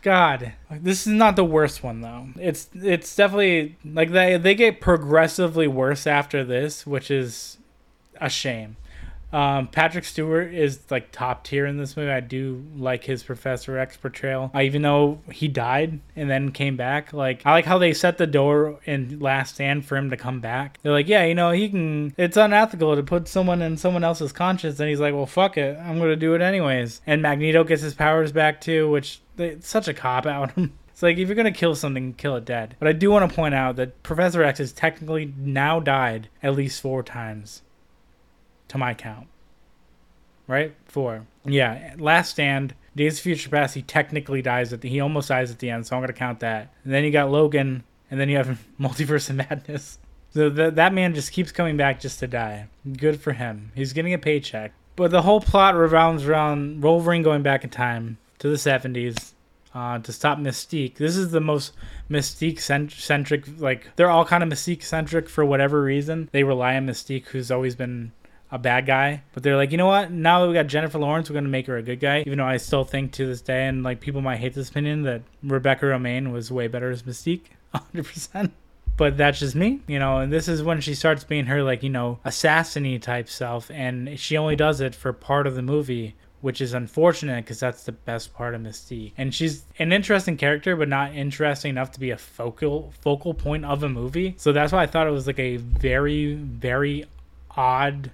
God, 0.00 0.54
this 0.70 1.06
is 1.06 1.12
not 1.12 1.36
the 1.36 1.44
worst 1.44 1.82
one 1.82 2.00
though. 2.00 2.28
It's 2.40 2.70
it's 2.72 3.14
definitely 3.14 3.76
like 3.84 4.10
they 4.10 4.38
they 4.38 4.54
get 4.54 4.80
progressively 4.80 5.68
worse 5.68 6.06
after 6.06 6.42
this, 6.42 6.86
which 6.86 7.10
is 7.10 7.58
a 8.18 8.30
shame. 8.30 8.76
Um, 9.32 9.66
Patrick 9.68 10.04
Stewart 10.04 10.54
is 10.54 10.80
like 10.90 11.10
top 11.10 11.44
tier 11.44 11.66
in 11.66 11.78
this 11.78 11.96
movie. 11.96 12.10
I 12.10 12.20
do 12.20 12.64
like 12.76 13.04
his 13.04 13.22
Professor 13.22 13.78
X 13.78 13.96
portrayal, 13.96 14.50
uh, 14.54 14.60
even 14.60 14.82
though 14.82 15.20
he 15.30 15.48
died 15.48 16.00
and 16.14 16.30
then 16.30 16.52
came 16.52 16.76
back. 16.76 17.12
Like 17.12 17.42
I 17.44 17.52
like 17.52 17.64
how 17.64 17.78
they 17.78 17.92
set 17.92 18.18
the 18.18 18.26
door 18.26 18.78
in 18.84 19.18
Last 19.18 19.54
Stand 19.54 19.84
for 19.84 19.96
him 19.96 20.10
to 20.10 20.16
come 20.16 20.40
back. 20.40 20.78
They're 20.82 20.92
like, 20.92 21.08
yeah, 21.08 21.24
you 21.24 21.34
know, 21.34 21.50
he 21.50 21.68
can. 21.68 22.14
It's 22.16 22.36
unethical 22.36 22.94
to 22.96 23.02
put 23.02 23.28
someone 23.28 23.62
in 23.62 23.76
someone 23.76 24.04
else's 24.04 24.32
conscience, 24.32 24.78
and 24.80 24.88
he's 24.88 25.00
like, 25.00 25.14
well, 25.14 25.26
fuck 25.26 25.56
it, 25.58 25.78
I'm 25.78 25.98
gonna 25.98 26.16
do 26.16 26.34
it 26.34 26.40
anyways. 26.40 27.00
And 27.06 27.22
Magneto 27.22 27.64
gets 27.64 27.82
his 27.82 27.94
powers 27.94 28.32
back 28.32 28.60
too, 28.60 28.88
which 28.90 29.20
it's 29.38 29.68
such 29.68 29.88
a 29.88 29.94
cop 29.94 30.26
out. 30.26 30.52
It's 30.96 31.02
like 31.02 31.18
if 31.18 31.28
you're 31.28 31.36
gonna 31.36 31.52
kill 31.52 31.74
something, 31.74 32.14
kill 32.14 32.36
it 32.36 32.46
dead. 32.46 32.74
But 32.78 32.88
I 32.88 32.92
do 32.92 33.10
want 33.10 33.28
to 33.30 33.36
point 33.36 33.54
out 33.54 33.76
that 33.76 34.02
Professor 34.02 34.42
X 34.42 34.60
has 34.60 34.72
technically 34.72 35.30
now 35.36 35.78
died 35.78 36.30
at 36.42 36.54
least 36.54 36.80
four 36.80 37.02
times 37.02 37.60
to 38.68 38.78
my 38.78 38.94
count. 38.94 39.26
Right? 40.46 40.74
Four. 40.84 41.26
Yeah. 41.44 41.94
Last 41.98 42.30
stand. 42.30 42.74
Days 42.94 43.18
of 43.18 43.22
Future 43.22 43.50
Past. 43.50 43.74
He 43.74 43.82
technically 43.82 44.42
dies 44.42 44.72
at 44.72 44.80
the. 44.80 44.88
He 44.88 45.00
almost 45.00 45.28
dies 45.28 45.50
at 45.50 45.58
the 45.58 45.70
end, 45.70 45.86
so 45.86 45.96
I'm 45.96 46.02
gonna 46.02 46.12
count 46.12 46.40
that. 46.40 46.72
And 46.84 46.92
then 46.92 47.04
you 47.04 47.10
got 47.10 47.30
Logan, 47.30 47.84
and 48.10 48.20
then 48.20 48.28
you 48.28 48.36
have 48.36 48.64
Multiverse 48.80 49.28
of 49.28 49.36
Madness. 49.36 49.98
So 50.30 50.50
th- 50.50 50.74
that 50.74 50.94
man 50.94 51.14
just 51.14 51.32
keeps 51.32 51.52
coming 51.52 51.76
back 51.76 52.00
just 52.00 52.20
to 52.20 52.26
die. 52.26 52.68
Good 52.96 53.20
for 53.20 53.32
him. 53.32 53.72
He's 53.74 53.92
getting 53.92 54.14
a 54.14 54.18
paycheck. 54.18 54.72
But 54.94 55.10
the 55.10 55.22
whole 55.22 55.40
plot 55.40 55.74
revolves 55.74 56.26
around 56.26 56.82
Wolverine 56.82 57.22
going 57.22 57.42
back 57.42 57.64
in 57.64 57.70
time 57.70 58.18
to 58.38 58.48
the 58.48 58.56
70s 58.56 59.32
uh, 59.74 59.98
to 59.98 60.12
stop 60.12 60.38
Mystique. 60.38 60.96
This 60.96 61.16
is 61.16 61.32
the 61.32 61.40
most 61.40 61.72
Mystique 62.10 62.60
centric. 62.60 63.44
Like 63.58 63.94
they're 63.96 64.10
all 64.10 64.24
kind 64.24 64.42
of 64.42 64.48
Mystique 64.48 64.82
centric 64.82 65.28
for 65.28 65.44
whatever 65.44 65.82
reason. 65.82 66.30
They 66.32 66.44
rely 66.44 66.76
on 66.76 66.86
Mystique, 66.86 67.26
who's 67.26 67.50
always 67.50 67.74
been 67.76 68.12
a 68.50 68.58
bad 68.58 68.86
guy. 68.86 69.22
But 69.34 69.42
they're 69.42 69.56
like, 69.56 69.72
you 69.72 69.78
know 69.78 69.86
what? 69.86 70.10
Now 70.10 70.40
that 70.42 70.48
we 70.48 70.54
got 70.54 70.66
Jennifer 70.66 70.98
Lawrence, 70.98 71.28
we're 71.28 71.34
gonna 71.34 71.48
make 71.48 71.66
her 71.66 71.76
a 71.76 71.82
good 71.82 72.00
guy. 72.00 72.20
Even 72.20 72.38
though 72.38 72.44
I 72.44 72.56
still 72.58 72.84
think 72.84 73.12
to 73.12 73.26
this 73.26 73.40
day, 73.40 73.66
and 73.66 73.82
like 73.82 74.00
people 74.00 74.20
might 74.20 74.36
hate 74.38 74.54
this 74.54 74.68
opinion, 74.68 75.02
that 75.02 75.22
Rebecca 75.42 75.86
Romijn 75.86 76.32
was 76.32 76.50
way 76.52 76.68
better 76.68 76.90
as 76.90 77.02
Mystique, 77.02 77.46
100. 77.72 78.06
percent 78.06 78.52
But 78.96 79.16
that's 79.16 79.40
just 79.40 79.54
me, 79.54 79.80
you 79.86 79.98
know. 79.98 80.18
And 80.18 80.32
this 80.32 80.48
is 80.48 80.62
when 80.62 80.80
she 80.80 80.94
starts 80.94 81.24
being 81.24 81.46
her 81.46 81.62
like 81.62 81.82
you 81.82 81.90
know 81.90 82.18
assassiny 82.24 83.00
type 83.00 83.28
self, 83.28 83.70
and 83.70 84.18
she 84.18 84.36
only 84.36 84.56
does 84.56 84.80
it 84.80 84.94
for 84.94 85.12
part 85.12 85.46
of 85.46 85.54
the 85.54 85.62
movie. 85.62 86.14
Which 86.42 86.60
is 86.60 86.74
unfortunate 86.74 87.44
because 87.44 87.58
that's 87.58 87.82
the 87.84 87.92
best 87.92 88.32
part 88.32 88.54
of 88.54 88.60
Mystique, 88.60 89.12
and 89.16 89.34
she's 89.34 89.64
an 89.80 89.90
interesting 89.90 90.36
character, 90.36 90.76
but 90.76 90.86
not 90.88 91.12
interesting 91.14 91.70
enough 91.70 91.90
to 91.92 91.98
be 91.98 92.10
a 92.10 92.16
focal 92.18 92.92
focal 93.00 93.34
point 93.34 93.64
of 93.64 93.82
a 93.82 93.88
movie. 93.88 94.34
So 94.36 94.52
that's 94.52 94.70
why 94.70 94.82
I 94.82 94.86
thought 94.86 95.08
it 95.08 95.10
was 95.12 95.26
like 95.26 95.40
a 95.40 95.56
very, 95.56 96.34
very 96.34 97.06
odd 97.50 98.12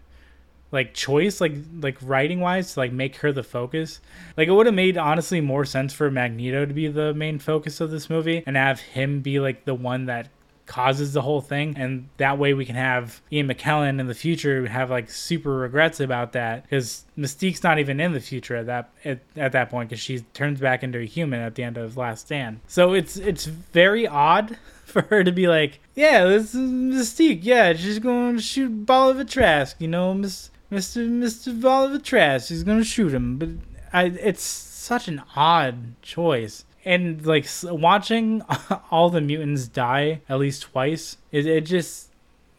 like 0.73 0.95
choice 0.95 1.41
like 1.41 1.55
like 1.81 1.99
writing 2.03 2.41
wise 2.41 2.75
to 2.75 2.81
like 2.81 2.93
make 2.93 3.17
her 3.17 3.31
the 3.31 3.43
focus. 3.43 4.01
Like 4.37 4.49
it 4.49 4.53
would 4.53 4.67
have 4.67 4.75
made 4.75 4.97
honestly 4.97 5.41
more 5.41 5.65
sense 5.65 5.93
for 5.93 6.11
magneto 6.11 6.65
to 6.65 6.75
be 6.75 6.89
the 6.89 7.15
main 7.15 7.39
focus 7.39 7.81
of 7.81 7.91
this 7.91 8.11
movie 8.11 8.43
and 8.47 8.57
have 8.57 8.81
him 8.81 9.21
be 9.21 9.39
like 9.39 9.67
the 9.67 9.75
one 9.75 10.07
that 10.07 10.29
causes 10.65 11.13
the 11.13 11.21
whole 11.21 11.43
thing. 11.43 11.75
And 11.77 12.09
that 12.17 12.39
way 12.39 12.55
we 12.55 12.65
can 12.65 12.77
have 12.77 13.21
ian 13.31 13.49
mckellen 13.49 14.01
in 14.01 14.07
the 14.07 14.15
future 14.15 14.67
have 14.67 14.91
like 14.91 15.11
super 15.11 15.59
regrets 15.59 16.01
about 16.01 16.33
that 16.33 16.63
because 16.63 17.05
mystique's 17.19 17.63
not 17.63 17.79
even 17.79 18.01
in 18.01 18.13
the 18.13 18.21
future 18.21 18.57
at 18.57 18.67
that 18.67 18.91
at, 19.05 19.21
at 19.37 19.53
that 19.53 19.69
point 19.69 19.91
because 19.91 20.01
she 20.01 20.21
turns 20.33 20.61
back 20.61 20.83
into 20.83 20.99
a 20.99 21.05
human 21.05 21.41
at 21.41 21.55
the 21.55 21.63
end 21.63 21.77
of 21.77 21.99
last 21.99 22.27
stand. 22.27 22.61
So 22.67 22.95
it's 22.95 23.19
it's 23.19 23.45
very 23.45 24.07
odd 24.07 24.57
for 24.85 25.03
her 25.03 25.23
to 25.23 25.33
be 25.33 25.49
like 25.49 25.81
yeah 25.95 26.25
this 26.25 26.55
is 26.55 26.71
mystique. 26.71 27.41
Yeah 27.43 27.75
she's 27.75 27.99
going 27.99 28.37
to 28.37 28.43
shoot 28.43 28.87
Bolivar 28.87 29.25
Trask 29.25 29.77
you 29.79 29.89
know 29.89 30.15
miss 30.15 30.51
Mr. 30.73 31.07
Mr. 31.07 31.65
Oliver 31.65 31.99
Trask. 31.99 32.49
He's 32.49 32.63
gonna 32.63 32.83
shoot 32.83 33.13
him, 33.13 33.37
but 33.37 33.51
I, 33.93 34.05
it's 34.05 34.43
such 34.43 35.07
an 35.07 35.23
odd 35.37 36.01
choice. 36.01 36.65
And 36.85 37.25
like 37.27 37.47
watching 37.65 38.43
all 38.91 39.11
the 39.11 39.21
mutants 39.21 39.69
die 39.69 40.23
at 40.29 40.39
least 40.39 40.63
twice, 40.63 41.19
it, 41.31 41.47
it 41.47 41.67
just 41.67 42.09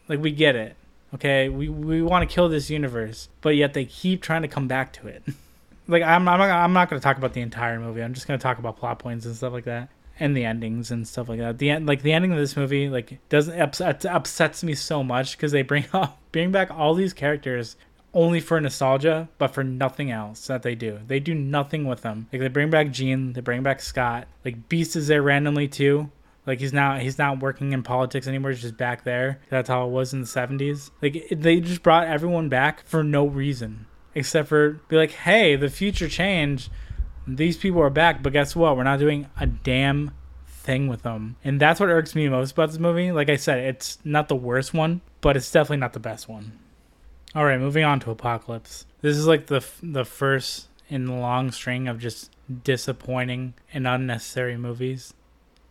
like 0.08 0.20
we 0.20 0.30
get 0.30 0.54
it. 0.54 0.76
Okay, 1.12 1.48
we 1.48 1.68
we 1.68 2.02
want 2.02 2.28
to 2.28 2.32
kill 2.32 2.48
this 2.48 2.70
universe, 2.70 3.28
but 3.40 3.56
yet 3.56 3.74
they 3.74 3.84
keep 3.84 4.22
trying 4.22 4.42
to 4.42 4.48
come 4.48 4.68
back 4.68 4.92
to 4.94 5.08
it. 5.08 5.24
like 5.88 6.04
I'm 6.04 6.28
I'm 6.28 6.38
not, 6.38 6.50
I'm 6.50 6.72
not 6.72 6.88
to 6.90 7.00
talk 7.00 7.18
about 7.18 7.32
the 7.32 7.40
entire 7.40 7.80
movie. 7.80 8.02
I'm 8.02 8.14
just 8.14 8.28
to 8.28 8.38
talk 8.38 8.58
about 8.58 8.78
plot 8.78 9.00
points 9.00 9.26
and 9.26 9.34
stuff 9.34 9.52
like 9.52 9.64
that 9.64 9.88
and 10.20 10.36
the 10.36 10.44
endings 10.44 10.92
and 10.92 11.06
stuff 11.08 11.28
like 11.28 11.40
that. 11.40 11.58
The 11.58 11.70
end, 11.70 11.86
like 11.86 12.02
the 12.02 12.12
ending 12.12 12.30
of 12.30 12.38
this 12.38 12.56
movie, 12.56 12.88
like 12.88 13.18
doesn't 13.28 13.60
upset, 13.60 14.04
upsets 14.06 14.62
me 14.62 14.74
so 14.74 15.02
much 15.02 15.36
because 15.36 15.50
they 15.50 15.62
bring 15.62 15.86
up 15.92 16.20
bring 16.30 16.52
back 16.52 16.70
all 16.70 16.94
these 16.94 17.12
characters 17.12 17.76
only 18.14 18.40
for 18.40 18.60
nostalgia, 18.60 19.28
but 19.38 19.48
for 19.48 19.64
nothing 19.64 20.10
else 20.10 20.46
that 20.46 20.62
they 20.62 20.74
do. 20.74 21.00
They 21.06 21.20
do 21.20 21.34
nothing 21.34 21.84
with 21.84 22.02
them. 22.02 22.28
Like 22.32 22.40
they 22.40 22.48
bring 22.48 22.70
back 22.70 22.90
Jean, 22.90 23.32
they 23.32 23.40
bring 23.40 23.62
back 23.62 23.80
Scott. 23.80 24.28
Like 24.44 24.68
Beast 24.68 24.96
is 24.96 25.08
there 25.08 25.22
randomly 25.22 25.68
too. 25.68 26.10
Like 26.46 26.60
he's 26.60 26.72
not 26.72 27.00
he's 27.00 27.18
not 27.18 27.40
working 27.40 27.72
in 27.72 27.82
politics 27.82 28.26
anymore. 28.26 28.50
He's 28.50 28.62
just 28.62 28.76
back 28.76 29.04
there. 29.04 29.40
That's 29.48 29.68
how 29.68 29.86
it 29.86 29.90
was 29.90 30.12
in 30.12 30.20
the 30.20 30.26
seventies. 30.26 30.90
Like 31.02 31.16
it, 31.16 31.42
they 31.42 31.60
just 31.60 31.82
brought 31.82 32.06
everyone 32.06 32.48
back 32.48 32.86
for 32.86 33.02
no 33.02 33.26
reason 33.26 33.86
except 34.14 34.48
for 34.48 34.80
be 34.88 34.96
like, 34.96 35.10
hey, 35.10 35.56
the 35.56 35.68
future 35.68 36.08
changed. 36.08 36.70
These 37.26 37.56
people 37.56 37.80
are 37.80 37.90
back, 37.90 38.22
but 38.22 38.32
guess 38.32 38.54
what? 38.54 38.76
We're 38.76 38.84
not 38.84 38.98
doing 38.98 39.28
a 39.40 39.46
damn 39.46 40.12
thing 40.46 40.88
with 40.88 41.02
them. 41.02 41.36
And 41.42 41.60
that's 41.60 41.80
what 41.80 41.88
irks 41.88 42.14
me 42.14 42.28
most 42.28 42.52
about 42.52 42.70
this 42.70 42.78
movie. 42.78 43.12
Like 43.12 43.30
I 43.30 43.36
said, 43.36 43.58
it's 43.58 43.98
not 44.04 44.28
the 44.28 44.36
worst 44.36 44.74
one, 44.74 45.00
but 45.20 45.36
it's 45.36 45.50
definitely 45.50 45.78
not 45.78 45.94
the 45.94 46.00
best 46.00 46.28
one. 46.28 46.58
All 47.34 47.44
right, 47.44 47.58
moving 47.58 47.82
on 47.82 47.98
to 48.00 48.12
Apocalypse. 48.12 48.86
This 49.00 49.16
is 49.16 49.26
like 49.26 49.46
the 49.46 49.64
the 49.82 50.04
first 50.04 50.68
in 50.88 51.06
the 51.06 51.14
long 51.14 51.50
string 51.50 51.88
of 51.88 51.98
just 51.98 52.30
disappointing 52.62 53.54
and 53.72 53.88
unnecessary 53.88 54.56
movies. 54.56 55.14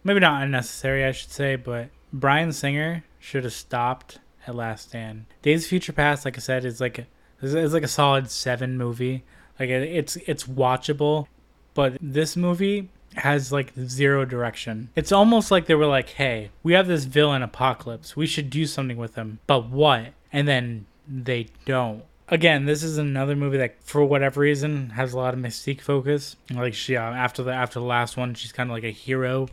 Maybe 0.03 0.19
not 0.19 0.43
unnecessary, 0.43 1.05
I 1.05 1.13
should 1.13 1.31
say, 1.31 1.55
but 1.55 1.89
Bryan 2.11 2.51
Singer 2.51 3.05
should 3.17 3.45
have 3.45 3.53
stopped 3.53 4.19
at 4.45 4.55
Last 4.55 4.89
Stand. 4.89 5.25
Days 5.41 5.63
of 5.63 5.69
Future 5.69 5.93
Past, 5.93 6.25
like 6.25 6.37
I 6.37 6.41
said, 6.41 6.65
is 6.65 6.81
like 6.81 6.99
a, 6.99 7.07
is 7.41 7.73
like 7.73 7.83
a 7.83 7.87
solid 7.87 8.29
seven 8.29 8.77
movie. 8.77 9.23
Like 9.57 9.69
it's 9.69 10.17
it's 10.17 10.43
watchable, 10.43 11.27
but 11.73 11.97
this 12.01 12.35
movie 12.35 12.89
has 13.15 13.53
like 13.53 13.71
zero 13.79 14.25
direction. 14.25 14.89
It's 14.95 15.13
almost 15.13 15.49
like 15.49 15.67
they 15.67 15.75
were 15.75 15.85
like, 15.85 16.09
"Hey, 16.09 16.49
we 16.61 16.73
have 16.73 16.87
this 16.87 17.05
villain 17.05 17.41
Apocalypse. 17.41 18.17
We 18.17 18.27
should 18.27 18.49
do 18.49 18.65
something 18.65 18.97
with 18.97 19.15
him, 19.15 19.39
but 19.47 19.69
what?" 19.69 20.07
And 20.33 20.45
then 20.45 20.87
they 21.07 21.47
don't. 21.65 22.03
again, 22.29 22.65
this 22.65 22.83
is 22.83 22.97
another 22.97 23.35
movie 23.35 23.57
that, 23.57 23.75
for 23.83 24.03
whatever 24.03 24.41
reason, 24.41 24.91
has 24.91 25.13
a 25.13 25.17
lot 25.17 25.33
of 25.33 25.39
mystique 25.39 25.81
focus. 25.81 26.35
Like 26.51 26.73
she, 26.73 26.95
uh, 26.97 27.01
after 27.01 27.43
the 27.43 27.51
after 27.53 27.79
the 27.79 27.85
last 27.85 28.17
one, 28.17 28.33
she's 28.33 28.51
kind 28.51 28.69
of 28.69 28.73
like 28.73 28.83
a 28.83 28.91
hero, 28.91 29.47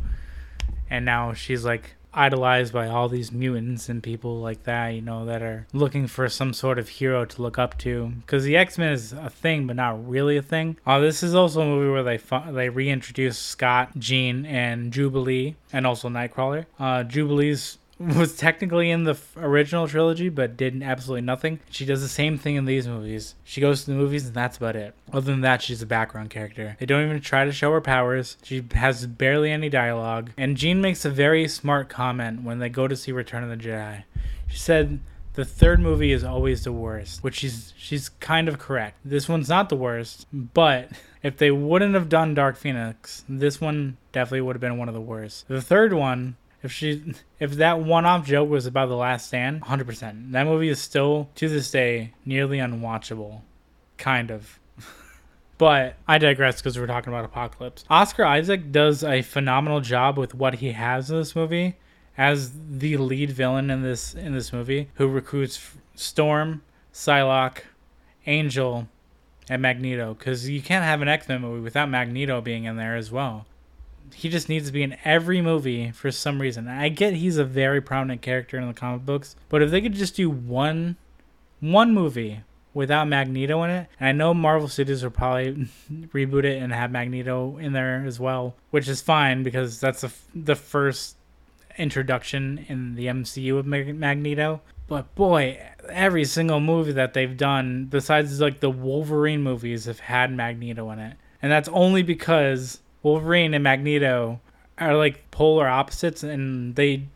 and 0.89 1.05
now 1.05 1.33
she's 1.33 1.65
like 1.65 1.95
idolized 2.13 2.73
by 2.73 2.89
all 2.89 3.09
these 3.09 3.31
mutants 3.31 3.89
and 3.89 4.03
people 4.03 4.41
like 4.41 4.65
that, 4.65 4.89
you 4.89 5.01
know, 5.01 5.25
that 5.27 5.43
are 5.43 5.65
looking 5.73 6.09
for 6.09 6.29
some 6.29 6.53
sort 6.53 6.77
of 6.77 6.89
hero 6.89 7.25
to 7.25 7.41
look 7.41 7.57
up 7.57 7.79
to. 7.79 8.09
Because 8.21 8.43
the 8.43 8.57
X 8.57 8.79
Men 8.79 8.93
is 8.93 9.13
a 9.13 9.31
thing, 9.31 9.67
but 9.67 9.77
not 9.77 10.09
really 10.09 10.37
a 10.37 10.43
thing. 10.43 10.77
Uh, 10.87 10.99
this 10.99 11.23
is 11.23 11.35
also 11.35 11.61
a 11.61 11.67
movie 11.67 11.91
where 11.91 12.03
they 12.03 12.19
fu- 12.19 12.53
they 12.53 12.69
reintroduce 12.69 13.39
Scott, 13.39 13.91
Jean, 13.99 14.45
and 14.47 14.93
Jubilee, 14.93 15.55
and 15.73 15.87
also 15.87 16.09
Nightcrawler. 16.09 16.67
Uh, 16.79 17.05
Jubilee's 17.05 17.79
was 18.01 18.37
technically 18.37 18.91
in 18.91 19.05
the 19.05 19.17
original 19.37 19.87
trilogy, 19.87 20.31
but 20.31 20.57
did 20.57 20.83
absolutely 20.83 21.21
nothing. 21.21 21.61
She 21.71 21.85
does 21.85 22.01
the 22.01 22.09
same 22.09 22.39
thing 22.39 22.57
in 22.57 22.65
these 22.65 22.89
movies. 22.89 23.35
She 23.45 23.61
goes 23.61 23.85
to 23.85 23.91
the 23.91 23.97
movies, 23.97 24.27
and 24.27 24.35
that's 24.35 24.57
about 24.57 24.75
it. 24.75 24.95
Other 25.13 25.31
than 25.31 25.43
that, 25.43 25.61
she's 25.61 25.83
a 25.83 25.87
background 25.87 26.31
character. 26.31 26.77
They 26.81 26.87
don't 26.87 27.05
even 27.05 27.21
try 27.21 27.45
to 27.45 27.53
show 27.53 27.71
her 27.73 27.81
powers. 27.81 28.39
She 28.43 28.65
has 28.73 29.07
barely 29.07 29.51
any 29.51 29.69
dialogue. 29.69 30.31
And 30.37 30.57
Jean 30.57 30.81
makes 30.81 31.05
a 31.05 31.11
very 31.11 31.47
smart 31.47 31.89
comment 31.89 32.43
when 32.43 32.59
they 32.59 32.71
go 32.71 32.89
to 32.89 32.97
see 32.97 33.13
Return 33.13 33.45
of 33.45 33.51
the 33.51 33.57
Jedi. 33.57 34.05
She 34.49 34.59
said, 34.59 35.01
the 35.35 35.45
third 35.45 35.81
movie 35.81 36.13
is 36.13 36.25
always 36.25 36.65
the 36.65 36.73
worst, 36.73 37.23
which 37.23 37.37
she's 37.37 37.73
she's 37.77 38.09
kind 38.09 38.49
of 38.49 38.59
correct. 38.59 38.99
This 39.05 39.29
one's 39.29 39.49
not 39.49 39.69
the 39.69 39.77
worst, 39.77 40.27
but 40.33 40.91
if 41.23 41.37
they 41.37 41.51
wouldn't 41.51 41.95
have 41.95 42.09
done 42.09 42.35
Dark 42.35 42.57
Phoenix, 42.57 43.25
this 43.29 43.61
one 43.61 43.97
definitely 44.13 44.41
would 44.41 44.57
have 44.57 44.61
been 44.61 44.77
one 44.77 44.89
of 44.89 44.95
the 44.95 45.01
worst. 45.01 45.47
The 45.47 45.63
third 45.63 45.93
one 45.93 46.37
if 46.63 46.73
she, 46.73 47.15
if 47.39 47.53
that 47.53 47.81
one-off 47.81 48.27
joke 48.27 48.49
was 48.49 48.67
about 48.67 48.89
the 48.89 48.97
Last 48.97 49.29
Stand, 49.29 49.63
100%. 49.63 50.33
That 50.33 50.45
movie 50.45 50.69
is 50.69 50.81
still 50.81 51.31
to 51.37 51.49
this 51.49 51.71
day 51.71 52.13
nearly 52.25 52.59
unwatchable, 52.59 53.41
kind 53.97 54.31
of. 54.31 54.59
but 55.59 55.97
I 56.07 56.19
digress 56.19 56.61
because 56.61 56.79
we're 56.79 56.87
talking 56.87 57.13
about 57.13 57.25
Apocalypse. 57.25 57.85
Oscar 57.89 58.25
Isaac 58.25 58.71
does 58.71 59.03
a 59.03 59.23
phenomenal 59.23 59.81
job 59.81 60.19
with 60.19 60.35
what 60.35 60.55
he 60.57 60.73
has 60.73 61.11
in 61.11 61.17
this 61.17 61.35
movie 61.35 61.77
as 62.19 62.53
the 62.69 62.99
lead 62.99 63.31
villain 63.31 63.71
in 63.71 63.83
this 63.83 64.13
in 64.15 64.35
this 64.35 64.53
movie, 64.53 64.91
who 64.95 65.09
recruits 65.09 65.75
Storm, 65.95 66.63
Psylocke, 66.93 67.63
Angel, 68.27 68.87
and 69.49 69.63
Magneto. 69.63 70.13
Because 70.13 70.47
you 70.49 70.61
can't 70.61 70.85
have 70.85 71.01
an 71.01 71.09
X 71.09 71.29
Men 71.29 71.41
movie 71.41 71.63
without 71.63 71.89
Magneto 71.89 72.43
being 72.43 72.65
in 72.65 72.77
there 72.77 72.97
as 72.97 73.11
well 73.11 73.47
he 74.15 74.29
just 74.29 74.49
needs 74.49 74.67
to 74.67 74.73
be 74.73 74.83
in 74.83 74.97
every 75.05 75.41
movie 75.41 75.91
for 75.91 76.11
some 76.11 76.41
reason. 76.41 76.69
I 76.69 76.89
get 76.89 77.15
he's 77.15 77.37
a 77.37 77.45
very 77.45 77.81
prominent 77.81 78.23
character 78.23 78.59
in 78.59 78.67
the 78.67 78.75
comic 78.75 79.05
books, 79.05 79.37
but 79.49 79.63
if 79.63 79.71
they 79.71 79.81
could 79.81 79.95
just 79.95 80.17
do 80.17 80.31
one 80.31 80.97
one 81.61 81.93
movie 81.93 82.41
without 82.73 83.09
Magneto 83.09 83.63
in 83.65 83.71
it, 83.71 83.89
and 83.99 84.09
I 84.09 84.13
know 84.13 84.33
Marvel 84.33 84.69
Studios 84.69 85.03
will 85.03 85.11
probably 85.11 85.69
reboot 85.93 86.45
it 86.45 86.63
and 86.63 86.73
have 86.73 86.91
Magneto 86.91 87.59
in 87.59 87.73
there 87.73 88.05
as 88.07 88.19
well, 88.21 88.55
which 88.71 88.89
is 88.89 89.03
fine 89.03 89.43
because 89.43 89.81
that's 89.81 90.03
the 90.03 90.13
the 90.35 90.57
first 90.57 91.17
introduction 91.79 92.65
in 92.69 92.95
the 92.95 93.07
MCU 93.07 93.59
of 93.59 93.67
Magneto. 93.67 94.61
But 94.87 95.15
boy, 95.15 95.61
every 95.89 96.25
single 96.25 96.61
movie 96.61 96.93
that 96.93 97.15
they've 97.15 97.37
done, 97.37 97.87
besides 97.87 98.41
like 98.41 98.61
the 98.61 98.71
Wolverine 98.71 99.43
movies, 99.43 99.85
have 99.85 100.01
had 100.01 100.33
Magneto 100.33 100.91
in 100.91 100.99
it. 100.99 101.17
And 101.43 101.51
that's 101.51 101.69
only 101.69 102.03
because 102.03 102.81
Wolverine 103.03 103.55
and 103.55 103.65
Magneto 103.65 104.41
are 104.79 104.97
like 104.97 105.31
polar 105.31 105.69
opposites 105.69 106.23
and 106.23 106.75
they 106.77 107.07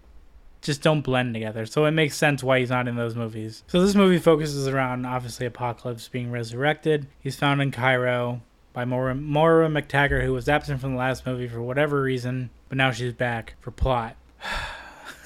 just 0.61 0.83
don't 0.83 1.03
blend 1.03 1.35
together. 1.35 1.67
So 1.67 1.85
it 1.85 1.93
makes 1.93 2.17
sense 2.17 2.43
why 2.43 2.61
he's 2.61 2.71
not 2.71 2.89
in 2.89 2.97
those 2.97 3.15
movies. 3.15 3.63
So 3.67 3.81
this 3.81 3.95
movie 3.95 4.19
focuses 4.19 4.67
around 4.67 5.05
obviously 5.05 5.47
Apocalypse 5.47 6.09
being 6.09 6.31
resurrected. 6.31 7.07
He's 7.21 7.37
found 7.37 7.61
in 7.63 7.71
Cairo 7.71 8.41
by 8.73 8.85
Moira, 8.85 9.15
Moira 9.15 9.69
MacTaggert, 9.69 10.25
who 10.25 10.33
was 10.33 10.49
absent 10.49 10.81
from 10.81 10.93
the 10.93 10.99
last 10.99 11.25
movie 11.27 11.49
for 11.49 11.63
whatever 11.63 12.03
reason, 12.03 12.51
but 12.69 12.77
now 12.77 12.91
she's 12.91 13.13
back 13.13 13.55
for 13.61 13.71
plot. 13.71 14.17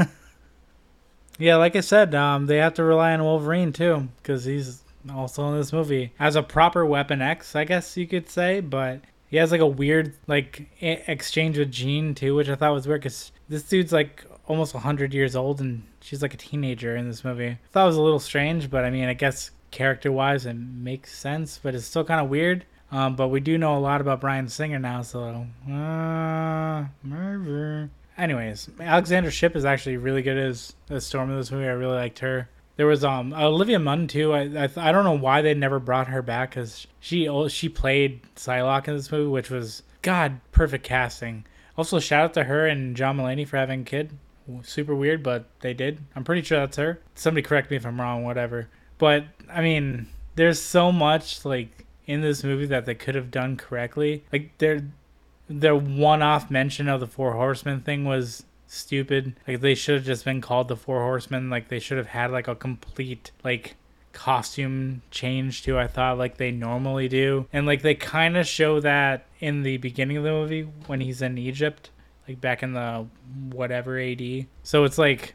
yeah, 1.39 1.57
like 1.57 1.75
I 1.75 1.81
said, 1.81 2.15
um, 2.15 2.47
they 2.47 2.59
have 2.59 2.75
to 2.75 2.85
rely 2.85 3.13
on 3.13 3.25
Wolverine 3.25 3.73
too, 3.73 4.09
because 4.19 4.45
he's 4.45 4.83
also 5.11 5.49
in 5.51 5.57
this 5.57 5.73
movie 5.73 6.13
as 6.19 6.37
a 6.37 6.43
proper 6.43 6.85
Weapon 6.85 7.23
X, 7.23 7.57
I 7.57 7.65
guess 7.65 7.97
you 7.97 8.07
could 8.07 8.29
say, 8.29 8.61
but 8.61 9.01
he 9.31 9.37
has 9.37 9.53
like 9.53 9.61
a 9.61 9.67
weird 9.67 10.15
like 10.27 10.69
exchange 10.81 11.59
with 11.59 11.71
Jean 11.71 12.15
too, 12.15 12.35
which 12.35 12.49
I 12.49 12.55
thought 12.55 12.73
was 12.73 12.87
weird 12.87 13.03
because 13.03 13.33
this 13.49 13.63
dude's 13.63 13.93
like 13.93 14.25
almost 14.47 14.75
100 14.75 15.13
years 15.13 15.37
old 15.37 15.61
and 15.61 15.83
she's 16.01 16.23
like 16.23 16.35
a 16.35 16.39
teenager 16.39 16.97
in 16.97 17.09
this 17.09 17.25
movie. 17.25 17.51
I 17.51 17.59
thought 17.71 17.85
it 17.85 17.89
was 17.89 17.97
a 17.97 18.03
little 18.03 18.19
strange, 18.19 18.71
but 18.71 18.85
I 18.85 18.91
mean, 18.91 19.05
I 19.05 19.15
guess 19.15 19.51
character 19.71 20.11
wise 20.11 20.47
it 20.47 20.55
makes 20.55 21.17
sense, 21.17 21.61
but 21.63 21.75
it's 21.75 21.85
still 21.85 22.05
kind 22.05 22.21
of 22.21 22.31
weird. 22.31 22.65
Um, 22.91 23.17
but 23.17 23.29
we 23.29 23.41
do 23.41 23.59
know 23.59 23.77
a 23.77 23.81
lot 23.81 24.01
about 24.01 24.21
Bryan 24.21 24.49
Singer 24.49 24.79
now, 24.79 25.03
so 25.03 25.47
uh. 25.71 26.85
Anyways, 28.17 28.71
Alexandra 28.81 29.31
Shipp 29.31 29.55
is 29.55 29.65
actually 29.65 29.99
really 29.99 30.23
good 30.23 30.39
as 30.39 30.75
the 30.87 31.01
Storm 31.01 31.31
of 31.31 31.37
this 31.37 31.51
movie. 31.51 31.67
I 31.67 31.73
really 31.73 31.97
liked 31.97 32.19
her. 32.21 32.49
There 32.79 32.87
was 32.87 33.03
um 33.05 33.35
Olivia 33.35 33.81
Munn 33.81 34.07
too. 34.07 34.33
I 34.33 34.43
I, 34.65 34.69
I 34.77 34.93
don't 34.93 35.05
know 35.05 35.19
why 35.19 35.43
they 35.43 35.53
never 35.53 35.81
brought 35.81 36.07
her 36.07 36.23
back 36.23 36.51
because 36.51 36.87
she 37.01 37.29
she 37.49 37.69
played 37.69 38.23
Psylocke 38.37 38.87
in 38.87 38.95
this 38.95 39.11
movie, 39.11 39.29
which 39.29 39.51
was 39.51 39.83
God 40.01 40.41
perfect 40.53 40.85
casting. 40.85 41.45
Also, 41.77 41.99
shout 41.99 42.25
out 42.25 42.35
to 42.35 42.45
her 42.45 42.67
and 42.67 42.97
John 42.97 43.19
Mulaney 43.19 43.47
for 43.47 43.57
having 43.57 43.81
a 43.81 43.85
kid. 43.85 44.13
Super 44.63 44.95
weird, 44.95 45.23
but 45.23 45.47
they 45.61 45.75
did. 45.75 45.99
I'm 46.15 46.25
pretty 46.25 46.43
sure 46.43 46.61
that's 46.61 46.77
her. 46.77 47.01
Somebody 47.17 47.43
correct 47.43 47.71
me 47.71 47.77
if 47.77 47.85
I'm 47.85 48.01
wrong. 48.01 48.25
Whatever. 48.25 48.69
But 48.97 49.25
I 49.53 49.61
mean, 49.61 50.07
there's 50.37 50.63
so 50.63 50.93
much 50.93 51.45
like 51.45 51.85
in 52.07 52.21
this 52.21 52.45
movie 52.45 52.67
that 52.67 52.87
they 52.87 52.95
could 52.95 53.17
have 53.17 53.33
done 53.33 53.57
correctly. 53.57 54.23
Like 54.33 54.57
their 54.59 54.83
their 55.49 55.75
one-off 55.75 56.49
mention 56.49 56.89
of 56.89 57.01
the 57.01 57.09
Four 57.09 57.33
Horsemen 57.33 57.81
thing 57.81 58.05
was 58.05 58.45
stupid. 58.69 59.35
Like 59.47 59.61
they 59.61 59.75
should 59.75 59.97
have 59.97 60.05
just 60.05 60.25
been 60.25 60.41
called 60.41 60.69
the 60.69 60.77
Four 60.77 61.01
Horsemen. 61.01 61.51
Like 61.51 61.69
they 61.69 61.81
should 61.81 61.99
have 61.99 62.09
had 62.09 62.31
like 62.31 62.47
a 62.47 62.55
complete 62.55 63.33
like 63.43 63.77
costume 64.13 65.03
change 65.11 65.63
too. 65.63 65.79
I 65.79 65.87
thought 65.89 66.19
like 66.19 66.37
they 66.37 66.51
normally 66.51 67.09
do, 67.09 67.47
and 67.53 67.67
like 67.67 67.83
they 67.83 67.95
kind 67.95 68.37
of 68.37 68.47
show 68.47 68.81
that 68.81 69.27
in 69.41 69.63
the 69.63 69.79
beginning 69.79 70.17
of 70.17 70.25
the 70.25 70.31
movie 70.31 70.63
when 70.87 71.01
he's 71.01 71.23
in 71.23 71.39
Egypt, 71.39 71.91
like 72.29 72.41
back 72.41 72.63
in 72.63 72.75
the 72.75 73.07
whatever 73.51 73.99
AD. 73.99 74.47
So 74.63 74.85
it's 74.85 74.99
like. 74.99 75.35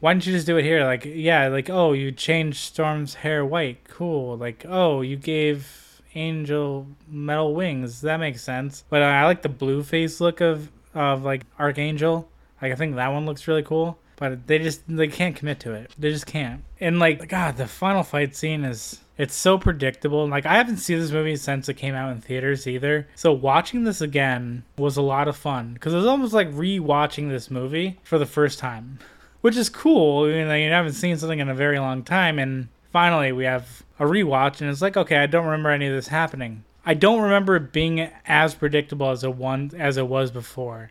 Why 0.00 0.12
didn't 0.12 0.26
you 0.26 0.32
just 0.32 0.46
do 0.46 0.56
it 0.56 0.62
here? 0.62 0.84
Like, 0.84 1.04
yeah, 1.04 1.48
like, 1.48 1.68
oh, 1.68 1.92
you 1.92 2.12
changed 2.12 2.58
Storm's 2.58 3.14
hair 3.14 3.44
white. 3.44 3.82
Cool. 3.88 4.36
Like, 4.36 4.64
oh, 4.68 5.00
you 5.00 5.16
gave 5.16 6.00
Angel 6.14 6.86
metal 7.08 7.52
wings. 7.52 8.02
That 8.02 8.18
makes 8.18 8.40
sense. 8.42 8.84
But 8.88 9.02
I 9.02 9.24
like 9.24 9.42
the 9.42 9.48
blue 9.48 9.82
face 9.82 10.20
look 10.20 10.40
of 10.40 10.70
of 10.94 11.24
like 11.24 11.42
Archangel. 11.58 12.28
Like 12.60 12.72
I 12.72 12.74
think 12.74 12.96
that 12.96 13.08
one 13.08 13.26
looks 13.26 13.46
really 13.48 13.62
cool, 13.62 13.98
but 14.16 14.46
they 14.46 14.58
just 14.58 14.82
they 14.88 15.08
can't 15.08 15.36
commit 15.36 15.60
to 15.60 15.72
it. 15.72 15.92
They 15.98 16.10
just 16.10 16.26
can't. 16.26 16.64
And 16.80 16.98
like 16.98 17.28
God, 17.28 17.56
the 17.56 17.66
final 17.66 18.02
fight 18.02 18.34
scene 18.34 18.64
is 18.64 19.00
it's 19.16 19.34
so 19.34 19.58
predictable. 19.58 20.26
Like 20.28 20.46
I 20.46 20.54
haven't 20.56 20.78
seen 20.78 20.98
this 20.98 21.10
movie 21.10 21.36
since 21.36 21.68
it 21.68 21.74
came 21.74 21.94
out 21.94 22.12
in 22.12 22.20
theaters 22.20 22.66
either. 22.66 23.08
So 23.14 23.32
watching 23.32 23.84
this 23.84 24.00
again 24.00 24.64
was 24.76 24.96
a 24.96 25.02
lot 25.02 25.28
of 25.28 25.36
fun 25.36 25.74
because 25.74 25.92
it 25.92 25.98
was 25.98 26.06
almost 26.06 26.32
like 26.32 26.48
re-watching 26.52 27.28
this 27.28 27.50
movie 27.50 27.98
for 28.02 28.18
the 28.18 28.26
first 28.26 28.58
time, 28.58 28.98
which 29.40 29.56
is 29.56 29.68
cool. 29.68 30.26
Mean, 30.26 30.48
like, 30.48 30.62
you 30.62 30.70
haven't 30.70 30.92
seen 30.92 31.16
something 31.16 31.40
in 31.40 31.48
a 31.48 31.54
very 31.54 31.78
long 31.78 32.02
time, 32.02 32.38
and 32.38 32.68
finally 32.92 33.32
we 33.32 33.44
have 33.44 33.82
a 33.98 34.04
rewatch, 34.04 34.60
and 34.60 34.70
it's 34.70 34.82
like 34.82 34.96
okay, 34.96 35.16
I 35.18 35.26
don't 35.26 35.46
remember 35.46 35.70
any 35.70 35.86
of 35.86 35.94
this 35.94 36.08
happening. 36.08 36.64
I 36.86 36.94
don't 36.94 37.20
remember 37.20 37.56
it 37.56 37.72
being 37.72 38.08
as 38.24 38.54
predictable 38.54 39.10
as 39.10 39.22
it 39.22 39.34
one 39.34 39.72
as 39.76 39.96
it 39.96 40.06
was 40.06 40.30
before. 40.30 40.90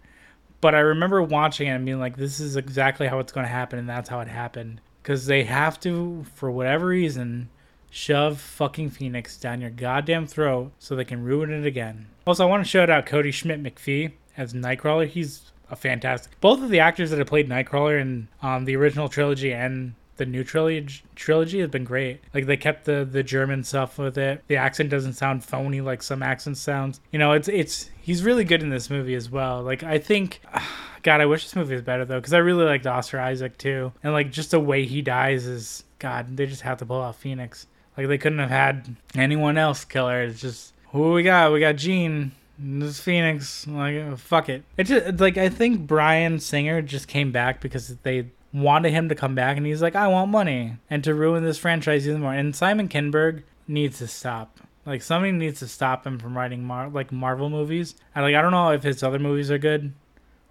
But 0.59 0.75
I 0.75 0.79
remember 0.79 1.21
watching 1.21 1.67
it 1.67 1.71
and 1.71 1.85
being 1.85 1.99
like, 1.99 2.17
this 2.17 2.39
is 2.39 2.55
exactly 2.55 3.07
how 3.07 3.19
it's 3.19 3.31
going 3.31 3.45
to 3.45 3.51
happen, 3.51 3.77
and 3.79 3.87
that's 3.87 4.09
how 4.09 4.19
it 4.21 4.27
happened. 4.27 4.81
Because 5.03 5.25
they 5.27 5.43
have 5.43 5.79
to, 5.81 6.25
for 6.33 6.49
whatever 6.51 6.87
reason, 6.87 7.49
shove 7.89 8.39
fucking 8.39 8.89
Phoenix 8.89 9.37
down 9.37 9.61
your 9.61 9.69
goddamn 9.69 10.27
throat 10.27 10.71
so 10.79 10.95
they 10.95 11.05
can 11.05 11.23
ruin 11.23 11.51
it 11.51 11.65
again. 11.65 12.07
Also, 12.25 12.43
I 12.45 12.49
want 12.49 12.63
to 12.63 12.69
shout 12.69 12.89
out 12.89 13.05
Cody 13.05 13.31
Smit-McPhee 13.31 14.11
as 14.35 14.53
Nightcrawler. 14.53 15.07
He's 15.07 15.51
a 15.69 15.75
fantastic. 15.75 16.39
Both 16.41 16.61
of 16.61 16.69
the 16.69 16.79
actors 16.79 17.09
that 17.11 17.19
have 17.19 17.27
played 17.27 17.49
Nightcrawler 17.49 18.01
in 18.01 18.27
um, 18.41 18.65
the 18.65 18.75
original 18.75 19.09
trilogy 19.09 19.53
and 19.53 19.93
the 20.17 20.25
new 20.25 20.43
trilogy 20.43 21.01
trilogy 21.15 21.59
has 21.59 21.69
been 21.69 21.83
great. 21.83 22.21
Like 22.33 22.45
they 22.45 22.57
kept 22.57 22.85
the 22.85 23.07
the 23.09 23.23
German 23.23 23.63
stuff 23.63 23.97
with 23.97 24.17
it. 24.17 24.43
The 24.47 24.57
accent 24.57 24.89
doesn't 24.89 25.13
sound 25.13 25.43
phony 25.43 25.81
like 25.81 26.03
some 26.03 26.21
accent 26.21 26.57
sounds. 26.57 26.99
You 27.11 27.19
know, 27.19 27.31
it's 27.31 27.47
it's 27.47 27.89
he's 28.01 28.23
really 28.23 28.43
good 28.43 28.61
in 28.61 28.69
this 28.69 28.89
movie 28.89 29.15
as 29.15 29.29
well. 29.29 29.61
Like 29.61 29.83
I 29.83 29.97
think 29.97 30.41
God, 31.03 31.21
I 31.21 31.25
wish 31.25 31.43
this 31.43 31.55
movie 31.55 31.73
was 31.73 31.83
better 31.83 32.05
though 32.05 32.21
cuz 32.21 32.33
I 32.33 32.39
really 32.39 32.65
liked 32.65 32.85
Oscar 32.85 33.19
Isaac 33.19 33.57
too. 33.57 33.93
And 34.03 34.13
like 34.13 34.31
just 34.31 34.51
the 34.51 34.59
way 34.59 34.85
he 34.85 35.01
dies 35.01 35.45
is 35.45 35.83
God, 35.99 36.35
they 36.35 36.45
just 36.45 36.61
have 36.61 36.79
to 36.79 36.85
pull 36.85 37.01
out 37.01 37.15
Phoenix. 37.15 37.67
Like 37.97 38.07
they 38.07 38.17
couldn't 38.17 38.39
have 38.39 38.49
had 38.49 38.95
anyone 39.15 39.57
else 39.57 39.85
kill 39.85 40.07
her. 40.07 40.23
It's 40.23 40.41
just 40.41 40.73
who 40.91 41.13
we 41.13 41.23
got? 41.23 41.51
We 41.51 41.59
got 41.59 41.75
Jean. 41.75 42.31
This 42.59 42.99
Phoenix, 42.99 43.67
like 43.67 44.17
fuck 44.17 44.49
it. 44.49 44.63
It 44.77 44.85
just 44.85 45.19
like 45.19 45.37
I 45.37 45.47
think 45.47 45.85
Bryan 45.85 46.39
Singer 46.39 46.81
just 46.81 47.07
came 47.07 47.31
back 47.31 47.61
because 47.61 47.95
they 47.97 48.31
wanted 48.53 48.91
him 48.91 49.09
to 49.09 49.15
come 49.15 49.35
back, 49.35 49.57
and 49.57 49.65
he's 49.65 49.81
like, 49.81 49.95
I 49.95 50.07
want 50.07 50.31
money, 50.31 50.77
and 50.89 51.03
to 51.03 51.13
ruin 51.13 51.43
this 51.43 51.57
franchise 51.57 52.07
even 52.07 52.21
more. 52.21 52.33
And 52.33 52.55
Simon 52.55 52.89
Kinberg 52.89 53.43
needs 53.67 53.99
to 53.99 54.07
stop. 54.07 54.59
Like 54.85 55.01
somebody 55.01 55.33
needs 55.33 55.59
to 55.59 55.67
stop 55.67 56.07
him 56.07 56.17
from 56.17 56.35
writing 56.35 56.63
Mar- 56.63 56.89
like 56.89 57.11
Marvel 57.11 57.49
movies. 57.49 57.95
And 58.15 58.23
like 58.23 58.35
I 58.35 58.41
don't 58.41 58.51
know 58.51 58.71
if 58.71 58.83
his 58.83 59.03
other 59.03 59.19
movies 59.19 59.51
are 59.51 59.57
good, 59.57 59.93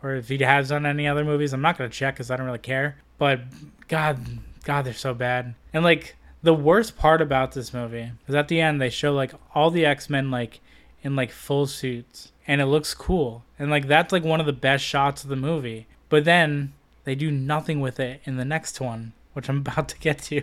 or 0.03 0.15
if 0.15 0.29
he 0.29 0.37
has 0.39 0.69
done 0.69 0.85
any 0.85 1.09
other 1.09 1.25
movies. 1.25 1.53
I'm 1.53 1.63
not 1.63 1.79
gonna 1.79 1.91
check 1.91 2.15
because 2.15 2.31
I 2.31 2.37
don't 2.37 2.47
really 2.47 2.59
care. 2.59 2.99
But 3.17 3.41
God, 3.89 4.19
God, 4.65 4.85
they're 4.85 4.93
so 4.93 5.15
bad. 5.15 5.55
And 5.73 5.83
like 5.83 6.17
the 6.43 6.53
worst 6.53 6.99
part 6.99 7.23
about 7.23 7.53
this 7.53 7.73
movie 7.73 8.13
is 8.29 8.35
at 8.35 8.49
the 8.49 8.61
end 8.61 8.81
they 8.81 8.91
show 8.91 9.15
like 9.15 9.33
all 9.55 9.71
the 9.71 9.87
X 9.87 10.11
Men 10.11 10.31
like 10.31 10.61
in 11.03 11.17
like 11.17 11.31
full 11.31 11.67
suits, 11.67 12.33
and 12.47 12.61
it 12.61 12.67
looks 12.67 12.93
cool. 12.93 13.43
And 13.59 13.71
like 13.71 13.89
that's 13.89 14.13
like 14.13 14.23
one 14.23 14.41
of 14.41 14.47
the 14.47 14.53
best 14.53 14.85
shots 14.85 15.25
of 15.25 15.31
the 15.31 15.37
movie. 15.37 15.87
But 16.11 16.25
then 16.25 16.75
they 17.07 17.15
do 17.15 17.31
nothing 17.31 17.81
with 17.81 17.99
it 17.99 18.21
in 18.25 18.37
the 18.37 18.45
next 18.45 18.81
one, 18.81 19.15
which 19.33 19.49
I'm 19.49 19.59
about 19.67 19.89
to 19.89 19.99
get 19.99 20.19
to. 20.25 20.43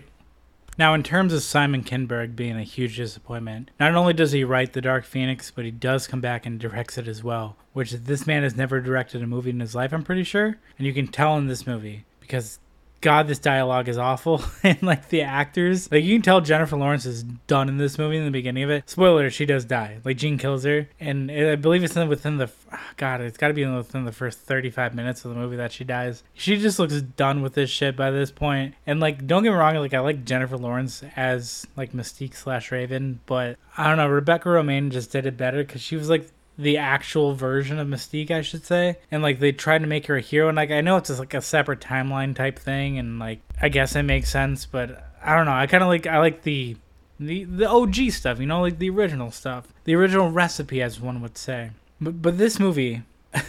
Now, 0.76 0.96
in 0.96 1.04
terms 1.04 1.34
of 1.34 1.44
Simon 1.44 1.84
Kinberg 1.84 2.36
being 2.36 2.58
a 2.58 2.64
huge 2.64 2.98
disappointment, 2.98 3.70
not 3.80 3.94
only 3.94 4.14
does 4.14 4.32
he 4.32 4.44
write 4.44 4.74
The 4.74 4.82
Dark 4.82 5.06
Phoenix, 5.06 5.52
but 5.52 5.66
he 5.66 5.72
does 5.72 6.08
come 6.08 6.22
back 6.22 6.48
and 6.48 6.60
directs 6.60 6.98
it 6.98 7.08
as 7.08 7.24
well, 7.24 7.58
which 7.74 7.92
this 7.92 8.26
man 8.26 8.42
has 8.42 8.56
never 8.56 8.82
directed 8.82 9.22
a 9.22 9.28
movie 9.28 9.52
in 9.52 9.60
his 9.60 9.76
life, 9.76 9.94
I'm 9.94 10.02
pretty 10.02 10.24
sure. 10.24 10.58
And 10.80 10.88
you 10.88 10.94
can 10.94 11.08
tell 11.08 11.38
in 11.38 11.46
this 11.46 11.68
movie 11.68 12.06
because 12.20 12.58
God, 13.04 13.28
this 13.28 13.38
dialogue 13.38 13.90
is 13.90 13.98
awful. 13.98 14.42
and 14.64 14.82
like 14.82 15.10
the 15.10 15.24
actors, 15.24 15.92
like 15.92 16.06
you 16.06 16.16
can 16.16 16.22
tell 16.22 16.40
Jennifer 16.40 16.78
Lawrence 16.78 17.06
is 17.06 17.24
done 17.24 17.68
in 17.68 17.78
this 17.78 17.98
movie 17.98 18.16
in 18.16 18.24
the 18.24 18.32
beginning 18.32 18.64
of 18.64 18.70
it. 18.70 18.90
Spoiler, 18.90 19.30
she 19.30 19.46
does 19.46 19.66
die. 19.66 20.00
Like 20.06 20.16
Jean 20.16 20.38
kills 20.38 20.64
her. 20.64 20.88
And 21.02 21.30
I 21.30 21.58
believe 21.58 21.84
it's 21.84 21.96
within 21.96 22.38
the, 22.38 22.50
ah, 22.72 22.82
God, 22.96 23.20
it's 23.20 23.38
got 23.38 23.50
to 23.50 23.54
be 23.54 23.66
within 23.66 24.06
the 24.06 24.14
first 24.14 24.40
35 24.40 24.96
minutes 24.96 25.26
of 25.26 25.34
the 25.34 25.38
movie 25.38 25.58
that 25.58 25.74
she 25.74 25.84
dies. 25.84 26.24
She 26.34 26.58
just 26.58 26.80
looks 26.80 27.02
done 27.02 27.42
with 27.42 27.56
this 27.56 27.70
shit 27.70 27.98
by 27.98 28.10
this 28.10 28.32
point. 28.32 28.74
And 28.88 29.02
like, 29.02 29.28
don't 29.28 29.44
get 29.44 29.52
me 29.52 29.58
wrong, 29.58 29.76
like 29.76 29.94
I 29.94 30.00
like 30.00 30.24
Jennifer 30.24 30.58
Lawrence 30.58 31.04
as 31.18 31.68
like 31.76 31.92
Mystique 31.92 32.36
slash 32.36 32.72
Raven, 32.72 33.20
but 33.26 33.58
I 33.78 33.90
don't 33.90 33.98
know, 33.98 34.08
Rebecca 34.08 34.48
Romijn 34.48 34.92
just 34.92 35.12
did 35.12 35.26
it 35.26 35.36
better 35.36 35.58
because 35.58 35.82
she 35.82 35.98
was 35.98 36.10
like 36.10 36.30
the 36.58 36.78
actual 36.78 37.34
version 37.34 37.80
of 37.80 37.88
Mystique, 37.88 38.32
I 38.32 38.42
should 38.42 38.66
say. 38.66 38.98
And 39.12 39.24
like 39.24 39.40
they 39.40 39.52
tried 39.52 39.80
to 39.80 39.88
make 39.88 40.08
her 40.08 40.18
a 40.18 40.22
hero, 40.22 40.50
and 40.50 40.56
like 40.56 40.72
I 40.72 40.82
know 40.82 40.98
it's 40.98 41.10
just 41.10 41.20
like 41.20 41.34
a 41.34 41.42
separate 41.42 41.80
timeline 41.80 42.36
type 42.36 42.60
thing, 42.60 42.98
and 42.98 43.20
like 43.20 43.40
I 43.62 43.70
guess 43.70 43.96
it 43.96 44.04
makes 44.04 44.30
sense, 44.30 44.66
but 44.66 45.06
I 45.24 45.36
don't 45.36 45.46
know. 45.46 45.54
I 45.54 45.68
kind 45.68 45.84
of 45.84 45.90
like 45.90 46.08
I 46.08 46.20
like 46.20 46.44
the 46.44 46.78
the 47.20 47.44
the 47.46 47.70
OG 47.70 48.12
stuff, 48.12 48.40
you 48.40 48.46
know, 48.46 48.62
like 48.62 48.80
the 48.80 48.90
original 48.90 49.32
stuff, 49.32 49.68
the 49.84 49.96
original 49.96 50.30
recipe, 50.30 50.82
as 50.82 51.00
one 51.00 51.22
would 51.22 51.38
say. 51.38 51.72
But 52.00 52.22
but 52.22 52.38
this 52.38 52.60
movie. 52.60 53.04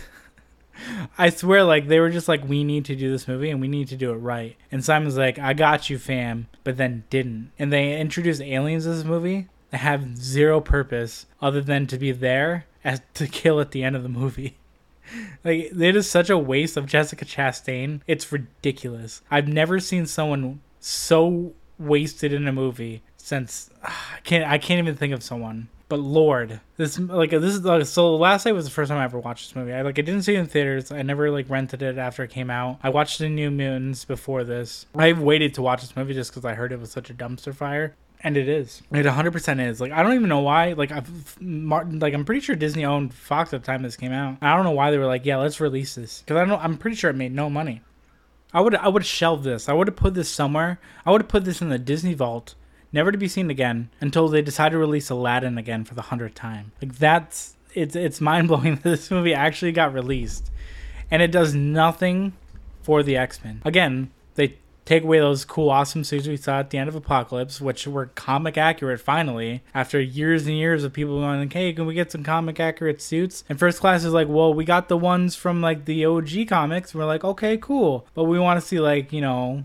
I 1.17 1.31
swear, 1.31 1.63
like 1.63 1.87
they 1.87 2.01
were 2.01 2.11
just 2.11 2.27
like, 2.27 2.47
we 2.49 2.65
need 2.65 2.85
to 2.87 2.97
do 2.97 3.11
this 3.11 3.29
movie 3.29 3.49
and 3.49 3.61
we 3.61 3.69
need 3.69 3.89
to 3.89 3.97
do 3.97 4.11
it 4.11 4.17
right. 4.17 4.57
And 4.73 4.85
Simon's 4.85 5.17
like, 5.17 5.39
I 5.39 5.53
got 5.53 5.89
you, 5.89 5.99
fam, 5.99 6.49
but 6.65 6.77
then 6.77 7.05
didn't. 7.11 7.53
And 7.59 7.73
they 7.73 7.99
introduced 8.01 8.43
aliens 8.43 8.85
in 8.85 8.93
this 8.93 9.05
movie 9.05 9.47
that 9.71 9.79
have 9.79 10.17
zero 10.17 10.61
purpose 10.61 11.27
other 11.41 11.61
than 11.61 11.87
to 11.87 11.97
be 11.97 12.11
there 12.11 12.67
as 12.85 13.01
to 13.15 13.27
kill 13.27 13.61
at 13.61 13.71
the 13.71 13.83
end 13.83 13.97
of 13.97 14.03
the 14.03 14.09
movie. 14.09 14.57
like 15.45 15.71
it 15.73 15.97
is 15.97 16.11
such 16.11 16.31
a 16.31 16.39
waste 16.39 16.77
of 16.77 16.87
Jessica 16.87 17.25
Chastain. 17.25 18.01
It's 18.07 18.31
ridiculous. 18.31 19.23
I've 19.31 19.49
never 19.49 19.81
seen 19.81 20.07
someone 20.07 20.61
so 20.81 21.53
wasted 21.79 22.33
in 22.33 22.47
a 22.47 22.53
movie 22.53 23.03
since 23.17 23.71
uh, 23.83 23.91
I 24.17 24.21
can't 24.21 24.45
I 24.45 24.59
can't 24.59 24.79
even 24.79 24.97
think 24.97 25.13
of 25.13 25.23
someone. 25.23 25.69
But 25.89 26.01
Lord, 26.01 26.61
this 26.77 26.99
like 26.99 27.31
this 27.31 27.55
is 27.55 27.63
like, 27.63 27.85
so. 27.87 28.17
Last 28.17 28.47
night 28.47 28.53
was 28.53 28.65
the 28.65 28.71
first 28.71 28.89
time 28.89 28.99
I 28.99 29.05
ever 29.05 29.19
watched 29.19 29.49
this 29.49 29.57
movie. 29.57 29.73
I 29.73 29.83
like 29.83 29.99
I 29.99 30.03
didn't 30.03 30.23
see 30.23 30.35
it 30.35 30.41
in 30.41 30.47
theaters. 30.47 30.91
I 30.91 31.03
never 31.03 31.31
like 31.31 31.49
rented 31.51 31.83
it 31.83 31.99
after 31.99 32.25
it 32.25 32.31
came 32.31 32.51
out. 32.51 32.79
I 32.83 32.89
watched 32.89 33.19
the 33.19 33.29
New 33.29 33.51
Mutants 33.51 34.05
before 34.05 34.45
this. 34.45 34.87
I 34.95 35.13
waited 35.13 35.55
to 35.55 35.63
watch 35.63 35.83
this 35.83 35.95
movie 35.95 36.15
just 36.15 36.31
because 36.31 36.45
I 36.45 36.55
heard 36.55 36.73
it 36.73 36.81
was 36.81 36.91
such 36.91 37.11
a 37.11 37.15
dumpster 37.15 37.55
fire 37.55 37.95
and 38.25 38.39
it 38.39 38.49
is. 38.49 38.83
It 38.91 39.05
100% 39.05 39.69
is. 39.69 39.81
Like 39.81 39.93
I 39.93 40.03
don't 40.03 40.15
even 40.15 40.31
know 40.31 40.41
why. 40.41 40.73
Like 40.73 40.91
I've 40.91 41.41
Martin. 41.41 41.99
Like 42.01 42.15
I'm 42.15 42.25
pretty 42.25 42.41
sure 42.41 42.57
Disney 42.57 42.85
owned 42.85 43.13
Fox 43.13 43.53
at 43.53 43.61
the 43.61 43.67
time 43.67 43.83
this 43.83 43.97
came 43.97 44.13
out. 44.13 44.39
I 44.41 44.57
don't 44.57 44.65
know 44.65 44.71
why 44.73 44.91
they 44.91 44.99
were 44.99 45.07
like, 45.07 45.27
yeah, 45.27 45.37
let's 45.37 45.61
release 45.61 45.95
this 45.95 46.23
because 46.23 46.39
I 46.39 46.45
know 46.47 46.57
I'm 46.57 46.79
pretty 46.79 46.97
sure 46.97 47.11
it 47.11 47.15
made 47.15 47.33
no 47.33 47.51
money. 47.51 47.83
I 48.53 48.63
would 48.63 48.75
I 48.75 48.89
would 48.89 49.05
shelve 49.05 49.45
this. 49.45 49.69
I 49.69 49.75
would 49.75 49.89
have 49.89 49.97
put 49.97 50.15
this 50.15 50.31
somewhere. 50.31 50.81
I 51.05 51.11
would 51.11 51.21
have 51.21 51.29
put 51.29 51.45
this 51.45 51.61
in 51.61 51.69
the 51.69 51.79
Disney 51.79 52.15
vault, 52.15 52.55
never 52.93 53.13
to 53.13 53.19
be 53.19 53.29
seen 53.29 53.51
again 53.51 53.91
until 54.01 54.29
they 54.29 54.41
decide 54.41 54.71
to 54.73 54.79
release 54.79 55.11
Aladdin 55.11 55.59
again 55.59 55.85
for 55.85 55.95
the 55.95 56.03
hundredth 56.03 56.35
time. 56.35 56.73
Like 56.81 56.97
that's 56.97 57.57
it's 57.75 57.95
it's 57.95 58.21
mind 58.23 58.49
blowing 58.49 58.77
that 58.83 58.85
this 58.85 59.11
movie 59.11 59.35
actually 59.35 59.73
got 59.73 59.93
released, 59.93 60.51
and 61.11 61.21
it 61.21 61.31
does 61.31 61.55
nothing 61.55 62.33
for 62.83 63.03
the 63.03 63.19
X 63.19 63.45
Men. 63.45 63.61
Again, 63.67 64.11
they 64.37 64.57
take 64.85 65.03
away 65.03 65.19
those 65.19 65.45
cool, 65.45 65.71
awesome 65.71 66.05
suits 66.05 66.29
we 66.29 66.37
saw 66.37 66.59
at 66.59 66.71
the 66.71 66.79
end 66.79 66.89
of 66.89 66.95
Apocalypse, 66.95 67.61
which 67.61 67.87
were 67.87 68.07
comic 68.07 68.59
accurate 68.59 69.01
finally, 69.01 69.63
after 69.75 70.01
years 70.01 70.47
and 70.47 70.57
years 70.57 70.85
of 70.85 70.93
people 70.93 71.21
going 71.21 71.41
like, 71.41 71.53
hey, 71.53 71.73
can 71.73 71.87
we 71.87 71.95
get 71.95 72.13
some 72.13 72.23
comic 72.23 72.61
accurate 72.61 73.01
suits? 73.01 73.45
And 73.49 73.59
First 73.59 73.81
Class 73.81 74.05
is 74.05 74.13
like, 74.13 74.29
well, 74.29 74.53
we 74.53 74.65
got 74.65 74.89
the 74.89 74.97
ones 74.97 75.37
from 75.37 75.61
like 75.61 75.87
the 75.87 76.05
OG 76.05 76.49
comics. 76.49 76.95
We're 76.95 77.07
like, 77.07 77.25
okay, 77.25 77.57
cool. 77.57 78.07
But 78.15 78.25
we 78.25 78.39
want 78.39 78.61
to 78.61 78.67
see 78.67 78.81
like, 78.81 79.13
you 79.13 79.21
know, 79.21 79.65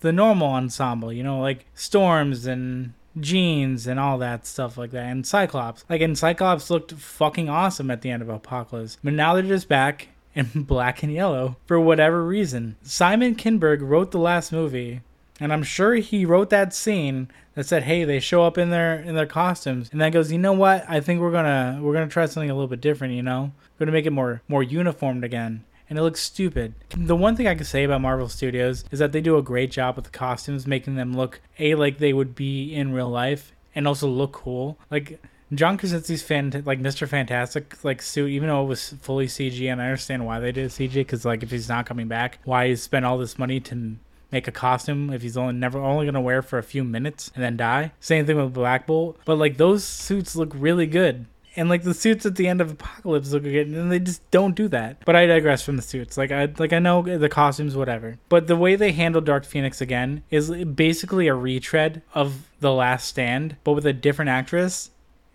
the 0.00 0.12
normal 0.12 0.48
ensemble, 0.48 1.12
you 1.12 1.22
know, 1.22 1.40
like 1.40 1.66
Storms 1.74 2.46
and 2.46 2.92
Jeans 3.18 3.86
and 3.86 3.98
all 3.98 4.18
that 4.18 4.46
stuff 4.46 4.76
like 4.76 4.90
that. 4.90 5.06
And 5.06 5.26
Cyclops. 5.26 5.84
Like, 5.88 6.00
and 6.00 6.18
Cyclops 6.18 6.70
looked 6.70 6.92
fucking 6.92 7.48
awesome 7.48 7.90
at 7.90 8.02
the 8.02 8.10
end 8.10 8.22
of 8.22 8.28
Apocalypse. 8.28 8.98
But 9.02 9.14
now 9.14 9.34
they're 9.34 9.42
just 9.42 9.68
back 9.68 10.08
in 10.34 10.62
black 10.62 11.02
and 11.02 11.12
yellow 11.12 11.56
for 11.66 11.80
whatever 11.80 12.24
reason. 12.24 12.76
Simon 12.82 13.34
Kinberg 13.34 13.80
wrote 13.82 14.10
the 14.10 14.18
last 14.18 14.52
movie, 14.52 15.00
and 15.38 15.52
I'm 15.52 15.62
sure 15.62 15.94
he 15.94 16.24
wrote 16.24 16.50
that 16.50 16.74
scene 16.74 17.28
that 17.54 17.66
said, 17.66 17.84
"Hey, 17.84 18.04
they 18.04 18.20
show 18.20 18.44
up 18.44 18.58
in 18.58 18.70
their 18.70 19.00
in 19.00 19.14
their 19.14 19.26
costumes," 19.26 19.88
and 19.90 20.00
then 20.00 20.12
goes, 20.12 20.30
"You 20.30 20.38
know 20.38 20.52
what? 20.52 20.84
I 20.88 21.00
think 21.00 21.20
we're 21.20 21.32
gonna 21.32 21.78
we're 21.82 21.94
gonna 21.94 22.08
try 22.08 22.26
something 22.26 22.50
a 22.50 22.54
little 22.54 22.68
bit 22.68 22.80
different. 22.80 23.14
You 23.14 23.22
know, 23.22 23.52
we're 23.78 23.86
gonna 23.86 23.96
make 23.96 24.06
it 24.06 24.12
more 24.12 24.42
more 24.48 24.62
uniformed 24.62 25.24
again." 25.24 25.64
And 25.88 25.98
it 25.98 26.02
looks 26.02 26.20
stupid. 26.20 26.74
The 26.96 27.16
one 27.16 27.34
thing 27.34 27.48
I 27.48 27.56
can 27.56 27.64
say 27.64 27.82
about 27.82 28.00
Marvel 28.00 28.28
Studios 28.28 28.84
is 28.92 29.00
that 29.00 29.10
they 29.10 29.20
do 29.20 29.36
a 29.36 29.42
great 29.42 29.72
job 29.72 29.96
with 29.96 30.04
the 30.04 30.12
costumes, 30.12 30.64
making 30.64 30.94
them 30.94 31.14
look 31.16 31.40
a 31.58 31.74
like 31.74 31.98
they 31.98 32.12
would 32.12 32.36
be 32.36 32.72
in 32.72 32.92
real 32.92 33.08
life, 33.08 33.52
and 33.74 33.88
also 33.88 34.06
look 34.06 34.30
cool. 34.30 34.78
Like 34.88 35.20
John 35.52 35.76
Krasinski's 35.76 36.22
fan 36.22 36.62
like 36.64 36.80
Mr. 36.80 37.08
Fantastic 37.08 37.82
like 37.82 38.02
suit, 38.02 38.30
even 38.30 38.48
though 38.48 38.62
it 38.62 38.68
was 38.68 38.94
fully 39.00 39.26
CG, 39.26 39.70
and 39.70 39.82
I 39.82 39.86
understand 39.86 40.24
why 40.24 40.38
they 40.38 40.52
did 40.52 40.70
CG 40.70 40.94
because 40.94 41.24
like 41.24 41.42
if 41.42 41.50
he's 41.50 41.68
not 41.68 41.86
coming 41.86 42.08
back, 42.08 42.38
why 42.44 42.68
he 42.68 42.76
spent 42.76 43.04
all 43.04 43.18
this 43.18 43.38
money 43.38 43.58
to 43.60 43.96
make 44.30 44.46
a 44.46 44.52
costume 44.52 45.12
if 45.12 45.22
he's 45.22 45.36
only 45.36 45.54
never 45.54 45.80
only 45.80 46.06
gonna 46.06 46.20
wear 46.20 46.40
for 46.42 46.58
a 46.58 46.62
few 46.62 46.84
minutes 46.84 47.32
and 47.34 47.42
then 47.42 47.56
die. 47.56 47.92
Same 47.98 48.26
thing 48.26 48.36
with 48.36 48.54
Black 48.54 48.86
Bolt, 48.86 49.18
but 49.24 49.36
like 49.36 49.56
those 49.56 49.82
suits 49.82 50.36
look 50.36 50.52
really 50.54 50.86
good. 50.86 51.26
And 51.56 51.68
like 51.68 51.82
the 51.82 51.94
suits 51.94 52.24
at 52.24 52.36
the 52.36 52.46
end 52.46 52.60
of 52.60 52.70
Apocalypse 52.70 53.32
look 53.32 53.42
good, 53.42 53.66
and 53.66 53.90
they 53.90 53.98
just 53.98 54.28
don't 54.30 54.54
do 54.54 54.68
that. 54.68 55.04
But 55.04 55.16
I 55.16 55.26
digress 55.26 55.62
from 55.62 55.74
the 55.74 55.82
suits. 55.82 56.16
Like 56.16 56.30
I 56.30 56.48
like 56.58 56.72
I 56.72 56.78
know 56.78 57.02
the 57.02 57.28
costumes, 57.28 57.74
whatever. 57.74 58.18
But 58.28 58.46
the 58.46 58.54
way 58.54 58.76
they 58.76 58.92
handle 58.92 59.20
Dark 59.20 59.44
Phoenix 59.44 59.80
again 59.80 60.22
is 60.30 60.48
basically 60.64 61.26
a 61.26 61.34
retread 61.34 62.02
of 62.14 62.48
The 62.60 62.72
Last 62.72 63.08
Stand, 63.08 63.56
but 63.64 63.72
with 63.72 63.84
a 63.84 63.92
different 63.92 64.28
actress 64.28 64.90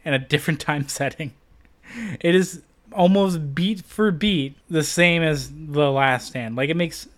in 0.06 0.14
a 0.14 0.20
different 0.20 0.60
time 0.70 0.88
setting. 0.88 1.34
It 2.22 2.36
is 2.36 2.62
almost 2.94 3.54
beat 3.54 3.82
for 3.82 4.12
beat 4.12 4.56
the 4.70 4.84
same 4.84 5.22
as 5.22 5.52
the 5.52 5.92
last 5.92 6.28
stand. 6.28 6.56
Like 6.56 6.70
it 6.70 6.78
makes 6.78 7.10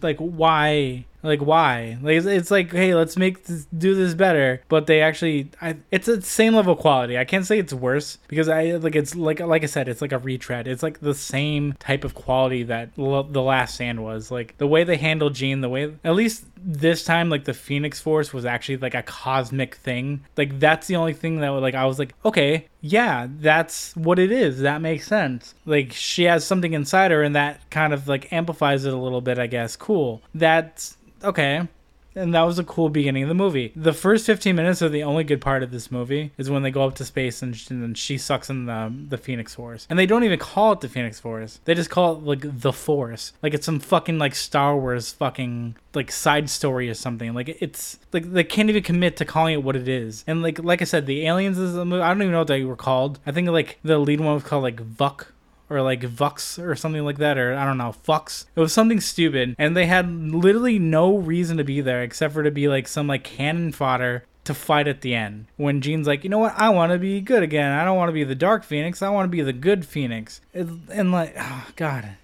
like 0.00 0.18
why 0.18 1.06
like 1.22 1.40
why? 1.40 1.98
Like 2.02 2.16
it's, 2.16 2.26
it's 2.26 2.50
like 2.50 2.72
hey, 2.72 2.94
let's 2.94 3.16
make 3.16 3.44
this, 3.44 3.66
do 3.76 3.94
this 3.94 4.14
better, 4.14 4.62
but 4.68 4.86
they 4.86 5.00
actually 5.00 5.50
I, 5.60 5.76
it's 5.90 6.06
the 6.06 6.22
same 6.22 6.54
level 6.54 6.76
quality. 6.76 7.18
I 7.18 7.24
can't 7.24 7.46
say 7.46 7.58
it's 7.58 7.72
worse 7.72 8.18
because 8.28 8.48
I 8.48 8.72
like 8.72 8.96
it's 8.96 9.14
like 9.14 9.40
like 9.40 9.62
I 9.62 9.66
said, 9.66 9.88
it's 9.88 10.02
like 10.02 10.12
a 10.12 10.18
retread. 10.18 10.66
It's 10.66 10.82
like 10.82 11.00
the 11.00 11.14
same 11.14 11.74
type 11.74 12.04
of 12.04 12.14
quality 12.14 12.64
that 12.64 12.94
the 12.96 13.42
last 13.42 13.74
stand 13.76 14.02
was. 14.02 14.30
Like 14.30 14.56
the 14.58 14.66
way 14.66 14.84
they 14.84 14.96
handled 14.96 15.34
Jean, 15.34 15.60
the 15.60 15.68
way 15.68 15.94
at 16.04 16.14
least 16.14 16.46
this 16.64 17.04
time 17.04 17.28
like 17.28 17.44
the 17.44 17.54
Phoenix 17.54 18.00
Force 18.00 18.32
was 18.32 18.44
actually 18.44 18.78
like 18.78 18.94
a 18.94 19.02
cosmic 19.02 19.76
thing. 19.76 20.24
Like 20.36 20.58
that's 20.58 20.86
the 20.86 20.96
only 20.96 21.12
thing 21.12 21.40
that 21.40 21.48
like 21.48 21.74
I 21.74 21.86
was 21.86 21.98
like, 21.98 22.14
okay, 22.24 22.66
yeah, 22.80 23.28
that's 23.38 23.94
what 23.96 24.18
it 24.18 24.32
is. 24.32 24.60
That 24.60 24.80
makes 24.80 25.06
sense. 25.06 25.54
Like 25.66 25.92
she 25.92 26.24
has 26.24 26.46
something 26.46 26.72
inside 26.72 27.10
her 27.10 27.22
and 27.22 27.34
that 27.36 27.70
kind 27.70 27.92
of 27.92 28.08
like 28.08 28.32
amplifies 28.32 28.84
it 28.84 28.92
a 28.92 28.98
little 28.98 29.20
bit, 29.20 29.38
I 29.38 29.46
guess. 29.46 29.76
Cool. 29.76 30.22
That's 30.34 30.96
okay. 31.22 31.68
And 32.14 32.34
that 32.34 32.42
was 32.42 32.58
a 32.58 32.64
cool 32.64 32.88
beginning 32.88 33.22
of 33.22 33.28
the 33.28 33.34
movie. 33.34 33.72
The 33.74 33.92
first 33.92 34.26
15 34.26 34.54
minutes 34.54 34.82
are 34.82 34.88
the 34.88 35.02
only 35.02 35.24
good 35.24 35.40
part 35.40 35.62
of 35.62 35.70
this 35.70 35.90
movie 35.90 36.32
is 36.36 36.50
when 36.50 36.62
they 36.62 36.70
go 36.70 36.84
up 36.84 36.94
to 36.96 37.04
space 37.04 37.42
and, 37.42 37.58
and 37.70 37.96
she 37.96 38.18
sucks 38.18 38.50
in 38.50 38.66
the, 38.66 38.72
um, 38.72 39.06
the 39.08 39.18
Phoenix 39.18 39.54
Force. 39.54 39.86
And 39.88 39.98
they 39.98 40.06
don't 40.06 40.24
even 40.24 40.38
call 40.38 40.72
it 40.72 40.80
the 40.80 40.88
Phoenix 40.88 41.18
Force. 41.20 41.60
They 41.64 41.74
just 41.74 41.90
call 41.90 42.16
it 42.16 42.22
like 42.22 42.60
the 42.60 42.72
Force. 42.72 43.32
Like 43.42 43.54
it's 43.54 43.66
some 43.66 43.80
fucking 43.80 44.18
like 44.18 44.34
Star 44.34 44.76
Wars 44.76 45.12
fucking 45.12 45.76
like 45.94 46.10
side 46.12 46.50
story 46.50 46.88
or 46.88 46.94
something. 46.94 47.32
Like 47.34 47.48
it's 47.48 47.98
like 48.12 48.30
they 48.30 48.44
can't 48.44 48.68
even 48.68 48.82
commit 48.82 49.16
to 49.16 49.24
calling 49.24 49.54
it 49.54 49.62
what 49.62 49.76
it 49.76 49.88
is. 49.88 50.24
And 50.26 50.42
like 50.42 50.62
like 50.62 50.82
I 50.82 50.84
said, 50.84 51.06
the 51.06 51.26
aliens 51.26 51.58
is 51.58 51.76
a 51.76 51.84
movie. 51.84 52.02
I 52.02 52.08
don't 52.08 52.22
even 52.22 52.32
know 52.32 52.40
what 52.40 52.48
they 52.48 52.64
were 52.64 52.76
called. 52.76 53.20
I 53.26 53.32
think 53.32 53.48
like 53.48 53.78
the 53.82 53.98
lead 53.98 54.20
one 54.20 54.34
was 54.34 54.44
called 54.44 54.64
like 54.64 54.76
Vuk 54.76 55.26
or 55.72 55.82
like 55.82 56.00
Vux 56.00 56.62
or 56.62 56.74
something 56.74 57.04
like 57.04 57.18
that, 57.18 57.38
or 57.38 57.54
I 57.54 57.64
don't 57.64 57.78
know, 57.78 57.94
Fux. 58.06 58.46
It 58.54 58.60
was 58.60 58.72
something 58.72 59.00
stupid, 59.00 59.54
and 59.58 59.76
they 59.76 59.86
had 59.86 60.10
literally 60.10 60.78
no 60.78 61.16
reason 61.16 61.56
to 61.56 61.64
be 61.64 61.80
there 61.80 62.02
except 62.02 62.34
for 62.34 62.42
to 62.42 62.50
be 62.50 62.68
like 62.68 62.86
some 62.86 63.06
like 63.06 63.24
cannon 63.24 63.72
fodder 63.72 64.24
to 64.44 64.54
fight 64.54 64.88
at 64.88 65.02
the 65.02 65.14
end. 65.14 65.46
When 65.56 65.80
Jean's 65.80 66.06
like, 66.06 66.24
you 66.24 66.30
know 66.30 66.38
what, 66.38 66.54
I 66.56 66.68
want 66.70 66.92
to 66.92 66.98
be 66.98 67.20
good 67.20 67.42
again. 67.42 67.72
I 67.72 67.84
don't 67.84 67.96
want 67.96 68.08
to 68.08 68.14
be 68.14 68.24
the 68.24 68.34
Dark 68.34 68.64
Phoenix. 68.64 69.00
I 69.00 69.08
want 69.08 69.24
to 69.24 69.36
be 69.36 69.42
the 69.42 69.52
good 69.52 69.84
Phoenix. 69.84 70.40
And 70.52 71.12
like, 71.12 71.34
oh 71.38 71.68
god, 71.76 72.16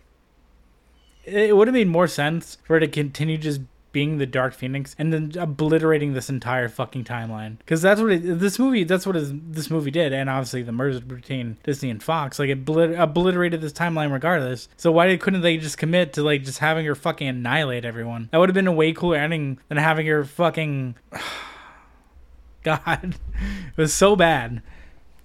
it 1.25 1.57
would 1.57 1.69
have 1.69 1.75
made 1.75 1.89
more 1.89 2.09
sense 2.09 2.59
for 2.65 2.75
her 2.75 2.81
to 2.81 2.89
continue 2.89 3.39
just 3.39 3.61
being 3.93 4.19
the 4.19 4.27
Dark 4.27 4.55
Phoenix 4.55 4.95
and 4.99 5.13
then 5.13 5.33
obliterating 5.39 6.13
this 6.13 6.29
entire 6.29 6.69
fucking 6.69 7.05
timeline. 7.05 7.59
Because 7.59 7.83
that's 7.83 8.01
what 8.01 8.13
it, 8.13 8.39
this 8.39 8.59
movie, 8.59 8.85
that's 8.85 9.07
what 9.07 9.17
is, 9.17 9.33
this 9.35 9.71
movie 9.71 9.91
did, 9.91 10.13
and 10.13 10.29
obviously 10.29 10.63
the 10.63 10.73
merger 10.73 11.01
between 11.01 11.59
Disney 11.63 11.91
and 11.91 12.03
Fox, 12.03 12.39
like 12.39 12.51
it 12.51 12.65
oblit- 12.65 12.99
obliterated 12.99 13.61
this 13.61 13.73
timeline 13.73 14.13
regardless. 14.13 14.69
So 14.77 14.93
why 14.93 15.17
couldn't 15.17 15.41
they 15.43 15.57
just 15.57 15.79
commit 15.79 16.13
to 16.15 16.23
like 16.23 16.45
just 16.45 16.59
having 16.59 16.87
her 16.87 16.95
fucking 16.95 17.27
annihilate 17.27 17.85
everyone? 17.85 18.29
That 18.33 18.39
would 18.39 18.49
have 18.49 18.55
been 18.55 18.67
a 18.67 18.73
way 18.73 18.93
cooler 18.93 19.17
ending 19.17 19.59
than 19.69 19.79
having 19.79 20.07
her 20.07 20.25
fucking. 20.25 20.95
God, 22.65 23.17
it 23.41 23.77
was 23.77 23.95
so 23.95 24.17
bad. 24.17 24.63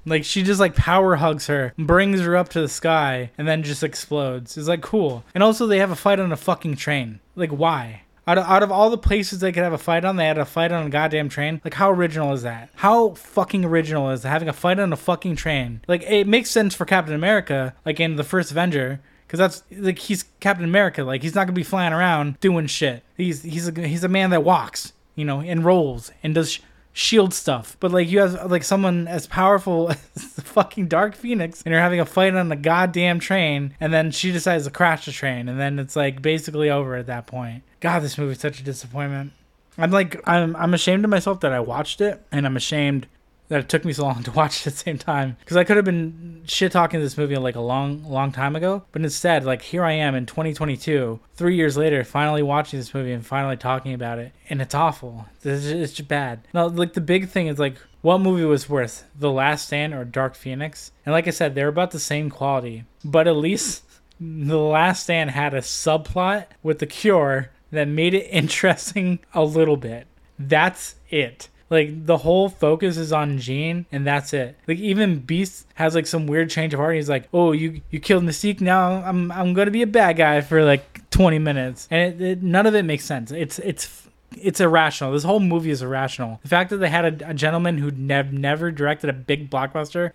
Like 0.06 0.26
she 0.26 0.44
just 0.44 0.60
like 0.60 0.76
power 0.76 1.16
hugs 1.16 1.48
her, 1.48 1.74
brings 1.78 2.20
her 2.22 2.36
up 2.36 2.50
to 2.50 2.62
the 2.62 2.68
sky, 2.68 3.32
and 3.38 3.48
then 3.48 3.64
just 3.64 3.84
explodes. 3.84 4.58
It's 4.58 4.68
like 4.68 4.82
cool. 4.82 5.24
And 5.34 5.44
also 5.44 5.66
they 5.66 5.80
have 5.80 5.92
a 5.92 5.96
fight 5.96 6.20
on 6.20 6.32
a 6.32 6.38
fucking 6.38 6.76
train. 6.76 7.20
Like 7.36 7.52
why? 7.52 8.03
Out 8.26 8.38
of, 8.38 8.46
out 8.46 8.64
of 8.64 8.72
all 8.72 8.90
the 8.90 8.98
places 8.98 9.40
they 9.40 9.52
could 9.52 9.64
have 9.64 9.74
a 9.74 9.78
fight 9.78 10.06
on, 10.06 10.16
they 10.16 10.26
had 10.26 10.38
a 10.38 10.46
fight 10.46 10.72
on 10.72 10.86
a 10.86 10.90
goddamn 10.90 11.28
train. 11.28 11.60
Like, 11.64 11.74
how 11.74 11.92
original 11.92 12.32
is 12.34 12.44
that? 12.44 12.70
How 12.76 13.10
fucking 13.10 13.66
original 13.66 14.10
is 14.12 14.24
having 14.24 14.48
a 14.48 14.54
fight 14.54 14.80
on 14.80 14.94
a 14.94 14.98
fucking 14.98 15.36
train? 15.36 15.82
Like, 15.88 16.04
it 16.04 16.26
makes 16.26 16.50
sense 16.50 16.74
for 16.74 16.86
Captain 16.86 17.14
America, 17.16 17.76
like 17.86 18.00
in 18.00 18.16
the 18.16 18.24
first 18.24 18.52
Avenger, 18.52 19.02
because 19.28 19.40
that's 19.40 19.64
like 19.78 20.00
he's 20.00 20.24
Captain 20.40 20.64
America. 20.64 21.04
Like, 21.04 21.22
he's 21.22 21.36
not 21.36 21.48
gonna 21.48 21.54
be 21.54 21.64
flying 21.64 21.92
around 21.92 22.40
doing 22.40 22.68
shit. 22.68 23.04
He's 23.18 23.44
he's 23.44 23.68
a 23.68 23.88
he's 23.88 24.06
a 24.06 24.10
man 24.10 24.30
that 24.30 24.44
walks, 24.44 24.94
you 25.16 25.26
know, 25.26 25.42
and 25.42 25.66
rolls 25.66 26.12
and 26.24 26.34
does. 26.34 26.54
Sh- 26.54 26.60
shield 26.94 27.34
stuff. 27.34 27.76
But 27.80 27.92
like 27.92 28.10
you 28.10 28.20
have 28.20 28.50
like 28.50 28.64
someone 28.64 29.08
as 29.08 29.28
powerful 29.28 29.90
as 30.16 30.34
the 30.36 30.42
fucking 30.42 30.88
Dark 30.88 31.16
Phoenix 31.16 31.62
and 31.64 31.72
you're 31.72 31.82
having 31.82 32.00
a 32.00 32.06
fight 32.06 32.36
on 32.36 32.52
a 32.52 32.56
goddamn 32.56 33.20
train 33.20 33.76
and 33.80 33.92
then 33.94 34.12
she 34.12 34.32
decides 34.32 34.66
to 34.66 34.72
crash 34.72 35.06
the 35.06 35.12
train 35.12 35.50
and 35.50 35.60
then 35.60 35.80
it's 35.80 35.96
like 35.96 36.22
basically 36.22 36.70
over 36.70 36.96
at 36.96 37.08
that 37.08 37.28
point. 37.28 37.64
God, 37.80 38.00
this 38.00 38.18
movie's 38.18 38.40
such 38.40 38.62
a 38.62 38.64
disappointment. 38.64 39.34
I'm 39.78 39.92
like 39.92 40.22
I'm 40.28 40.56
I'm 40.56 40.74
ashamed 40.74 41.04
of 41.04 41.10
myself 41.10 41.40
that 41.42 41.52
I 41.52 41.60
watched 41.60 42.00
it 42.00 42.24
and 42.32 42.46
I'm 42.46 42.56
ashamed 42.56 43.08
that 43.54 43.60
it 43.60 43.70
took 43.70 43.86
me 43.86 43.94
so 43.94 44.04
long 44.04 44.24
to 44.24 44.32
watch 44.40 44.66
at 44.66 44.74
the 44.74 44.80
same 44.80 44.98
time 44.98 45.38
because 45.40 45.58
I 45.58 45.64
could 45.64 45.76
have 45.76 45.86
been 45.86 46.42
shit 46.46 46.72
talking 46.72 47.00
this 47.00 47.20
movie 47.20 47.38
like 47.38 47.56
a 47.56 47.62
long, 47.62 48.04
long 48.04 48.32
time 48.32 48.56
ago. 48.56 48.84
But 48.92 49.04
instead, 49.04 49.46
like 49.46 49.62
here 49.62 49.84
I 49.84 49.92
am 49.92 50.16
in 50.16 50.26
2022, 50.26 51.20
three 51.36 51.56
years 51.56 51.78
later, 51.78 52.04
finally 52.04 52.42
watching 52.42 52.80
this 52.80 52.96
movie 52.96 53.12
and 53.12 53.24
finally 53.24 53.56
talking 53.56 53.94
about 53.94 54.18
it, 54.18 54.32
and 54.50 54.60
it's 54.60 54.74
awful. 54.74 55.28
It's 55.44 55.62
just, 55.62 55.68
it's 55.68 55.94
just 55.94 56.10
bad. 56.10 56.48
Now, 56.52 56.68
like 56.68 56.94
the 56.94 57.02
big 57.02 57.30
thing 57.30 57.46
is 57.46 57.60
like, 57.60 57.78
what 58.02 58.22
movie 58.22 58.44
was 58.44 58.68
worse, 58.68 59.04
The 59.18 59.32
Last 59.32 59.68
Stand 59.68 59.94
or 59.94 60.04
Dark 60.04 60.34
Phoenix? 60.34 60.92
And 61.06 61.14
like 61.14 61.28
I 61.28 61.32
said, 61.32 61.54
they're 61.54 61.68
about 61.68 61.92
the 61.92 62.00
same 62.00 62.32
quality, 62.32 62.86
but 63.06 63.28
at 63.28 63.36
least 63.36 63.84
The 64.20 64.58
Last 64.58 65.04
Stand 65.04 65.30
had 65.30 65.54
a 65.54 65.62
subplot 65.62 66.48
with 66.64 66.80
the 66.80 66.88
Cure 66.88 67.52
that 67.70 67.88
made 67.88 68.16
it 68.16 68.28
interesting 68.32 69.20
a 69.32 69.44
little 69.44 69.78
bit. 69.78 70.08
That's 70.40 70.96
it. 71.12 71.50
Like 71.74 72.06
the 72.06 72.18
whole 72.18 72.50
focus 72.50 72.98
is 72.98 73.12
on 73.12 73.40
Jean, 73.40 73.88
and 73.92 74.06
that's 74.06 74.32
it. 74.32 74.56
Like 74.68 74.78
even 74.78 75.20
Beast 75.20 75.66
has 75.74 75.96
like 75.96 76.06
some 76.06 76.28
weird 76.28 76.52
change 76.52 76.74
of 76.76 76.80
heart. 76.80 76.96
He's 76.96 77.10
like, 77.10 77.28
"Oh, 77.34 77.52
you 77.52 77.82
you 77.90 78.00
killed 78.00 78.24
Mystique. 78.24 78.62
Now 78.62 79.04
I'm 79.04 79.32
I'm 79.32 79.56
gonna 79.56 79.72
be 79.72 79.82
a 79.82 79.88
bad 79.88 80.18
guy 80.18 80.42
for 80.42 80.64
like 80.64 81.10
20 81.10 81.40
minutes," 81.40 81.88
and 81.90 82.14
it, 82.14 82.22
it, 82.22 82.44
none 82.44 82.68
of 82.68 82.76
it 82.76 82.84
makes 82.84 83.06
sense. 83.06 83.32
It's 83.32 83.58
it's 83.58 84.03
it's 84.42 84.60
irrational. 84.60 85.12
This 85.12 85.24
whole 85.24 85.40
movie 85.40 85.72
is 85.72 85.82
irrational. 85.82 86.40
The 86.44 86.50
fact 86.50 86.70
that 86.70 86.78
they 86.78 86.90
had 86.90 87.22
a, 87.22 87.30
a 87.30 87.34
gentleman 87.34 87.78
who 87.78 87.92
nev- 87.92 88.34
never 88.34 88.72
directed 88.72 89.10
a 89.10 89.14
big 89.14 89.50
blockbuster, 89.50 90.12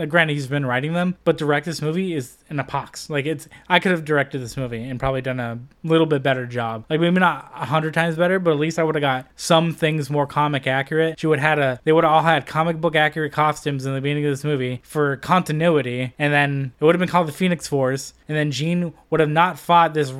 uh, 0.00 0.04
granted 0.06 0.34
he's 0.34 0.46
been 0.46 0.66
writing 0.66 0.92
them, 0.92 1.16
but 1.24 1.38
direct 1.38 1.66
this 1.66 1.82
movie 1.82 2.14
is 2.14 2.38
an 2.48 2.58
epox. 2.58 3.08
Like 3.10 3.26
it's, 3.26 3.48
I 3.68 3.78
could 3.78 3.92
have 3.92 4.04
directed 4.04 4.40
this 4.40 4.56
movie 4.56 4.82
and 4.82 4.98
probably 4.98 5.22
done 5.22 5.40
a 5.40 5.58
little 5.84 6.06
bit 6.06 6.22
better 6.22 6.46
job. 6.46 6.84
Like 6.88 7.00
maybe 7.00 7.20
not 7.20 7.52
a 7.54 7.66
hundred 7.66 7.94
times 7.94 8.16
better, 8.16 8.38
but 8.38 8.52
at 8.52 8.58
least 8.58 8.78
I 8.78 8.84
would 8.84 8.94
have 8.94 9.02
got 9.02 9.26
some 9.36 9.72
things 9.72 10.10
more 10.10 10.26
comic 10.26 10.66
accurate. 10.66 11.18
She 11.18 11.26
would 11.26 11.38
had 11.38 11.58
a, 11.58 11.80
they 11.84 11.92
would 11.92 12.04
all 12.04 12.22
had 12.22 12.46
comic 12.46 12.80
book 12.80 12.94
accurate 12.94 13.32
costumes 13.32 13.86
in 13.86 13.94
the 13.94 14.00
beginning 14.00 14.24
of 14.24 14.32
this 14.32 14.44
movie 14.44 14.80
for 14.84 15.16
continuity, 15.16 16.14
and 16.18 16.32
then 16.32 16.72
it 16.80 16.84
would 16.84 16.94
have 16.94 17.00
been 17.00 17.08
called 17.08 17.28
the 17.28 17.32
Phoenix 17.32 17.66
Force, 17.66 18.14
and 18.28 18.36
then 18.36 18.50
Jean 18.50 18.92
would 19.10 19.20
have 19.20 19.28
not 19.28 19.58
fought 19.58 19.94
this 19.94 20.12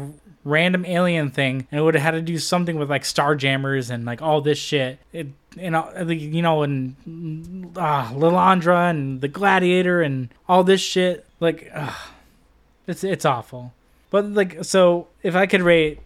random 0.44 0.84
alien 0.84 1.30
thing, 1.30 1.66
and 1.70 1.80
it 1.80 1.82
would 1.82 1.94
have 1.94 2.02
had 2.02 2.10
to 2.12 2.22
do 2.22 2.38
something 2.38 2.78
with 2.78 2.90
like 2.90 3.02
Starjammers 3.02 3.90
and 3.90 4.04
like 4.04 4.22
all 4.22 4.40
this 4.40 4.58
shit. 4.58 4.98
It 5.12 5.28
know 5.56 5.90
you 6.08 6.42
know 6.42 6.62
and 6.62 6.96
uh, 7.76 8.10
Lilandra 8.12 8.90
and 8.90 9.20
the 9.20 9.28
Gladiator 9.28 10.02
and 10.02 10.28
all 10.48 10.64
this 10.64 10.80
shit. 10.80 11.26
Like 11.40 11.70
uh, 11.74 11.94
it's 12.86 13.04
it's 13.04 13.24
awful. 13.24 13.72
But 14.10 14.26
like 14.26 14.64
so, 14.64 15.08
if 15.22 15.34
I 15.36 15.46
could 15.46 15.62
rate. 15.62 16.00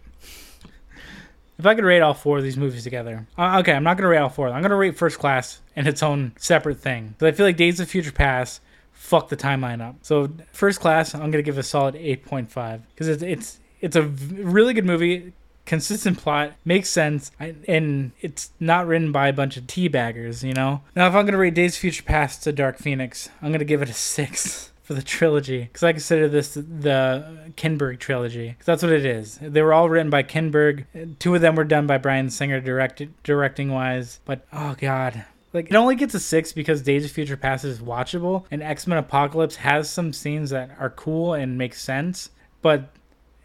If 1.59 1.65
I 1.65 1.73
could 1.73 1.85
rate 1.85 2.01
all 2.01 2.13
four 2.13 2.37
of 2.37 2.43
these 2.43 2.55
movies 2.55 2.83
together, 2.83 3.25
uh, 3.35 3.57
okay, 3.61 3.73
I'm 3.73 3.83
not 3.83 3.97
gonna 3.97 4.09
rate 4.09 4.19
all 4.19 4.29
four. 4.29 4.47
I'm 4.47 4.61
gonna 4.61 4.75
rate 4.75 4.95
First 4.95 5.17
Class 5.17 5.59
in 5.75 5.87
its 5.87 6.03
own 6.03 6.33
separate 6.37 6.77
thing. 6.77 7.15
But 7.17 7.29
I 7.29 7.31
feel 7.31 7.47
like 7.47 7.57
Days 7.57 7.79
of 7.79 7.89
Future 7.89 8.11
Past 8.11 8.61
fucked 8.93 9.31
the 9.31 9.37
timeline 9.37 9.81
up. 9.81 9.95
So 10.03 10.29
First 10.51 10.79
Class, 10.79 11.15
I'm 11.15 11.31
gonna 11.31 11.41
give 11.41 11.57
a 11.57 11.63
solid 11.63 11.95
8.5 11.95 12.81
because 12.93 13.07
it's 13.07 13.23
it's 13.23 13.59
it's 13.81 13.95
a 13.95 14.03
really 14.03 14.73
good 14.73 14.85
movie 14.85 15.33
consistent 15.65 16.17
plot 16.17 16.53
makes 16.63 16.89
sense 16.89 17.29
and 17.39 18.11
it's 18.21 18.51
not 18.57 18.87
written 18.87 19.11
by 19.11 19.27
a 19.27 19.33
bunch 19.33 19.57
of 19.57 19.63
teabaggers 19.65 20.41
you 20.41 20.53
know? 20.53 20.81
Now 20.95 21.07
if 21.07 21.15
i'm 21.15 21.25
gonna 21.25 21.37
rate 21.37 21.53
days 21.53 21.75
of 21.75 21.81
future 21.81 22.03
past 22.03 22.43
to 22.43 22.51
dark 22.53 22.77
phoenix 22.77 23.29
i'm 23.41 23.51
gonna 23.51 23.65
give 23.65 23.81
it 23.81 23.89
a 23.89 23.93
six 23.93 24.71
for 24.83 24.93
the 24.93 25.01
trilogy. 25.01 25.63
Because 25.63 25.83
i 25.83 25.91
consider 25.91 26.29
this 26.29 26.53
the 26.53 27.51
kinberg 27.57 27.99
trilogy 27.99 28.49
because 28.49 28.65
that's 28.65 28.83
what 28.83 28.93
it 28.93 29.05
is. 29.05 29.37
They 29.41 29.61
were 29.61 29.73
all 29.73 29.89
written 29.89 30.09
by 30.09 30.23
kinberg. 30.23 30.85
Two 31.19 31.35
of 31.35 31.41
them 31.41 31.55
were 31.55 31.65
done 31.65 31.85
by 31.85 31.97
bryan 31.97 32.29
singer 32.29 32.61
directed 32.61 33.13
directing 33.23 33.69
wise 33.69 34.21
but 34.23 34.47
oh 34.53 34.75
god. 34.79 35.25
Like 35.53 35.69
it 35.69 35.75
only 35.75 35.95
gets 35.95 36.13
a 36.13 36.19
six 36.19 36.53
because 36.53 36.81
Days 36.81 37.05
of 37.05 37.11
Future 37.11 37.37
Past 37.37 37.63
is 37.65 37.79
watchable, 37.79 38.43
and 38.51 38.61
X 38.61 38.85
Men 38.85 38.97
Apocalypse 38.97 39.55
has 39.55 39.89
some 39.89 40.13
scenes 40.13 40.49
that 40.49 40.71
are 40.77 40.89
cool 40.89 41.33
and 41.33 41.57
make 41.57 41.73
sense. 41.73 42.29
But 42.61 42.89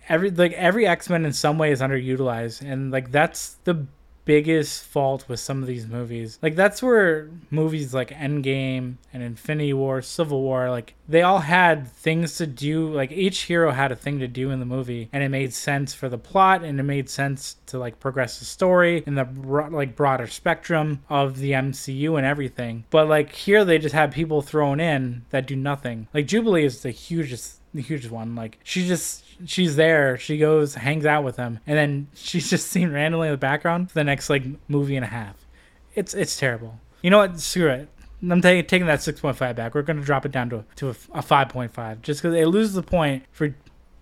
every 0.09 0.31
like 0.31 0.53
every 0.53 0.87
X-Men 0.87 1.25
in 1.25 1.33
some 1.33 1.59
way 1.59 1.73
is 1.73 1.81
underutilized 1.81 2.63
and 2.63 2.91
like 2.91 3.11
that's 3.11 3.57
the 3.65 3.87
biggest 4.25 4.85
fault 4.85 5.29
with 5.29 5.41
some 5.41 5.63
of 5.63 5.69
these 5.69 5.87
movies. 5.87 6.39
Like 6.43 6.55
that's 6.55 6.83
where 6.83 7.29
movies 7.51 7.93
like 7.93 8.11
Endgame 8.11 8.97
and 9.13 9.23
Infinity 9.23 9.73
War, 9.73 10.03
Civil 10.03 10.43
War, 10.43 10.71
like 10.71 10.95
they 11.09 11.23
all 11.23 11.41
had 11.41 11.89
things 11.89 12.37
to 12.37 12.47
do. 12.47 12.93
Like 12.93 13.13
each 13.13 13.43
hero 13.43 13.73
had 13.73 13.93
a 13.93 13.97
thing 13.97 14.19
to 14.21 14.29
do 14.29 14.51
in 14.51 14.61
the 14.61 14.67
movie, 14.67 15.09
and 15.13 15.23
it 15.23 15.29
made 15.29 15.53
sense 15.53 15.95
for 15.95 16.09
the 16.09 16.19
plot, 16.19 16.63
and 16.63 16.79
it 16.79 16.85
made 16.85 17.11
sense 17.11 17.57
to 17.67 17.79
like 17.79 18.01
progress 18.01 18.39
the 18.39 18.45
story 18.45 19.03
in 19.07 19.15
the 19.15 19.29
like 19.71 19.97
broader 19.97 20.27
spectrum 20.27 21.03
of 21.09 21.39
the 21.39 21.53
MCU 21.53 22.17
and 22.17 22.27
everything. 22.27 22.85
But 22.91 23.09
like 23.09 23.33
here, 23.33 23.65
they 23.65 23.79
just 23.79 23.95
have 23.95 24.13
people 24.13 24.43
thrown 24.43 24.81
in 24.81 25.25
that 25.31 25.47
do 25.47 25.57
nothing. 25.57 26.09
Like 26.15 26.27
Jubilee 26.27 26.65
is 26.65 26.83
the 26.83 26.91
hugest 26.91 27.59
the 27.75 27.83
hugest 27.83 28.13
one. 28.13 28.35
Like 28.35 28.59
she 28.63 28.87
just 28.87 29.25
she's 29.47 29.77
there. 29.77 30.17
She 30.19 30.39
goes, 30.39 30.75
hangs 30.75 31.07
out 31.07 31.25
with 31.25 31.37
him, 31.37 31.61
and 31.67 31.77
then 31.77 32.09
she's 32.15 32.49
just 32.51 32.69
seen 32.69 32.93
randomly 32.93 33.29
in 33.29 33.33
the 33.33 33.39
background 33.39 33.91
for 33.91 33.95
the 33.95 34.05
next 34.05 34.31
like 34.31 34.45
movie 34.69 34.97
and 34.97 35.05
a 35.05 35.09
half. 35.09 35.37
It's 35.95 36.15
it's 36.15 36.39
terrible. 36.39 36.79
You 37.03 37.11
know 37.11 37.19
what? 37.19 37.41
Screw 37.41 37.69
it. 37.69 37.89
I'm 38.23 38.41
t- 38.41 38.63
taking 38.63 38.87
that 38.87 39.01
6.5 39.01 39.57
back. 39.57 39.75
We're 39.75 39.83
going 39.83 39.99
to 39.99 40.05
drop 40.05 40.25
it 40.25 40.33
down 40.33 40.51
to 40.51 40.65
to 40.77 40.89
a, 40.89 40.95
a 41.15 41.23
5.5 41.23 42.03
just 42.03 42.23
because 42.23 42.37
it 42.37 42.47
loses 42.47 42.75
the 42.75 42.83
point 42.83 43.25
for 43.33 43.55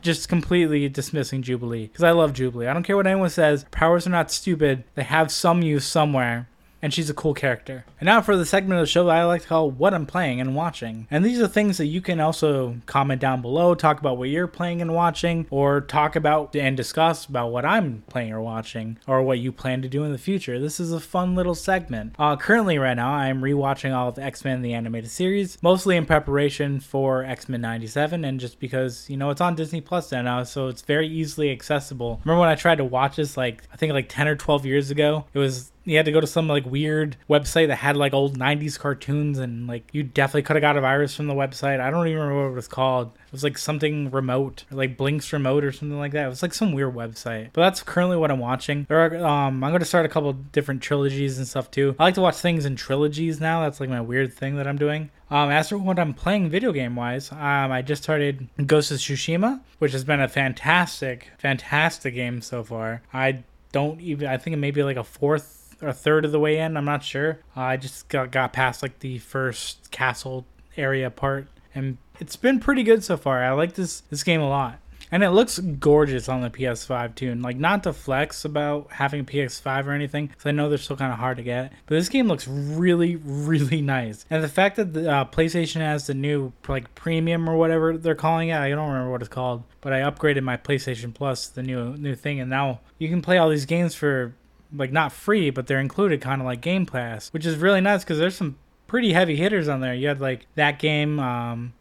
just 0.02 0.28
completely 0.28 0.88
dismissing 0.88 1.42
Jubilee. 1.42 1.86
Because 1.86 2.04
I 2.04 2.10
love 2.10 2.32
Jubilee. 2.34 2.66
I 2.66 2.74
don't 2.74 2.82
care 2.82 2.96
what 2.96 3.06
anyone 3.06 3.30
says. 3.30 3.64
Powers 3.70 4.06
are 4.06 4.10
not 4.10 4.30
stupid. 4.30 4.84
They 4.94 5.02
have 5.02 5.30
some 5.30 5.62
use 5.62 5.84
somewhere 5.84 6.48
and 6.82 6.92
she's 6.92 7.10
a 7.10 7.14
cool 7.14 7.34
character. 7.34 7.84
And 8.00 8.06
now 8.06 8.20
for 8.20 8.36
the 8.36 8.46
segment 8.46 8.80
of 8.80 8.86
the 8.86 8.90
show 8.90 9.04
that 9.04 9.16
I 9.16 9.24
like 9.24 9.42
to 9.42 9.48
call 9.48 9.70
What 9.70 9.94
I'm 9.94 10.06
Playing 10.06 10.40
and 10.40 10.54
Watching. 10.54 11.06
And 11.10 11.24
these 11.24 11.40
are 11.40 11.48
things 11.48 11.78
that 11.78 11.86
you 11.86 12.00
can 12.00 12.20
also 12.20 12.76
comment 12.86 13.20
down 13.20 13.42
below, 13.42 13.74
talk 13.74 14.00
about 14.00 14.18
what 14.18 14.28
you're 14.28 14.46
playing 14.46 14.80
and 14.80 14.94
watching, 14.94 15.46
or 15.50 15.80
talk 15.80 16.16
about 16.16 16.54
and 16.56 16.76
discuss 16.76 17.26
about 17.26 17.52
what 17.52 17.64
I'm 17.64 18.02
playing 18.08 18.32
or 18.32 18.40
watching, 18.40 18.98
or 19.06 19.22
what 19.22 19.38
you 19.38 19.52
plan 19.52 19.82
to 19.82 19.88
do 19.88 20.04
in 20.04 20.12
the 20.12 20.18
future. 20.18 20.58
This 20.58 20.80
is 20.80 20.92
a 20.92 21.00
fun 21.00 21.34
little 21.34 21.54
segment. 21.54 22.14
Uh, 22.18 22.36
currently, 22.36 22.78
right 22.78 22.94
now, 22.94 23.12
I'm 23.12 23.42
rewatching 23.42 23.94
all 23.94 24.08
of 24.08 24.18
X 24.18 24.44
Men 24.44 24.62
the 24.62 24.74
animated 24.74 25.10
series, 25.10 25.58
mostly 25.62 25.96
in 25.96 26.06
preparation 26.06 26.80
for 26.80 27.24
X 27.24 27.48
Men 27.48 27.60
97, 27.60 28.24
and 28.24 28.40
just 28.40 28.58
because, 28.60 29.08
you 29.08 29.16
know, 29.16 29.30
it's 29.30 29.40
on 29.40 29.54
Disney 29.54 29.80
Plus 29.80 30.12
now, 30.12 30.42
so 30.42 30.68
it's 30.68 30.82
very 30.82 31.08
easily 31.08 31.50
accessible. 31.50 32.20
Remember 32.24 32.40
when 32.40 32.48
I 32.48 32.54
tried 32.54 32.78
to 32.78 32.84
watch 32.84 33.16
this, 33.16 33.36
like, 33.36 33.62
I 33.72 33.76
think 33.76 33.92
like 33.92 34.08
10 34.08 34.28
or 34.28 34.36
12 34.36 34.66
years 34.66 34.90
ago? 34.90 35.26
It 35.32 35.38
was 35.38 35.72
you 35.90 35.96
had 35.96 36.06
to 36.06 36.12
go 36.12 36.20
to 36.20 36.26
some 36.26 36.46
like 36.46 36.64
weird 36.64 37.16
website 37.28 37.66
that 37.66 37.76
had 37.76 37.96
like 37.96 38.14
old 38.14 38.38
90s 38.38 38.78
cartoons 38.78 39.38
and 39.38 39.66
like 39.66 39.88
you 39.92 40.04
definitely 40.04 40.42
could 40.42 40.54
have 40.54 40.60
got 40.60 40.76
a 40.76 40.80
virus 40.80 41.16
from 41.16 41.26
the 41.26 41.34
website. 41.34 41.80
I 41.80 41.90
don't 41.90 42.06
even 42.06 42.20
remember 42.20 42.44
what 42.44 42.52
it 42.52 42.54
was 42.54 42.68
called. 42.68 43.08
It 43.08 43.32
was 43.32 43.42
like 43.42 43.58
something 43.58 44.08
remote, 44.10 44.64
like 44.70 44.96
Blinks 44.96 45.32
remote 45.32 45.64
or 45.64 45.72
something 45.72 45.98
like 45.98 46.12
that. 46.12 46.26
It 46.26 46.28
was 46.28 46.42
like 46.42 46.54
some 46.54 46.72
weird 46.72 46.94
website. 46.94 47.50
But 47.52 47.62
that's 47.62 47.82
currently 47.82 48.16
what 48.16 48.30
I'm 48.30 48.38
watching. 48.38 48.86
There 48.88 49.00
are, 49.00 49.26
um, 49.26 49.64
I'm 49.64 49.70
going 49.72 49.80
to 49.80 49.84
start 49.84 50.06
a 50.06 50.08
couple 50.08 50.32
different 50.32 50.80
trilogies 50.80 51.38
and 51.38 51.46
stuff 51.46 51.72
too. 51.72 51.96
I 51.98 52.04
like 52.04 52.14
to 52.14 52.20
watch 52.20 52.36
things 52.36 52.66
in 52.66 52.76
trilogies 52.76 53.40
now. 53.40 53.62
That's 53.62 53.80
like 53.80 53.90
my 53.90 54.00
weird 54.00 54.32
thing 54.32 54.56
that 54.56 54.68
I'm 54.68 54.78
doing. 54.78 55.10
Um, 55.28 55.50
as 55.50 55.68
for 55.68 55.78
what 55.78 55.98
I'm 55.98 56.14
playing 56.14 56.50
video 56.50 56.72
game 56.72 56.94
wise, 56.94 57.32
um, 57.32 57.38
I 57.72 57.82
just 57.82 58.02
started 58.02 58.48
Ghost 58.64 58.92
of 58.92 58.98
Tsushima, 58.98 59.60
which 59.78 59.92
has 59.92 60.04
been 60.04 60.20
a 60.20 60.28
fantastic, 60.28 61.30
fantastic 61.38 62.14
game 62.14 62.42
so 62.42 62.62
far. 62.62 63.02
I 63.12 63.44
don't 63.72 64.00
even, 64.00 64.28
I 64.28 64.36
think 64.38 64.54
it 64.54 64.58
may 64.58 64.72
be 64.72 64.82
like 64.82 64.96
a 64.96 65.04
fourth 65.04 65.59
a 65.82 65.92
third 65.92 66.24
of 66.24 66.32
the 66.32 66.40
way 66.40 66.58
in. 66.58 66.76
I'm 66.76 66.84
not 66.84 67.02
sure. 67.04 67.40
Uh, 67.56 67.60
I 67.60 67.76
just 67.76 68.08
got, 68.08 68.30
got 68.30 68.52
past 68.52 68.82
like 68.82 68.98
the 69.00 69.18
first 69.18 69.90
castle 69.90 70.46
area 70.76 71.10
part, 71.10 71.48
and 71.74 71.98
it's 72.18 72.36
been 72.36 72.60
pretty 72.60 72.82
good 72.82 73.04
so 73.04 73.16
far. 73.16 73.42
I 73.42 73.52
like 73.52 73.74
this 73.74 74.00
this 74.02 74.22
game 74.22 74.40
a 74.40 74.48
lot 74.48 74.80
and 75.12 75.24
it 75.24 75.30
looks 75.30 75.58
gorgeous 75.58 76.28
on 76.28 76.40
the 76.40 76.50
PS5 76.50 77.14
too. 77.14 77.30
And 77.30 77.42
like 77.42 77.56
not 77.56 77.82
to 77.84 77.92
flex 77.92 78.44
about 78.44 78.92
having 78.92 79.20
a 79.20 79.24
PS5 79.24 79.86
or 79.86 79.92
anything, 79.92 80.26
because 80.26 80.46
I 80.46 80.52
know 80.52 80.68
they're 80.68 80.78
still 80.78 80.96
kind 80.96 81.12
of 81.12 81.18
hard 81.18 81.36
to 81.38 81.42
get. 81.42 81.72
But 81.86 81.96
this 81.96 82.08
game 82.08 82.28
looks 82.28 82.46
really, 82.46 83.16
really 83.16 83.80
nice. 83.82 84.24
And 84.30 84.42
the 84.42 84.48
fact 84.48 84.76
that 84.76 84.92
the 84.92 85.10
uh, 85.10 85.24
PlayStation 85.24 85.80
has 85.80 86.06
the 86.06 86.14
new 86.14 86.52
like 86.68 86.94
premium 86.94 87.48
or 87.48 87.56
whatever 87.56 87.96
they're 87.96 88.14
calling 88.14 88.50
it, 88.50 88.56
I 88.56 88.70
don't 88.70 88.88
remember 88.88 89.10
what 89.10 89.22
it's 89.22 89.28
called. 89.28 89.64
But 89.80 89.92
I 89.92 90.00
upgraded 90.00 90.42
my 90.42 90.56
PlayStation 90.56 91.12
Plus, 91.12 91.48
the 91.48 91.62
new 91.62 91.96
new 91.96 92.14
thing, 92.14 92.40
and 92.40 92.50
now 92.50 92.80
you 92.98 93.08
can 93.08 93.22
play 93.22 93.38
all 93.38 93.48
these 93.48 93.66
games 93.66 93.94
for 93.94 94.34
like 94.74 94.92
not 94.92 95.12
free, 95.12 95.50
but 95.50 95.66
they're 95.66 95.80
included, 95.80 96.20
kind 96.20 96.40
of 96.40 96.46
like 96.46 96.60
Game 96.60 96.86
Pass, 96.86 97.28
which 97.30 97.46
is 97.46 97.56
really 97.56 97.80
nice 97.80 98.04
because 98.04 98.18
there's 98.18 98.36
some 98.36 98.56
pretty 98.86 99.12
heavy 99.12 99.36
hitters 99.36 99.68
on 99.68 99.80
there. 99.80 99.94
You 99.94 100.08
had 100.08 100.20
like 100.20 100.46
that 100.54 100.78
game. 100.78 101.18
Um, 101.20 101.72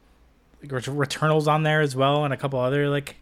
Returnal's 0.61 1.47
on 1.47 1.63
there 1.63 1.81
as 1.81 1.95
well, 1.95 2.25
and 2.25 2.33
a 2.33 2.37
couple 2.37 2.59
other 2.59 2.89
like 2.89 3.15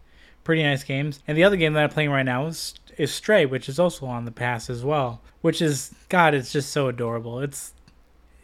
pretty 0.43 0.63
nice 0.63 0.83
games. 0.83 1.21
And 1.27 1.37
the 1.37 1.43
other 1.43 1.57
game 1.57 1.73
that 1.73 1.83
I'm 1.83 1.89
playing 1.89 2.09
right 2.09 2.23
now 2.23 2.47
is 2.47 2.73
is 2.97 3.13
Stray, 3.13 3.45
which 3.45 3.69
is 3.69 3.79
also 3.79 4.05
on 4.07 4.25
the 4.25 4.31
pass 4.31 4.69
as 4.69 4.83
well. 4.83 5.21
Which 5.41 5.61
is 5.61 5.93
God, 6.09 6.33
it's 6.33 6.51
just 6.51 6.71
so 6.71 6.87
adorable. 6.87 7.39
It's 7.39 7.73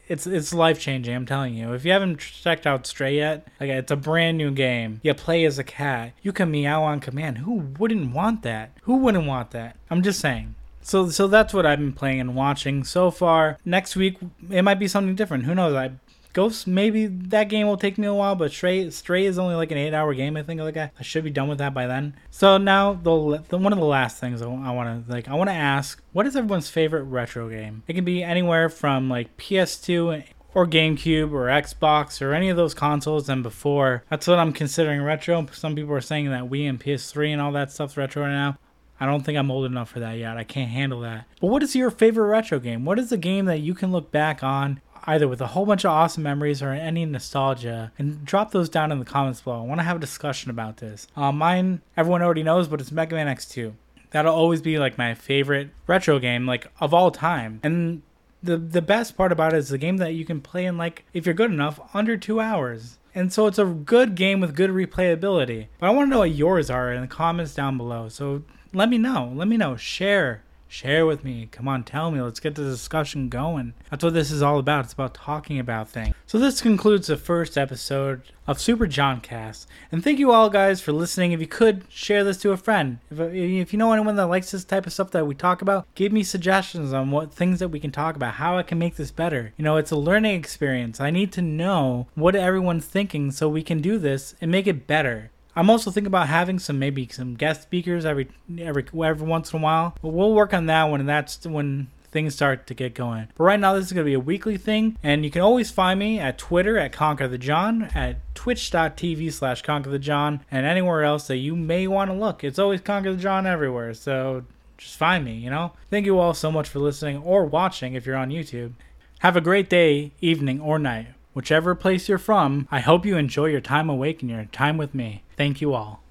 it's 0.08 0.28
it's 0.28 0.54
life 0.54 0.80
changing. 0.80 1.16
I'm 1.16 1.26
telling 1.26 1.56
you. 1.56 1.74
If 1.74 1.86
you 1.86 1.92
haven't 1.92 2.20
checked 2.20 2.68
out 2.68 2.86
Stray 2.86 3.16
yet, 3.16 3.48
like 3.60 3.70
it's 3.70 3.92
a 3.92 3.96
brand 3.96 4.38
new 4.38 4.52
game. 4.52 5.00
You 5.04 5.14
play 5.14 5.44
as 5.46 5.58
a 5.58 5.64
cat. 5.64 6.14
You 6.22 6.32
can 6.32 6.52
meow 6.52 6.84
on 6.84 7.00
command. 7.00 7.40
Who 7.40 7.54
wouldn't 7.80 8.14
want 8.14 8.44
that? 8.44 8.78
Who 8.84 8.98
wouldn't 8.98 9.26
want 9.26 9.52
that? 9.52 9.78
I'm 9.90 10.04
just 10.04 10.20
saying. 10.20 10.56
So 10.84 11.10
so 11.10 11.28
that's 11.28 11.54
what 11.54 11.66
I've 11.66 11.80
been 11.80 11.94
playing 11.94 12.20
and 12.20 12.36
watching 12.36 12.84
so 12.84 13.12
far. 13.12 13.58
Next 13.66 13.96
week 13.96 14.18
it 14.50 14.62
might 14.62 14.80
be 14.80 14.88
something 14.88 15.16
different. 15.16 15.46
Who 15.46 15.56
knows? 15.56 15.76
I 15.76 15.92
Ghost, 16.34 16.66
maybe 16.66 17.06
that 17.06 17.48
game 17.48 17.68
will 17.68 17.78
take 17.78 18.00
me 18.00 18.08
a 18.08 18.14
while, 18.14 18.34
but 18.34 18.52
Stray, 18.52 18.90
Stray 18.90 19.26
is 19.26 19.38
only 19.38 19.54
like 19.54 19.70
an 19.70 19.78
eight-hour 19.78 20.16
game. 20.16 20.36
I 20.36 20.42
think 20.42 20.60
like 20.60 20.76
I, 20.76 20.92
I 21.00 21.04
should 21.04 21.24
be 21.24 21.30
done 21.30 21.48
with 21.48 21.60
that 21.60 21.76
by 21.76 21.86
then. 21.86 22.16
So 22.32 22.58
now 22.58 22.94
the, 22.94 23.44
the 23.50 23.58
one 23.60 23.72
of 23.72 23.78
the 23.78 23.86
last 23.86 24.18
things 24.18 24.42
I, 24.42 24.48
I 24.48 24.72
want 24.72 25.08
to 25.08 25.12
like 25.12 25.28
I 25.28 25.36
want 25.36 25.52
to 25.52 25.56
ask, 25.56 26.02
what 26.12 26.26
is 26.26 26.36
everyone's 26.36 26.70
favorite 26.70 27.04
retro 27.04 27.50
game? 27.50 27.84
It 27.88 27.94
can 27.94 28.04
be 28.04 28.24
anywhere 28.24 28.68
from 28.70 29.10
like 29.10 29.38
PS2 29.38 30.24
or 30.56 30.66
GameCube 30.66 31.32
or 31.32 31.48
Xbox 31.48 32.20
or 32.20 32.34
any 32.34 32.50
of 32.50 32.58
those 32.58 32.74
consoles 32.74 33.30
and 33.30 33.44
before. 33.44 34.04
That's 34.10 34.28
what 34.28 34.40
I'm 34.40 34.54
considering 34.54 35.04
retro. 35.04 35.46
Some 35.52 35.76
people 35.76 35.94
are 35.94 36.02
saying 36.02 36.32
that 36.32 36.50
Wii 36.50 36.68
and 36.68 36.80
PS3 36.80 37.30
and 37.30 37.42
all 37.42 37.52
that 37.52 37.72
stuff's 37.72 37.96
retro 37.96 38.24
right 38.24 38.32
now. 38.32 38.58
I 39.04 39.06
don't 39.06 39.22
think 39.22 39.38
I'm 39.38 39.52
old 39.52 39.66
enough 39.66 39.90
for 39.90 40.00
that 40.00 40.14
yet. 40.14 40.38
I 40.38 40.46
can't 40.46 40.72
handle 40.72 41.02
that. 41.02 41.26
But 41.42 41.48
what 41.48 41.62
is 41.62 41.76
your 41.76 41.92
favorite 41.92 42.28
retro 42.28 42.60
game? 42.60 42.86
What 42.86 42.98
is 42.98 43.10
the 43.10 43.18
game 43.18 43.46
that 43.46 43.60
you 43.60 43.74
can 43.74 43.92
look 43.92 44.12
back 44.12 44.44
on 44.44 44.80
either 45.06 45.28
with 45.28 45.42
a 45.42 45.48
whole 45.48 45.66
bunch 45.66 45.84
of 45.84 45.92
awesome 45.92 46.24
memories 46.24 46.62
or 46.62 46.70
any 46.70 47.06
nostalgia, 47.06 47.92
and 48.00 48.24
drop 48.26 48.52
those 48.52 48.70
down 48.70 48.92
in 48.92 49.00
the 49.00 49.06
comments 49.06 49.42
below. 49.42 49.60
I 49.60 49.66
want 49.66 49.80
to 49.80 49.84
have 49.84 49.98
a 49.98 50.00
discussion 50.00 50.50
about 50.50 50.78
this. 50.78 51.08
Uh, 51.16 51.32
mine, 51.32 51.82
everyone 51.98 52.22
already 52.22 52.44
knows, 52.44 52.70
but 52.70 52.80
it's 52.80 52.92
Mega 52.92 53.16
Man 53.16 53.28
X2. 53.28 53.74
That'll 54.12 54.34
always 54.34 54.62
be 54.62 54.78
like 54.78 54.98
my 54.98 55.14
favorite 55.14 55.72
retro 55.88 56.20
game, 56.20 56.46
like 56.46 56.72
of 56.80 56.94
all 56.94 57.12
time. 57.12 57.60
And 57.64 58.02
the 58.42 58.58
the 58.58 58.82
best 58.82 59.18
part 59.18 59.32
about 59.32 59.54
it 59.54 59.58
is 59.58 59.70
the 59.70 59.78
game 59.78 59.98
that 59.98 60.14
you 60.14 60.26
can 60.26 60.40
play 60.40 60.66
in 60.66 60.78
like, 60.78 61.06
if 61.14 61.26
you're 61.26 61.34
good 61.34 61.52
enough, 61.52 61.80
under 61.94 62.16
two 62.16 62.40
hours. 62.40 63.00
And 63.16 63.32
so 63.32 63.46
it's 63.46 63.60
a 63.60 63.66
good 63.66 64.16
game 64.16 64.40
with 64.40 64.56
good 64.56 64.72
replayability. 64.72 65.68
But 65.80 65.88
I 65.88 65.90
want 65.92 66.08
to 66.08 66.10
know 66.10 66.20
what 66.20 66.32
yours 66.32 66.70
are 66.70 66.92
in 66.92 67.02
the 67.02 67.08
comments 67.08 67.54
down 67.54 67.78
below. 67.78 68.10
So 68.10 68.44
let 68.74 68.90
me 68.90 68.98
know. 68.98 69.32
Let 69.34 69.48
me 69.48 69.58
know. 69.58 69.76
Share 69.76 70.44
Share 70.74 71.06
with 71.06 71.24
me. 71.24 71.48
Come 71.52 71.68
on, 71.68 71.84
tell 71.84 72.10
me. 72.10 72.20
Let's 72.20 72.40
get 72.40 72.56
the 72.56 72.64
discussion 72.64 73.30
going. 73.30 73.76
That's 73.92 74.04
what 74.04 74.16
this 74.16 74.32
is 74.32 74.42
all 74.42 74.58
about. 74.58 74.86
It's 74.86 74.94
about 74.94 75.14
talking 75.14 75.60
about 75.60 75.88
things. 75.88 76.16
So 76.26 76.40
this 76.40 76.62
concludes 76.62 77.06
the 77.06 77.16
first 77.16 77.60
episode 77.60 78.24
of 78.48 78.60
Super 78.60 78.88
John 78.88 79.22
Cast. 79.22 79.68
And 79.92 80.04
thank 80.04 80.18
you 80.18 80.32
all 80.32 80.50
guys 80.50 80.82
for 80.82 80.92
listening. 80.92 81.32
If 81.32 81.40
you 81.40 81.46
could 81.46 81.86
share 81.90 82.24
this 82.24 82.38
to 82.38 82.54
a 82.54 82.58
friend. 82.58 82.98
If, 83.12 83.20
if 83.20 83.72
you 83.72 83.78
know 83.78 83.94
anyone 83.94 84.16
that 84.16 84.26
likes 84.26 84.50
this 84.50 84.64
type 84.64 84.88
of 84.88 84.94
stuff 84.94 85.12
that 85.12 85.28
we 85.28 85.36
talk 85.36 85.62
about, 85.62 85.86
give 85.94 86.12
me 86.12 86.24
suggestions 86.24 86.92
on 86.92 87.12
what 87.12 87.32
things 87.32 87.60
that 87.60 87.70
we 87.70 87.80
can 87.80 87.92
talk 87.92 88.16
about, 88.16 88.34
how 88.34 88.58
I 88.58 88.64
can 88.64 88.80
make 88.80 88.96
this 88.96 89.12
better. 89.12 89.54
You 89.58 89.64
know, 89.64 89.78
it's 89.78 89.92
a 89.92 89.96
learning 89.96 90.34
experience. 90.34 91.00
I 91.00 91.12
need 91.12 91.32
to 91.34 91.44
know 91.44 92.08
what 92.16 92.36
everyone's 92.36 92.88
thinking 92.88 93.30
so 93.30 93.48
we 93.48 93.62
can 93.62 93.80
do 93.80 94.00
this 94.00 94.34
and 94.42 94.50
make 94.50 94.66
it 94.66 94.88
better. 94.88 95.30
I'm 95.56 95.70
also 95.70 95.92
thinking 95.92 96.08
about 96.08 96.28
having 96.28 96.60
some 96.60 96.80
maybe 96.80 97.08
some 97.12 97.36
guest 97.36 97.62
speakers 97.64 98.06
every 98.06 98.30
every 98.60 98.86
every 98.94 99.28
once 99.28 99.54
in 99.54 99.60
a 99.60 99.64
while. 99.64 99.96
But 100.02 100.10
we'll 100.10 100.34
work 100.34 100.54
on 100.54 100.66
that 100.68 100.86
when 100.86 101.06
that's 101.06 101.46
when 101.46 101.88
things 102.14 102.36
start 102.36 102.68
to 102.68 102.74
get 102.74 102.94
going. 102.94 103.28
But 103.36 103.44
right 103.44 103.60
now, 103.60 103.74
this 103.74 103.88
is 103.88 103.92
going 103.92 104.06
to 104.06 104.10
be 104.10 104.14
a 104.14 104.20
weekly 104.20 104.56
thing, 104.58 104.98
and 105.04 105.26
you 105.26 105.32
can 105.32 105.42
always 105.42 105.72
find 105.72 106.00
me 106.00 106.20
at 106.20 106.38
Twitter 106.38 106.78
at 106.78 106.94
Conquer 106.94 107.28
the 107.28 107.38
John, 107.38 107.84
at 107.96 108.18
twitch.tv 108.36 109.34
slash 109.34 109.64
Conquer 109.64 109.90
the 109.90 110.00
John, 110.00 110.42
and 110.52 110.66
anywhere 110.66 111.04
else 111.04 111.28
that 111.28 111.38
you 111.38 111.56
may 111.56 111.88
want 111.88 112.12
to 112.12 112.16
look. 112.16 112.44
It's 112.44 112.60
always 112.60 112.82
Conquer 112.82 113.14
the 113.14 113.22
John 113.22 113.48
everywhere, 113.48 113.94
so 113.96 114.46
just 114.78 114.96
find 114.96 115.26
me, 115.26 115.34
you 115.34 115.50
know? 115.50 115.74
Thank 115.90 116.06
you 116.06 116.20
all 116.20 116.34
so 116.34 116.52
much 116.52 116.70
for 116.70 116.80
listening 116.80 117.18
or 117.18 117.46
watching 117.46 117.96
if 117.96 118.06
you're 118.06 118.16
on 118.16 118.30
YouTube. 118.30 118.74
Have 119.20 119.36
a 119.36 119.42
great 119.42 119.70
day, 119.70 120.12
evening, 120.22 120.62
or 120.62 120.78
night. 120.78 121.08
Whichever 121.34 121.74
place 121.74 122.08
you're 122.08 122.18
from, 122.20 122.68
I 122.72 122.80
hope 122.80 123.06
you 123.06 123.18
enjoy 123.18 123.48
your 123.48 123.62
time 123.62 123.90
awake 123.90 124.22
and 124.22 124.30
your 124.30 124.46
time 124.46 124.78
with 124.78 124.94
me. 124.94 125.24
Thank 125.36 125.62
you 125.62 125.74
all. 125.74 126.03